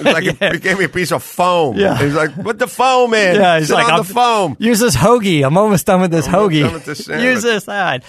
Like 0.02 0.24
he 0.24 0.60
gave 0.60 0.78
me 0.78 0.84
a 0.86 0.90
piece 0.90 1.12
of 1.12 1.24
foam. 1.24 1.78
Yeah. 1.78 1.98
He's 1.98 2.14
like, 2.14 2.36
"Put 2.44 2.60
the 2.60 2.68
foam 2.68 3.14
in." 3.14 3.36
Yeah, 3.36 3.58
he's 3.60 3.68
Sit 3.70 3.74
like, 3.74 3.86
on 3.86 3.92
I'm- 3.94 4.04
the 4.06 4.14
foam. 4.14 4.58
Use 4.60 4.80
this 4.80 4.96
hoagie. 4.96 5.46
I'm 5.46 5.58
almost 5.58 5.86
done 5.86 6.02
with 6.02 6.12
this 6.12 6.28
almost 6.28 6.54
hoagie. 6.54 6.72
with 6.74 6.86
this. 6.86 7.08
Use 7.08 7.42
this 7.42 7.64
side. 7.64 8.04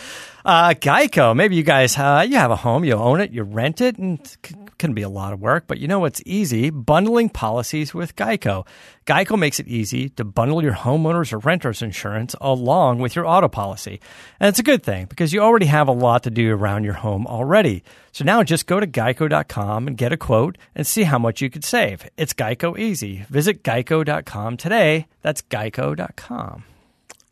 Uh, 0.44 0.70
Geico. 0.70 1.34
Maybe 1.36 1.56
you 1.56 1.62
guys, 1.62 1.96
uh, 1.98 2.24
you 2.28 2.36
have 2.36 2.50
a 2.50 2.56
home, 2.56 2.84
you 2.84 2.94
own 2.94 3.20
it, 3.20 3.30
you 3.30 3.42
rent 3.42 3.80
it, 3.80 3.98
and 3.98 4.26
c- 4.26 4.54
can 4.78 4.94
be 4.94 5.02
a 5.02 5.08
lot 5.10 5.34
of 5.34 5.40
work, 5.40 5.64
but 5.66 5.78
you 5.78 5.86
know 5.86 5.98
what's 5.98 6.22
easy? 6.24 6.70
Bundling 6.70 7.28
policies 7.28 7.92
with 7.92 8.16
Geico. 8.16 8.66
Geico 9.06 9.38
makes 9.38 9.60
it 9.60 9.68
easy 9.68 10.08
to 10.10 10.24
bundle 10.24 10.62
your 10.62 10.72
homeowners 10.72 11.32
or 11.34 11.38
renters 11.38 11.82
insurance 11.82 12.34
along 12.40 12.98
with 13.00 13.14
your 13.14 13.26
auto 13.26 13.48
policy. 13.48 14.00
And 14.38 14.48
it's 14.48 14.58
a 14.58 14.62
good 14.62 14.82
thing 14.82 15.04
because 15.06 15.32
you 15.34 15.40
already 15.40 15.66
have 15.66 15.88
a 15.88 15.92
lot 15.92 16.22
to 16.22 16.30
do 16.30 16.54
around 16.54 16.84
your 16.84 16.94
home 16.94 17.26
already. 17.26 17.84
So 18.12 18.24
now 18.24 18.42
just 18.42 18.66
go 18.66 18.80
to 18.80 18.86
geico.com 18.86 19.86
and 19.86 19.96
get 19.98 20.12
a 20.12 20.16
quote 20.16 20.56
and 20.74 20.86
see 20.86 21.02
how 21.02 21.18
much 21.18 21.42
you 21.42 21.50
could 21.50 21.64
save. 21.64 22.08
It's 22.16 22.32
Geico 22.32 22.78
easy. 22.78 23.26
Visit 23.28 23.62
geico.com 23.62 24.56
today. 24.56 25.06
That's 25.20 25.42
geico.com. 25.42 26.64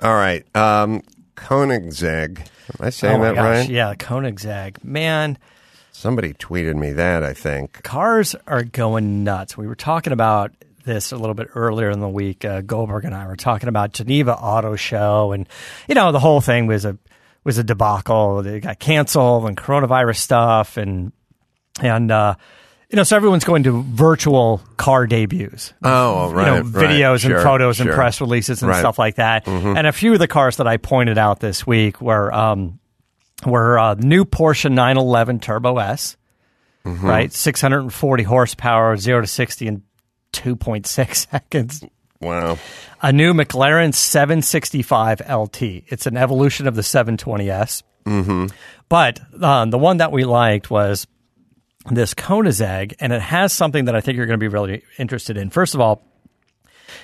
All 0.03 0.15
right. 0.15 0.45
Um, 0.55 1.03
Koenigsegg. 1.39 2.39
Am 2.41 2.47
I 2.81 2.91
saying 2.91 3.21
oh 3.21 3.25
that 3.25 3.35
gosh, 3.35 3.45
right? 3.61 3.69
yeah, 3.69 3.95
Koenigsegg. 3.95 4.83
Man, 4.85 5.39
Somebody 5.93 6.33
tweeted 6.35 6.77
me 6.77 6.93
that, 6.93 7.25
I 7.25 7.33
think. 7.33 7.83
cars 7.83 8.37
are 8.47 8.63
going 8.63 9.25
nuts. 9.25 9.57
We 9.57 9.67
were 9.67 9.75
talking 9.75 10.13
about 10.13 10.53
this 10.85 11.11
a 11.11 11.17
little 11.17 11.35
bit 11.35 11.49
earlier 11.57 11.91
in 11.91 11.99
the 12.01 12.09
week. 12.09 12.45
Uh, 12.45 12.61
Goldberg 12.61 13.05
and 13.05 13.15
I 13.15 13.27
were 13.27 13.35
talking 13.37 13.69
about 13.69 13.93
Geneva 13.95 14.33
Auto 14.37 14.77
Show, 14.77 15.33
and 15.33 15.49
you 15.89 15.95
know 15.95 16.13
the 16.13 16.21
whole 16.21 16.41
thing 16.41 16.67
was 16.67 16.85
a 16.85 16.97
was 17.45 17.59
a 17.59 17.65
debacle. 17.65 18.47
It 18.47 18.61
got 18.61 18.79
canceled 18.79 19.47
and 19.47 19.57
coronavirus 19.57 20.17
stuff, 20.19 20.77
and 20.77 21.13
and 21.81 22.11
uh, 22.13 22.35
you 22.91 22.97
know 22.97 23.03
so 23.03 23.17
everyone's 23.17 23.45
going 23.45 23.63
to 23.65 23.83
virtual 23.83 24.61
car 24.77 25.07
debuts. 25.07 25.73
Oh, 25.83 26.33
right. 26.33 26.47
you 26.47 26.63
know, 26.65 26.71
right. 26.71 26.89
videos 26.91 27.13
and 27.25 27.33
Sure, 27.33 27.43
photos 27.43 27.81
and 27.81 27.91
press 27.91 28.21
releases 28.21 28.63
and 28.63 28.69
Right. 28.69 28.77
Mm-hmm. 28.77 28.81
stuff 28.83 28.99
like 28.99 29.17
that. 29.17 29.47
And 29.47 29.87
a 29.87 29.93
few 29.93 30.13
of 30.15 30.19
the 30.19 30.29
cars 30.29 30.57
that 30.57 30.67
I 30.67 30.77
pointed 30.79 31.19
out 31.19 31.41
this 31.41 31.67
week 31.67 32.01
were 32.01 32.33
um, 32.33 32.79
were 33.47 33.79
uh, 33.79 33.95
new 33.95 34.25
Porsche 34.25 34.71
911 34.71 35.41
Turbo 35.41 35.79
S, 35.79 36.17
Mm-hmm. 36.85 37.07
right? 37.07 37.33
640 37.33 38.23
horsepower, 38.23 38.97
zero 38.97 39.21
to 39.21 39.27
60 39.27 39.67
in 39.67 39.83
2.6 40.33 41.15
seconds. 41.31 41.85
Wow. 42.21 42.59
A 43.03 43.13
new 43.13 43.35
McLaren 43.35 43.93
765 43.95 45.21
LT. 45.31 45.63
It's 45.89 46.07
an 46.07 46.17
evolution 46.17 46.67
of 46.67 46.75
the 46.75 46.83
720S. 46.83 47.83
Mm-hmm. 48.07 48.47
But 48.89 49.21
um, 49.43 49.71
the 49.71 49.77
one 49.79 49.99
that 49.99 50.13
we 50.13 50.25
liked 50.25 50.71
was 50.71 51.07
this 51.95 52.15
Koenigsegg, 52.15 52.95
and 53.01 53.13
it 53.13 53.21
has 53.23 53.53
something 53.53 53.87
that 53.87 53.95
I 53.97 54.01
think 54.01 54.17
you're 54.17 54.27
going 54.27 54.39
to 54.39 54.43
be 54.43 54.49
really 54.49 54.83
interested 54.99 55.37
in. 55.37 55.51
First 55.51 55.75
of 55.75 55.81
all, 55.81 56.03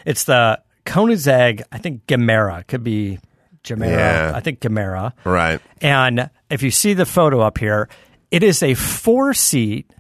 it's 0.05 0.25
the 0.25 0.61
Koenigsegg, 0.87 1.63
I 1.73 1.79
think 1.79 2.07
Gemera, 2.07 2.67
could 2.67 2.85
be 2.85 3.19
Gemera. 3.63 3.91
Yeah. 3.91 4.33
I 4.35 4.41
think 4.41 4.61
Gemera. 4.61 5.13
Right. 5.25 5.61
And 5.81 6.31
if 6.51 6.63
you 6.63 6.71
see 6.71 6.95
the 6.95 7.07
photo 7.07 7.41
up 7.41 7.59
here, 7.59 7.89
it 8.31 8.43
is 8.43 8.63
a 8.63 8.75
four 8.75 9.33
seat, 9.35 9.91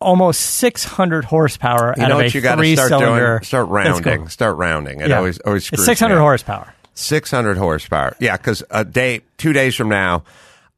Almost 0.00 0.40
600 0.42 1.24
horsepower 1.26 1.94
You 1.96 2.02
out 2.04 2.08
know 2.08 2.14
of 2.16 2.24
what 2.24 2.34
a 2.34 2.38
you 2.38 2.56
three 2.56 2.74
start 2.76 2.88
cylinder. 2.90 3.26
doing? 3.38 3.42
Start 3.44 3.68
rounding. 3.68 4.28
Start 4.28 4.56
rounding. 4.58 5.00
It 5.00 5.08
Yeah. 5.08 5.16
always 5.18 5.38
always 5.40 5.64
screws 5.64 5.80
it's 5.80 5.86
600 5.86 6.16
me 6.16 6.20
horsepower. 6.20 6.74
600 6.96 7.56
horsepower. 7.56 8.16
Yeah, 8.18 8.36
because 8.36 8.64
a 8.70 8.84
day, 8.84 9.20
two 9.38 9.52
days 9.52 9.76
from 9.76 9.88
now, 9.88 10.24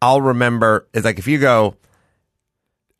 I'll 0.02 0.20
remember. 0.20 0.86
It's 0.92 1.04
like 1.04 1.18
if 1.18 1.26
you 1.26 1.38
go, 1.38 1.76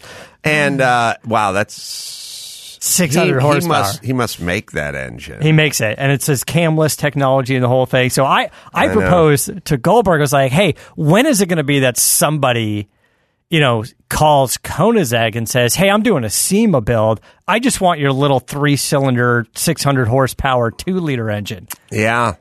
and 0.45 0.81
uh, 0.81 1.15
wow, 1.25 1.51
that's 1.51 1.75
600 2.85 3.25
he, 3.25 3.33
he 3.33 3.41
horsepower. 3.41 3.79
must 3.79 4.03
he 4.03 4.13
must 4.13 4.39
make 4.39 4.71
that 4.71 4.95
engine. 4.95 5.41
He 5.41 5.51
makes 5.51 5.81
it, 5.81 5.95
and 5.97 6.11
it 6.11 6.21
says 6.21 6.43
camless 6.43 6.95
technology 6.95 7.55
and 7.55 7.63
the 7.63 7.67
whole 7.67 7.85
thing. 7.85 8.09
So 8.09 8.25
I, 8.25 8.51
I, 8.73 8.87
I 8.87 8.93
know. 8.93 9.35
to 9.35 9.77
Goldberg. 9.77 10.19
I 10.19 10.21
was 10.21 10.33
like, 10.33 10.51
"Hey, 10.51 10.75
when 10.95 11.25
is 11.25 11.41
it 11.41 11.47
going 11.47 11.57
to 11.57 11.63
be 11.63 11.79
that 11.79 11.97
somebody, 11.97 12.87
you 13.49 13.59
know, 13.59 13.83
calls 14.09 14.57
Koenigsegg 14.57 15.35
and 15.35 15.49
says, 15.49 15.73
"Hey, 15.75 15.89
I'm 15.89 16.03
doing 16.03 16.23
a 16.23 16.29
SEMA 16.29 16.81
build. 16.81 17.21
I 17.47 17.59
just 17.59 17.81
want 17.81 17.99
your 17.99 18.11
little 18.11 18.39
three 18.39 18.75
cylinder, 18.75 19.47
600 19.55 20.07
horsepower, 20.07 20.71
two 20.71 20.99
liter 20.99 21.29
engine." 21.29 21.67
yeah. 21.91 22.35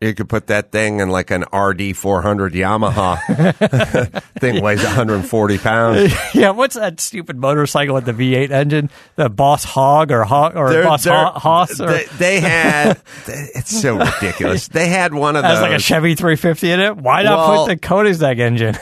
You 0.00 0.14
could 0.14 0.30
put 0.30 0.46
that 0.46 0.72
thing 0.72 1.00
in 1.00 1.10
like 1.10 1.30
an 1.30 1.42
RD 1.52 1.94
400 1.94 2.54
Yamaha. 2.54 4.22
thing 4.40 4.62
weighs 4.62 4.82
140 4.82 5.58
pounds. 5.58 6.14
yeah, 6.34 6.50
what's 6.50 6.74
that 6.74 7.00
stupid 7.00 7.36
motorcycle 7.36 7.94
with 7.94 8.06
the 8.06 8.12
V8 8.12 8.50
engine? 8.50 8.88
The 9.16 9.28
Boss 9.28 9.62
Hog 9.62 10.10
or 10.10 10.24
Hog 10.24 10.56
or 10.56 10.70
They're- 10.72 10.84
Boss 10.84 11.04
they're- 11.04 11.12
Ho- 11.14 11.38
Hoss 11.38 11.78
or 11.80 11.88
They, 11.88 12.04
they 12.18 12.40
had. 12.40 12.98
It's 13.26 13.78
so 13.78 13.98
ridiculous. 13.98 14.68
They 14.68 14.88
had 14.88 15.12
one 15.12 15.36
of 15.36 15.42
those. 15.42 15.52
has 15.52 15.60
like 15.60 15.72
a 15.72 15.78
Chevy 15.78 16.14
350 16.14 16.70
in 16.70 16.80
it. 16.80 16.96
Why 16.96 17.22
not 17.22 17.38
Well- 17.38 17.66
put 17.66 17.80
the 17.80 17.86
Koenigsegg 17.86 18.38
engine? 18.40 18.76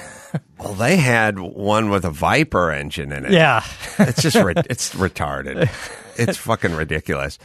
well, 0.58 0.74
they 0.74 0.96
had 0.98 1.38
one 1.40 1.90
with 1.90 2.04
a 2.04 2.10
Viper 2.10 2.70
engine 2.70 3.10
in 3.10 3.24
it. 3.26 3.32
yeah. 3.32 3.64
it's 3.98 4.22
just 4.22 4.36
it's 4.36 4.94
retarded. 4.94 5.68
It's 6.16 6.36
fucking 6.36 6.74
ridiculous. 6.74 7.38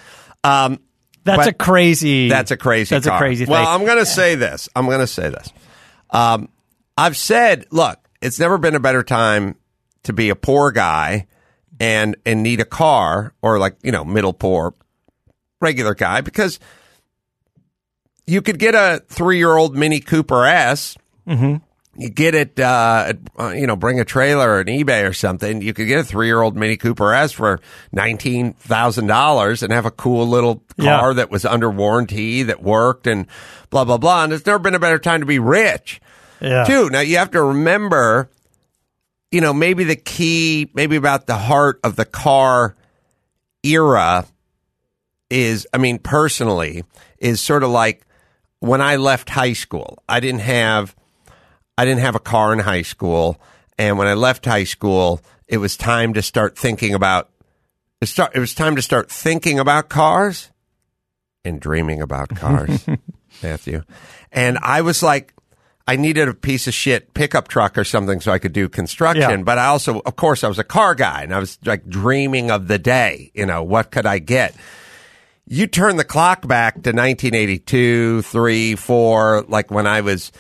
Um, 0.44 0.80
That's 1.24 1.38
But 1.38 1.48
a 1.48 1.54
crazy. 1.54 2.28
that's 2.30 2.52
a 2.52 2.58
crazy. 2.58 2.94
That's 2.96 3.08
car. 3.08 3.16
a 3.16 3.20
crazy 3.20 3.46
thing. 3.46 3.52
Well, 3.54 3.68
I'm 3.68 3.86
going 3.86 3.98
to 3.98 4.06
say 4.06 4.36
this. 4.36 4.68
I'm 4.76 4.86
going 4.86 5.00
to 5.00 5.08
say 5.08 5.30
this. 5.30 5.52
Um, 6.10 6.50
I've 6.98 7.16
said, 7.18 7.66
look, 7.72 7.98
it's 8.22 8.40
never 8.40 8.58
been 8.58 8.76
a 8.76 8.80
better 8.80 9.04
time 9.04 9.56
to 10.04 10.14
be 10.14 10.30
a 10.30 10.36
poor 10.36 10.72
guy 10.72 11.28
and 11.80 12.16
and 12.26 12.44
need 12.44 12.60
a 12.60 12.66
car 12.66 13.34
or 13.42 13.58
like 13.58 13.78
you 13.84 13.92
know 13.92 14.04
middle 14.06 14.34
poor 14.34 14.76
regular 15.62 15.96
guy 15.96 16.22
because 16.22 16.60
you 18.28 18.42
could 18.42 18.60
get 18.60 18.76
a 18.76 19.02
three 19.08 19.38
year 19.38 19.56
old 19.56 19.76
Mini 19.76 20.00
Cooper 20.00 20.46
S 20.46 20.96
you 21.96 22.10
get 22.10 22.34
it, 22.34 22.60
uh, 22.60 23.14
uh, 23.40 23.50
you 23.50 23.68
know, 23.68 23.76
bring 23.76 24.00
a 24.00 24.06
trailer 24.06 24.50
or 24.50 24.60
an 24.62 24.68
eBay 24.68 25.08
or 25.08 25.14
something. 25.14 25.62
You 25.62 25.74
could 25.74 25.88
get 25.88 26.00
a 26.00 26.04
three 26.04 26.26
year 26.28 26.42
old 26.42 26.56
Mini 26.56 26.76
Cooper 26.78 27.14
S 27.14 27.32
for 27.32 27.60
nineteen 27.92 28.54
thousand 28.54 29.08
dollars 29.08 29.62
and 29.62 29.72
have 29.72 29.86
a 29.86 29.92
cool 29.92 30.28
little 30.28 30.64
Yeah. 30.78 31.00
car 31.00 31.14
that 31.14 31.30
was 31.30 31.46
under 31.46 31.70
warranty 31.70 32.44
that 32.44 32.64
worked 32.64 33.06
and 33.06 33.28
blah 33.70 33.86
blah 33.86 33.98
blah. 33.98 34.24
And 34.24 34.32
there's 34.32 34.46
never 34.46 34.60
been 34.60 34.76
a 34.76 34.80
better 34.80 34.98
time 35.00 35.20
to 35.20 35.26
be 35.28 35.38
rich, 35.40 36.02
Yeah. 36.42 36.64
too. 36.66 36.90
Now 36.90 37.02
you 37.02 37.18
have 37.18 37.32
to 37.32 37.44
remember, 37.44 38.30
you 39.32 39.42
know, 39.42 39.54
maybe 39.54 39.84
the 39.84 39.96
key, 39.96 40.72
maybe 40.74 40.96
about 40.96 41.28
the 41.28 41.38
heart 41.38 41.80
of 41.84 41.96
the 41.96 42.06
car 42.06 42.76
era 43.64 44.26
is, 45.30 45.68
I 45.74 45.78
mean, 45.78 46.00
personally, 46.00 46.84
is 47.20 47.40
sort 47.40 47.64
of 47.64 47.70
like 47.70 48.06
when 48.60 48.82
I 48.82 48.96
left 48.98 49.30
high 49.30 49.54
school. 49.54 50.02
I 50.08 50.20
didn't 50.20 50.42
have, 50.42 50.96
I 51.78 51.86
didn't 51.86 52.02
have 52.02 52.16
a 52.16 52.20
car 52.20 52.54
in 52.54 52.60
high 52.60 52.82
school, 52.84 53.40
and 53.78 53.98
when 53.98 54.08
I 54.08 54.14
left 54.14 54.46
high 54.46 54.64
school, 54.64 55.22
it 55.48 55.58
was 55.58 55.78
time 55.78 56.14
to 56.14 56.22
start 56.22 56.58
thinking 56.58 56.94
about. 56.94 57.30
It, 58.02 58.08
start, 58.08 58.36
it 58.36 58.40
was 58.40 58.54
time 58.54 58.76
to 58.76 58.82
start 58.82 59.10
thinking 59.10 59.60
about 59.60 59.88
cars 59.88 60.52
and 61.46 61.60
dreaming 61.60 62.02
about 62.02 62.36
cars, 62.36 62.86
Matthew. 63.44 63.84
And 64.32 64.58
I 64.62 64.82
was 64.82 65.02
like, 65.02 65.34
I 65.88 65.98
needed 65.98 66.28
a 66.28 66.34
piece 66.34 66.68
of 66.68 66.74
shit 66.74 67.14
pickup 67.14 67.48
truck 67.48 67.78
or 67.78 67.84
something 67.84 68.22
so 68.22 68.32
I 68.32 68.40
could 68.40 68.54
do 68.54 68.70
construction. 68.70 69.30
Yeah. 69.30 69.44
But 69.44 69.58
I 69.58 69.66
also, 69.66 70.00
of 70.00 70.16
course, 70.16 70.44
I 70.44 70.48
was 70.48 70.60
a 70.60 70.64
car 70.64 70.96
guy 70.96 71.24
and 71.24 71.34
I 71.34 71.40
was 71.40 71.60
like 71.66 71.88
dreaming 71.88 72.52
of 72.52 72.68
the 72.68 72.80
day. 72.80 73.32
You 73.34 73.46
know, 73.46 73.64
what 73.64 73.92
could 73.92 74.06
I 74.06 74.20
get? 74.20 74.56
You 75.46 75.68
turn 75.68 75.98
the 75.98 76.06
clock 76.06 76.48
back 76.48 76.76
to 76.76 76.92
1982, 76.92 78.22
three, 78.22 78.76
four, 78.76 79.44
like 79.50 79.72
when 79.72 79.86
I 79.86 80.02
was 80.02 80.32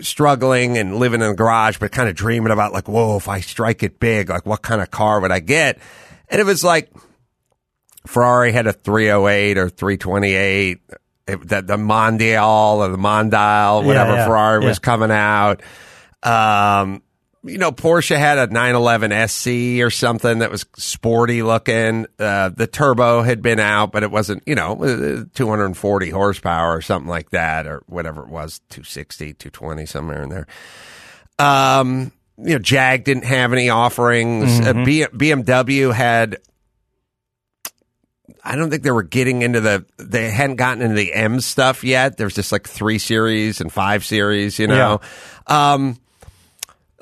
struggling 0.00 0.78
and 0.78 0.96
living 0.96 1.20
in 1.20 1.30
a 1.30 1.34
garage, 1.34 1.78
but 1.78 1.92
kind 1.92 2.08
of 2.08 2.14
dreaming 2.14 2.52
about 2.52 2.72
like, 2.72 2.88
whoa, 2.88 3.16
if 3.16 3.28
I 3.28 3.40
strike 3.40 3.82
it 3.82 3.98
big, 3.98 4.30
like 4.30 4.46
what 4.46 4.62
kind 4.62 4.80
of 4.80 4.90
car 4.90 5.20
would 5.20 5.32
I 5.32 5.40
get? 5.40 5.78
And 6.28 6.40
it 6.40 6.44
was 6.44 6.64
like 6.64 6.90
Ferrari 8.06 8.52
had 8.52 8.66
a 8.66 8.72
308 8.72 9.58
or 9.58 9.68
328. 9.68 10.80
It, 11.26 11.48
the, 11.48 11.62
the 11.62 11.76
Mondial 11.76 12.76
or 12.76 12.88
the 12.88 12.98
Mondial, 12.98 13.84
whatever 13.84 14.12
yeah, 14.12 14.26
Ferrari 14.26 14.64
was 14.64 14.78
coming 14.78 15.10
out. 15.10 15.62
Um, 16.22 17.02
you 17.44 17.58
know, 17.58 17.72
Porsche 17.72 18.16
had 18.16 18.38
a 18.38 18.46
911 18.46 19.28
SC 19.28 19.82
or 19.84 19.90
something 19.90 20.38
that 20.38 20.50
was 20.50 20.64
sporty 20.76 21.42
looking. 21.42 22.06
Uh, 22.18 22.48
the 22.48 22.66
turbo 22.66 23.22
had 23.22 23.42
been 23.42 23.60
out, 23.60 23.92
but 23.92 24.02
it 24.02 24.10
wasn't, 24.10 24.42
you 24.46 24.54
know, 24.54 24.72
uh, 24.82 25.24
240 25.34 26.10
horsepower 26.10 26.76
or 26.76 26.80
something 26.80 27.08
like 27.08 27.30
that, 27.30 27.66
or 27.66 27.82
whatever 27.86 28.22
it 28.22 28.28
was, 28.28 28.60
260, 28.70 29.34
220, 29.34 29.86
somewhere 29.86 30.22
in 30.22 30.30
there. 30.30 30.46
Um, 31.38 32.12
you 32.38 32.54
know, 32.54 32.58
Jag 32.58 33.04
didn't 33.04 33.24
have 33.24 33.52
any 33.52 33.68
offerings. 33.68 34.60
Uh, 34.66 34.72
B- 34.84 35.06
BMW 35.12 35.92
had 35.92 36.38
I 38.42 38.56
don't 38.56 38.70
think 38.70 38.82
they 38.82 38.90
were 38.90 39.02
getting 39.02 39.42
into 39.42 39.60
the. 39.60 39.86
They 39.98 40.30
hadn't 40.30 40.56
gotten 40.56 40.82
into 40.82 40.94
the 40.94 41.14
M 41.14 41.40
stuff 41.40 41.82
yet. 41.82 42.18
There's 42.18 42.34
just 42.34 42.52
like 42.52 42.68
three 42.68 42.98
series 42.98 43.60
and 43.62 43.72
five 43.72 44.04
series, 44.04 44.58
you 44.58 44.66
know. 44.66 45.00
Um, 45.46 45.98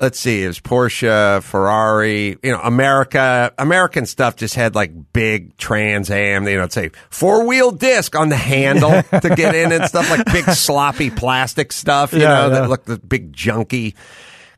let's 0.03 0.19
see, 0.19 0.43
it 0.43 0.47
was 0.47 0.59
Porsche, 0.59 1.41
Ferrari, 1.41 2.37
you 2.43 2.51
know, 2.51 2.59
America. 2.59 3.53
American 3.57 4.05
stuff 4.05 4.35
just 4.35 4.53
had 4.53 4.75
like 4.75 4.91
big 5.13 5.55
Trans 5.57 6.11
Am, 6.11 6.45
you 6.47 6.57
know, 6.57 6.67
say 6.67 6.91
four 7.09 7.47
wheel 7.47 7.71
disc 7.71 8.13
on 8.15 8.27
the 8.27 8.35
handle 8.35 9.01
to 9.21 9.33
get 9.35 9.55
in 9.55 9.71
and 9.71 9.85
stuff 9.85 10.09
like 10.09 10.25
big 10.25 10.43
sloppy 10.49 11.09
plastic 11.09 11.71
stuff, 11.71 12.11
you 12.11 12.19
Yeah, 12.19 12.27
know, 12.27 12.41
yeah. 12.43 12.49
that 12.59 12.69
looked 12.69 12.85
the 12.85 12.97
big 12.99 13.31
junky, 13.33 13.95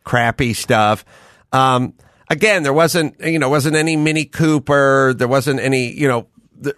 crappy 0.03 0.53
stuff. 0.55 1.05
Um, 1.53 1.93
again, 2.27 2.63
there 2.63 2.73
wasn't, 2.73 3.19
you 3.21 3.37
know, 3.37 3.47
wasn't 3.47 3.75
any 3.75 3.95
Mini 3.95 4.25
Cooper. 4.25 5.13
There 5.15 5.27
wasn't 5.27 5.59
any, 5.59 5.91
you 5.93 6.07
know, 6.07 6.27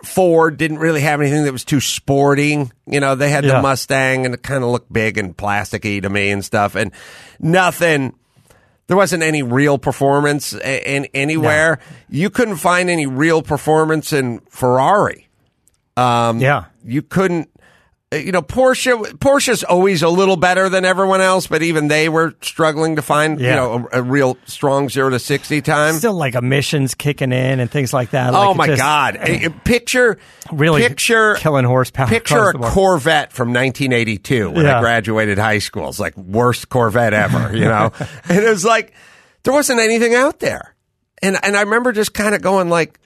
Ford 0.04 0.58
didn't 0.58 0.80
really 0.80 1.02
have 1.02 1.22
anything 1.22 1.46
that 1.46 1.54
was 1.54 1.64
too 1.64 1.80
sporting. 1.80 2.72
You 2.86 3.00
know, 3.00 3.16
they 3.16 3.30
had 3.30 3.46
the 3.46 3.62
Mustang 3.62 4.26
and 4.26 4.34
it 4.34 4.44
kind 4.44 4.62
of 4.64 4.72
looked 4.72 4.92
big 4.92 5.18
and 5.18 5.38
plasticky 5.38 6.02
to 6.02 6.10
me 6.10 6.32
and 6.32 6.44
stuff 6.44 6.76
and 6.76 6.92
nothing. 7.40 8.14
There 8.88 8.98
wasn't 8.98 9.22
any 9.24 9.44
real 9.44 9.78
performance 9.78 10.54
a- 10.54 10.96
in 10.96 11.08
anywhere. 11.14 11.80
You 12.10 12.30
couldn't 12.30 12.56
find 12.58 12.90
any 12.90 13.06
real 13.06 13.42
performance 13.42 14.14
in 14.14 14.40
Ferrari. 14.50 15.28
Um, 15.98 16.40
yeah. 16.40 16.66
You 16.86 17.02
couldn't, 17.02 17.50
you 18.14 18.32
know, 18.32 18.42
Porsche. 18.42 18.94
Porsche's 19.18 19.66
always 19.66 20.02
a 20.02 20.08
little 20.08 20.38
better 20.38 20.70
than 20.70 20.86
everyone 20.86 21.20
else, 21.20 21.48
but 21.48 21.62
even 21.62 21.90
they 21.90 22.08
were 22.08 22.36
struggling 22.42 22.96
to 22.96 23.02
find, 23.02 23.38
you 23.38 23.48
know, 23.48 23.86
a, 23.92 24.00
a 24.00 24.02
real 24.02 24.38
strong 24.46 24.88
zero 24.88 25.10
to 25.10 25.20
sixty 25.20 25.62
time. 25.62 25.96
Still 25.96 26.14
like 26.14 26.34
emissions 26.36 26.96
kicking 26.96 27.34
in 27.34 27.60
and 27.60 27.70
things 27.70 27.92
like 27.92 28.12
that. 28.12 28.34
oh 28.34 28.52
Like, 28.52 28.52
it 28.52 28.58
my 28.58 28.68
just 28.68 28.82
God! 28.82 29.18
Uh, 29.28 29.50
Picture 29.66 30.18
Really 30.54 30.82
picture 30.82 31.36
killing 31.36 31.66
horsepower 31.66 32.08
Picture 32.08 32.50
a. 32.50 32.54
Corvette 32.54 33.34
from 33.34 33.50
1982 33.50 34.52
when 34.52 34.66
I 34.66 34.80
graduated 34.80 35.38
high 35.38 35.60
school. 35.60 35.90
It's 35.90 36.00
like 36.00 36.16
worst 36.16 36.70
Corvette 36.70 37.14
ever, 37.14 37.56
you 37.56 37.66
know. 37.66 37.92
and 38.30 38.38
it 38.44 38.50
was 38.50 38.64
like 38.64 38.94
there 39.44 39.54
wasn't 39.54 39.82
anything 39.82 40.16
out 40.16 40.40
there, 40.40 40.76
and 41.22 41.38
and 41.44 41.58
I 41.58 41.62
remember 41.62 41.92
just 41.92 42.14
kind 42.14 42.34
of 42.36 42.42
going 42.42 42.70
like, 42.70 43.00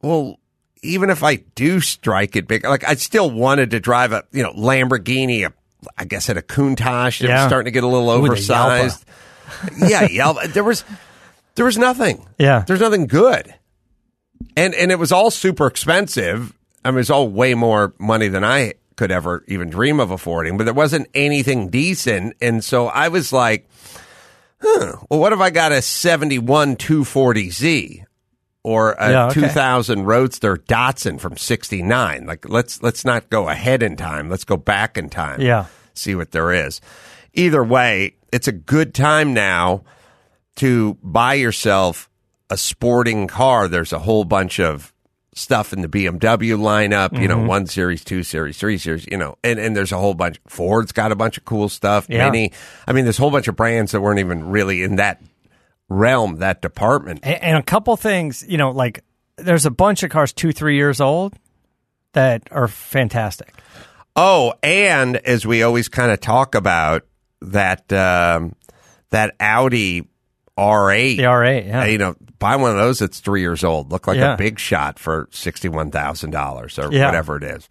well. 0.00 0.38
Even 0.82 1.10
if 1.10 1.22
I 1.22 1.36
do 1.54 1.80
strike 1.80 2.34
it 2.36 2.48
big, 2.48 2.64
like 2.64 2.84
I 2.84 2.94
still 2.94 3.30
wanted 3.30 3.70
to 3.70 3.80
drive 3.80 4.12
a 4.12 4.24
you 4.32 4.42
know 4.42 4.52
Lamborghini, 4.52 5.46
a, 5.46 5.52
I 5.96 6.04
guess 6.04 6.28
at 6.28 6.36
a 6.36 6.42
Countach. 6.42 7.22
It 7.22 7.30
was 7.30 7.46
starting 7.46 7.66
to 7.66 7.70
get 7.70 7.84
a 7.84 7.88
little 7.88 8.10
Ooh, 8.10 8.26
oversized. 8.26 9.04
yeah, 9.78 10.06
Yelp. 10.08 10.38
There 10.48 10.64
was 10.64 10.84
there 11.54 11.64
was 11.64 11.78
nothing. 11.78 12.26
Yeah. 12.38 12.64
There's 12.66 12.80
nothing 12.80 13.06
good. 13.06 13.54
And 14.56 14.74
and 14.74 14.90
it 14.90 14.98
was 14.98 15.12
all 15.12 15.30
super 15.30 15.66
expensive. 15.66 16.52
I 16.84 16.90
mean, 16.90 16.96
it 16.96 17.00
was 17.00 17.10
all 17.10 17.28
way 17.28 17.54
more 17.54 17.94
money 17.98 18.28
than 18.28 18.44
I 18.44 18.74
could 18.96 19.10
ever 19.12 19.44
even 19.48 19.70
dream 19.70 20.00
of 20.00 20.10
affording, 20.10 20.56
but 20.56 20.64
there 20.64 20.74
wasn't 20.74 21.08
anything 21.14 21.68
decent. 21.70 22.36
And 22.40 22.62
so 22.62 22.88
I 22.88 23.08
was 23.08 23.32
like, 23.32 23.68
huh, 24.60 24.96
well, 25.08 25.20
what 25.20 25.32
if 25.32 25.40
I 25.40 25.50
got 25.50 25.72
a 25.72 25.80
71 25.80 26.76
240Z 26.76 28.04
or 28.64 28.92
a 28.92 29.10
Yeah, 29.10 29.26
okay. 29.26 29.40
2000 29.40 30.04
Roadster 30.04 30.56
Datsun 30.56 31.18
from 31.20 31.36
69? 31.36 32.26
Like, 32.26 32.48
let's, 32.48 32.82
let's 32.82 33.04
not 33.04 33.28
go 33.30 33.48
ahead 33.48 33.82
in 33.82 33.96
time. 33.96 34.28
Let's 34.28 34.44
go 34.44 34.56
back 34.56 34.96
in 34.96 35.08
time. 35.08 35.40
Yeah. 35.40 35.66
See 35.94 36.14
what 36.14 36.30
there 36.30 36.52
is. 36.52 36.80
Either 37.34 37.62
way, 37.64 38.14
it's 38.32 38.48
a 38.48 38.52
good 38.52 38.94
time 38.94 39.34
now 39.34 39.82
to 40.56 40.96
buy 41.02 41.34
yourself 41.34 42.08
a 42.50 42.56
sporting 42.56 43.26
car. 43.26 43.68
There's 43.68 43.92
a 43.92 43.98
whole 43.98 44.24
bunch 44.24 44.60
of 44.60 44.92
stuff 45.34 45.72
in 45.72 45.80
the 45.80 45.88
BMW 45.88 46.58
lineup, 46.58 47.18
you 47.18 47.26
know, 47.26 47.38
Mm-hmm. 47.38 47.46
one 47.46 47.66
series, 47.66 48.04
two 48.04 48.22
series, 48.22 48.58
three 48.58 48.76
series, 48.76 49.06
you 49.10 49.16
know, 49.16 49.36
and, 49.42 49.58
and 49.58 49.74
there's 49.74 49.90
a 49.92 49.96
whole 49.96 50.12
bunch. 50.12 50.38
Ford's 50.46 50.92
got 50.92 51.10
a 51.10 51.16
bunch 51.16 51.38
of 51.38 51.46
cool 51.46 51.70
stuff. 51.70 52.06
Yeah. 52.10 52.28
Mini. 52.30 52.52
I 52.86 52.92
mean, 52.92 53.04
there's 53.04 53.18
a 53.18 53.22
whole 53.22 53.30
bunch 53.30 53.48
of 53.48 53.56
brands 53.56 53.92
that 53.92 54.02
weren't 54.02 54.20
even 54.20 54.50
really 54.50 54.82
in 54.82 54.96
that 54.96 55.22
realm, 55.92 56.36
that 56.36 56.62
department. 56.62 57.20
And, 57.22 57.42
and 57.42 57.58
a 57.58 57.62
couple 57.62 57.96
things, 57.96 58.44
you 58.48 58.58
know, 58.58 58.70
like 58.70 59.04
there's 59.36 59.66
a 59.66 59.70
bunch 59.70 60.02
of 60.02 60.10
cars 60.10 60.32
two, 60.32 60.52
three 60.52 60.76
years 60.76 61.00
old 61.00 61.34
that 62.12 62.48
are 62.50 62.68
fantastic. 62.68 63.54
Oh, 64.14 64.54
and 64.62 65.16
as 65.16 65.46
we 65.46 65.62
always 65.62 65.88
kind 65.88 66.10
of 66.12 66.20
talk 66.20 66.54
about 66.54 67.02
that, 67.40 67.90
um, 67.92 68.54
that 69.10 69.34
Audi 69.40 70.08
R8. 70.58 71.16
The 71.16 71.22
R8, 71.22 71.66
yeah. 71.66 71.84
You 71.86 71.98
know, 71.98 72.14
buy 72.38 72.56
one 72.56 72.70
of 72.72 72.76
those 72.76 72.98
that's 72.98 73.20
three 73.20 73.40
years 73.40 73.64
old. 73.64 73.90
Look 73.90 74.06
like 74.06 74.18
Yeah. 74.18 74.34
a 74.34 74.36
big 74.36 74.58
shot 74.58 74.98
for 74.98 75.28
sixty-one 75.30 75.90
thousand 75.90 76.30
dollars 76.32 76.78
or 76.78 76.92
Yeah. 76.92 77.06
whatever 77.06 77.36
it 77.38 77.44
is. 77.44 77.66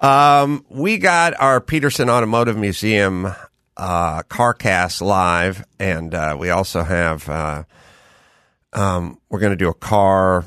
Um, 0.00 0.64
we 0.68 0.98
got 0.98 1.34
our 1.40 1.60
Peterson 1.60 2.08
Automotive 2.08 2.56
Museum 2.56 3.34
uh, 3.78 4.22
CarCast 4.24 5.00
live, 5.00 5.64
and 5.78 6.14
uh, 6.14 6.36
we 6.38 6.50
also 6.50 6.82
have. 6.82 7.28
Uh, 7.28 7.64
um, 8.72 9.18
we're 9.30 9.40
going 9.40 9.52
to 9.52 9.56
do 9.56 9.68
a 9.68 9.74
car 9.74 10.44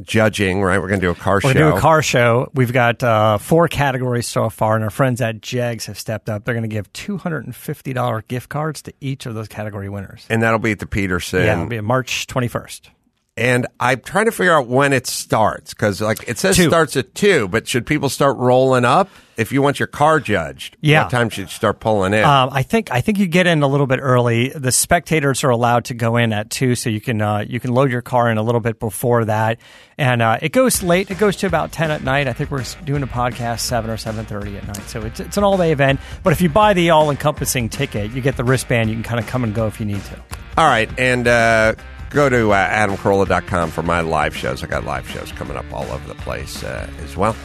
judging, 0.00 0.62
right? 0.62 0.80
We're 0.80 0.88
going 0.88 1.00
to 1.00 1.06
do 1.06 1.10
a 1.10 1.14
car 1.14 1.40
We're 1.42 1.52
show. 1.52 1.52
to 1.52 1.58
do 1.58 1.76
a 1.76 1.80
car 1.80 2.02
show. 2.02 2.50
We've 2.54 2.72
got 2.72 3.02
uh, 3.02 3.38
four 3.38 3.68
categories 3.68 4.26
so 4.26 4.50
far, 4.50 4.74
and 4.74 4.84
our 4.84 4.90
friends 4.90 5.20
at 5.20 5.40
Jags 5.40 5.86
have 5.86 5.98
stepped 5.98 6.28
up. 6.28 6.44
They're 6.44 6.54
going 6.54 6.68
to 6.68 6.74
give 6.74 6.92
$250 6.92 8.28
gift 8.28 8.48
cards 8.48 8.82
to 8.82 8.92
each 9.00 9.26
of 9.26 9.34
those 9.34 9.48
category 9.48 9.88
winners. 9.88 10.26
and 10.28 10.42
that'll 10.42 10.58
be 10.58 10.72
at 10.72 10.78
the 10.78 10.86
Peterson. 10.86 11.40
yeah, 11.40 11.54
it'll 11.54 11.66
be 11.66 11.80
March 11.80 12.26
21st. 12.26 12.90
And 13.36 13.66
I'm 13.80 14.00
trying 14.00 14.26
to 14.26 14.32
figure 14.32 14.52
out 14.52 14.68
when 14.68 14.92
it 14.92 15.06
starts 15.08 15.74
because, 15.74 16.00
like, 16.00 16.28
it 16.28 16.38
says 16.38 16.56
Two. 16.56 16.68
starts 16.68 16.96
at 16.96 17.14
two, 17.16 17.48
but 17.48 17.66
should 17.66 17.84
people 17.84 18.08
start 18.08 18.36
rolling 18.36 18.84
up 18.84 19.08
if 19.36 19.50
you 19.50 19.60
want 19.60 19.80
your 19.80 19.88
car 19.88 20.20
judged? 20.20 20.76
Yeah. 20.80 21.02
What 21.02 21.10
time 21.10 21.30
should 21.30 21.42
you 21.42 21.46
start 21.48 21.80
pulling 21.80 22.14
in? 22.14 22.22
Um, 22.22 22.50
I 22.52 22.62
think 22.62 22.92
I 22.92 23.00
think 23.00 23.18
you 23.18 23.26
get 23.26 23.48
in 23.48 23.64
a 23.64 23.66
little 23.66 23.88
bit 23.88 23.98
early. 24.00 24.50
The 24.50 24.70
spectators 24.70 25.42
are 25.42 25.50
allowed 25.50 25.86
to 25.86 25.94
go 25.94 26.16
in 26.16 26.32
at 26.32 26.48
two, 26.48 26.76
so 26.76 26.90
you 26.90 27.00
can 27.00 27.20
uh, 27.20 27.44
you 27.48 27.58
can 27.58 27.72
load 27.72 27.90
your 27.90 28.02
car 28.02 28.30
in 28.30 28.38
a 28.38 28.42
little 28.42 28.60
bit 28.60 28.78
before 28.78 29.24
that, 29.24 29.58
and 29.98 30.22
uh, 30.22 30.38
it 30.40 30.52
goes 30.52 30.84
late. 30.84 31.10
It 31.10 31.18
goes 31.18 31.34
to 31.38 31.48
about 31.48 31.72
ten 31.72 31.90
at 31.90 32.04
night. 32.04 32.28
I 32.28 32.34
think 32.34 32.52
we're 32.52 32.64
doing 32.84 33.02
a 33.02 33.08
podcast 33.08 33.60
seven 33.60 33.90
or 33.90 33.96
seven 33.96 34.24
thirty 34.26 34.56
at 34.56 34.64
night, 34.64 34.88
so 34.88 35.02
it's 35.02 35.18
it's 35.18 35.36
an 35.36 35.42
all 35.42 35.56
day 35.56 35.72
event. 35.72 35.98
But 36.22 36.32
if 36.32 36.40
you 36.40 36.48
buy 36.50 36.72
the 36.72 36.90
all 36.90 37.10
encompassing 37.10 37.68
ticket, 37.68 38.12
you 38.12 38.20
get 38.20 38.36
the 38.36 38.44
wristband. 38.44 38.90
You 38.90 38.94
can 38.94 39.02
kind 39.02 39.18
of 39.18 39.26
come 39.26 39.42
and 39.42 39.52
go 39.52 39.66
if 39.66 39.80
you 39.80 39.86
need 39.86 40.04
to. 40.04 40.22
All 40.56 40.66
right, 40.66 40.88
and 41.00 41.26
uh, 41.26 41.74
go 42.14 42.28
to 42.28 42.52
uh, 42.52 42.68
adamcarolla.com 42.68 43.70
for 43.70 43.82
my 43.82 44.00
live 44.00 44.34
shows. 44.36 44.62
I 44.62 44.66
got 44.66 44.84
live 44.84 45.08
shows 45.08 45.32
coming 45.32 45.56
up 45.56 45.70
all 45.72 45.90
over 45.90 46.06
the 46.08 46.14
place 46.14 46.62
uh, 46.62 46.88
as 47.00 47.16
well. 47.16 47.36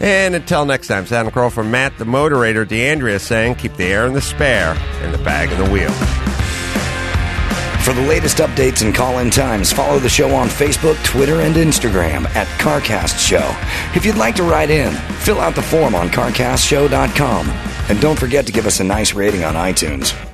And 0.00 0.34
until 0.34 0.64
next 0.64 0.88
time, 0.88 1.04
it's 1.04 1.12
Adam 1.12 1.32
Carolla 1.32 1.52
from 1.52 1.70
Matt 1.70 1.96
the 1.98 2.04
Moderator, 2.04 2.64
D'Andrea 2.64 3.18
saying, 3.18 3.56
keep 3.56 3.74
the 3.76 3.84
air 3.84 4.06
in 4.06 4.12
the 4.12 4.20
spare 4.20 4.74
and 5.02 5.14
the 5.14 5.18
bag 5.18 5.52
in 5.52 5.62
the 5.62 5.70
wheel. 5.70 5.92
For 7.84 7.92
the 7.92 8.08
latest 8.08 8.38
updates 8.38 8.82
and 8.82 8.94
call 8.94 9.18
in 9.18 9.30
times, 9.30 9.70
follow 9.70 9.98
the 9.98 10.08
show 10.08 10.34
on 10.34 10.48
Facebook, 10.48 11.02
Twitter, 11.04 11.42
and 11.42 11.54
Instagram 11.54 12.24
at 12.34 12.46
CarCast 12.58 13.18
Show. 13.18 13.54
If 13.94 14.06
you'd 14.06 14.16
like 14.16 14.34
to 14.36 14.42
write 14.42 14.70
in, 14.70 14.94
fill 15.18 15.38
out 15.38 15.54
the 15.54 15.62
form 15.62 15.94
on 15.94 16.08
CarCastShow.com. 16.08 17.50
And 17.90 18.00
don't 18.00 18.18
forget 18.18 18.46
to 18.46 18.52
give 18.52 18.66
us 18.66 18.80
a 18.80 18.84
nice 18.84 19.12
rating 19.12 19.44
on 19.44 19.54
iTunes. 19.54 20.33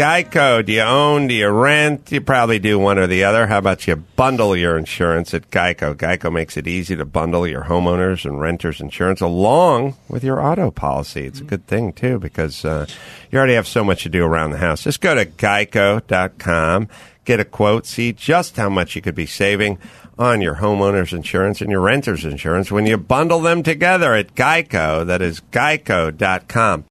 Geico, 0.00 0.64
do 0.64 0.72
you 0.72 0.80
own? 0.80 1.26
Do 1.26 1.34
you 1.34 1.50
rent? 1.50 2.10
You 2.10 2.22
probably 2.22 2.58
do 2.58 2.78
one 2.78 2.98
or 2.98 3.06
the 3.06 3.24
other. 3.24 3.46
How 3.46 3.58
about 3.58 3.86
you 3.86 3.96
bundle 3.96 4.56
your 4.56 4.78
insurance 4.78 5.34
at 5.34 5.50
Geico? 5.50 5.94
Geico 5.94 6.32
makes 6.32 6.56
it 6.56 6.66
easy 6.66 6.96
to 6.96 7.04
bundle 7.04 7.46
your 7.46 7.64
homeowners 7.64 8.24
and 8.24 8.40
renters 8.40 8.80
insurance 8.80 9.20
along 9.20 9.96
with 10.08 10.24
your 10.24 10.40
auto 10.40 10.70
policy. 10.70 11.26
It's 11.26 11.42
a 11.42 11.44
good 11.44 11.66
thing, 11.66 11.92
too, 11.92 12.18
because 12.18 12.64
uh, 12.64 12.86
you 13.30 13.38
already 13.38 13.52
have 13.52 13.68
so 13.68 13.84
much 13.84 14.04
to 14.04 14.08
do 14.08 14.24
around 14.24 14.52
the 14.52 14.56
house. 14.56 14.84
Just 14.84 15.02
go 15.02 15.14
to 15.14 15.26
geico.com, 15.26 16.88
get 17.26 17.40
a 17.40 17.44
quote, 17.44 17.84
see 17.84 18.14
just 18.14 18.56
how 18.56 18.70
much 18.70 18.96
you 18.96 19.02
could 19.02 19.14
be 19.14 19.26
saving 19.26 19.76
on 20.18 20.40
your 20.40 20.54
homeowners 20.54 21.12
insurance 21.12 21.60
and 21.60 21.70
your 21.70 21.80
renters 21.82 22.24
insurance 22.24 22.72
when 22.72 22.86
you 22.86 22.96
bundle 22.96 23.40
them 23.40 23.62
together 23.62 24.14
at 24.14 24.34
Geico. 24.34 25.04
That 25.04 25.20
is 25.20 25.42
geico.com. 25.52 26.86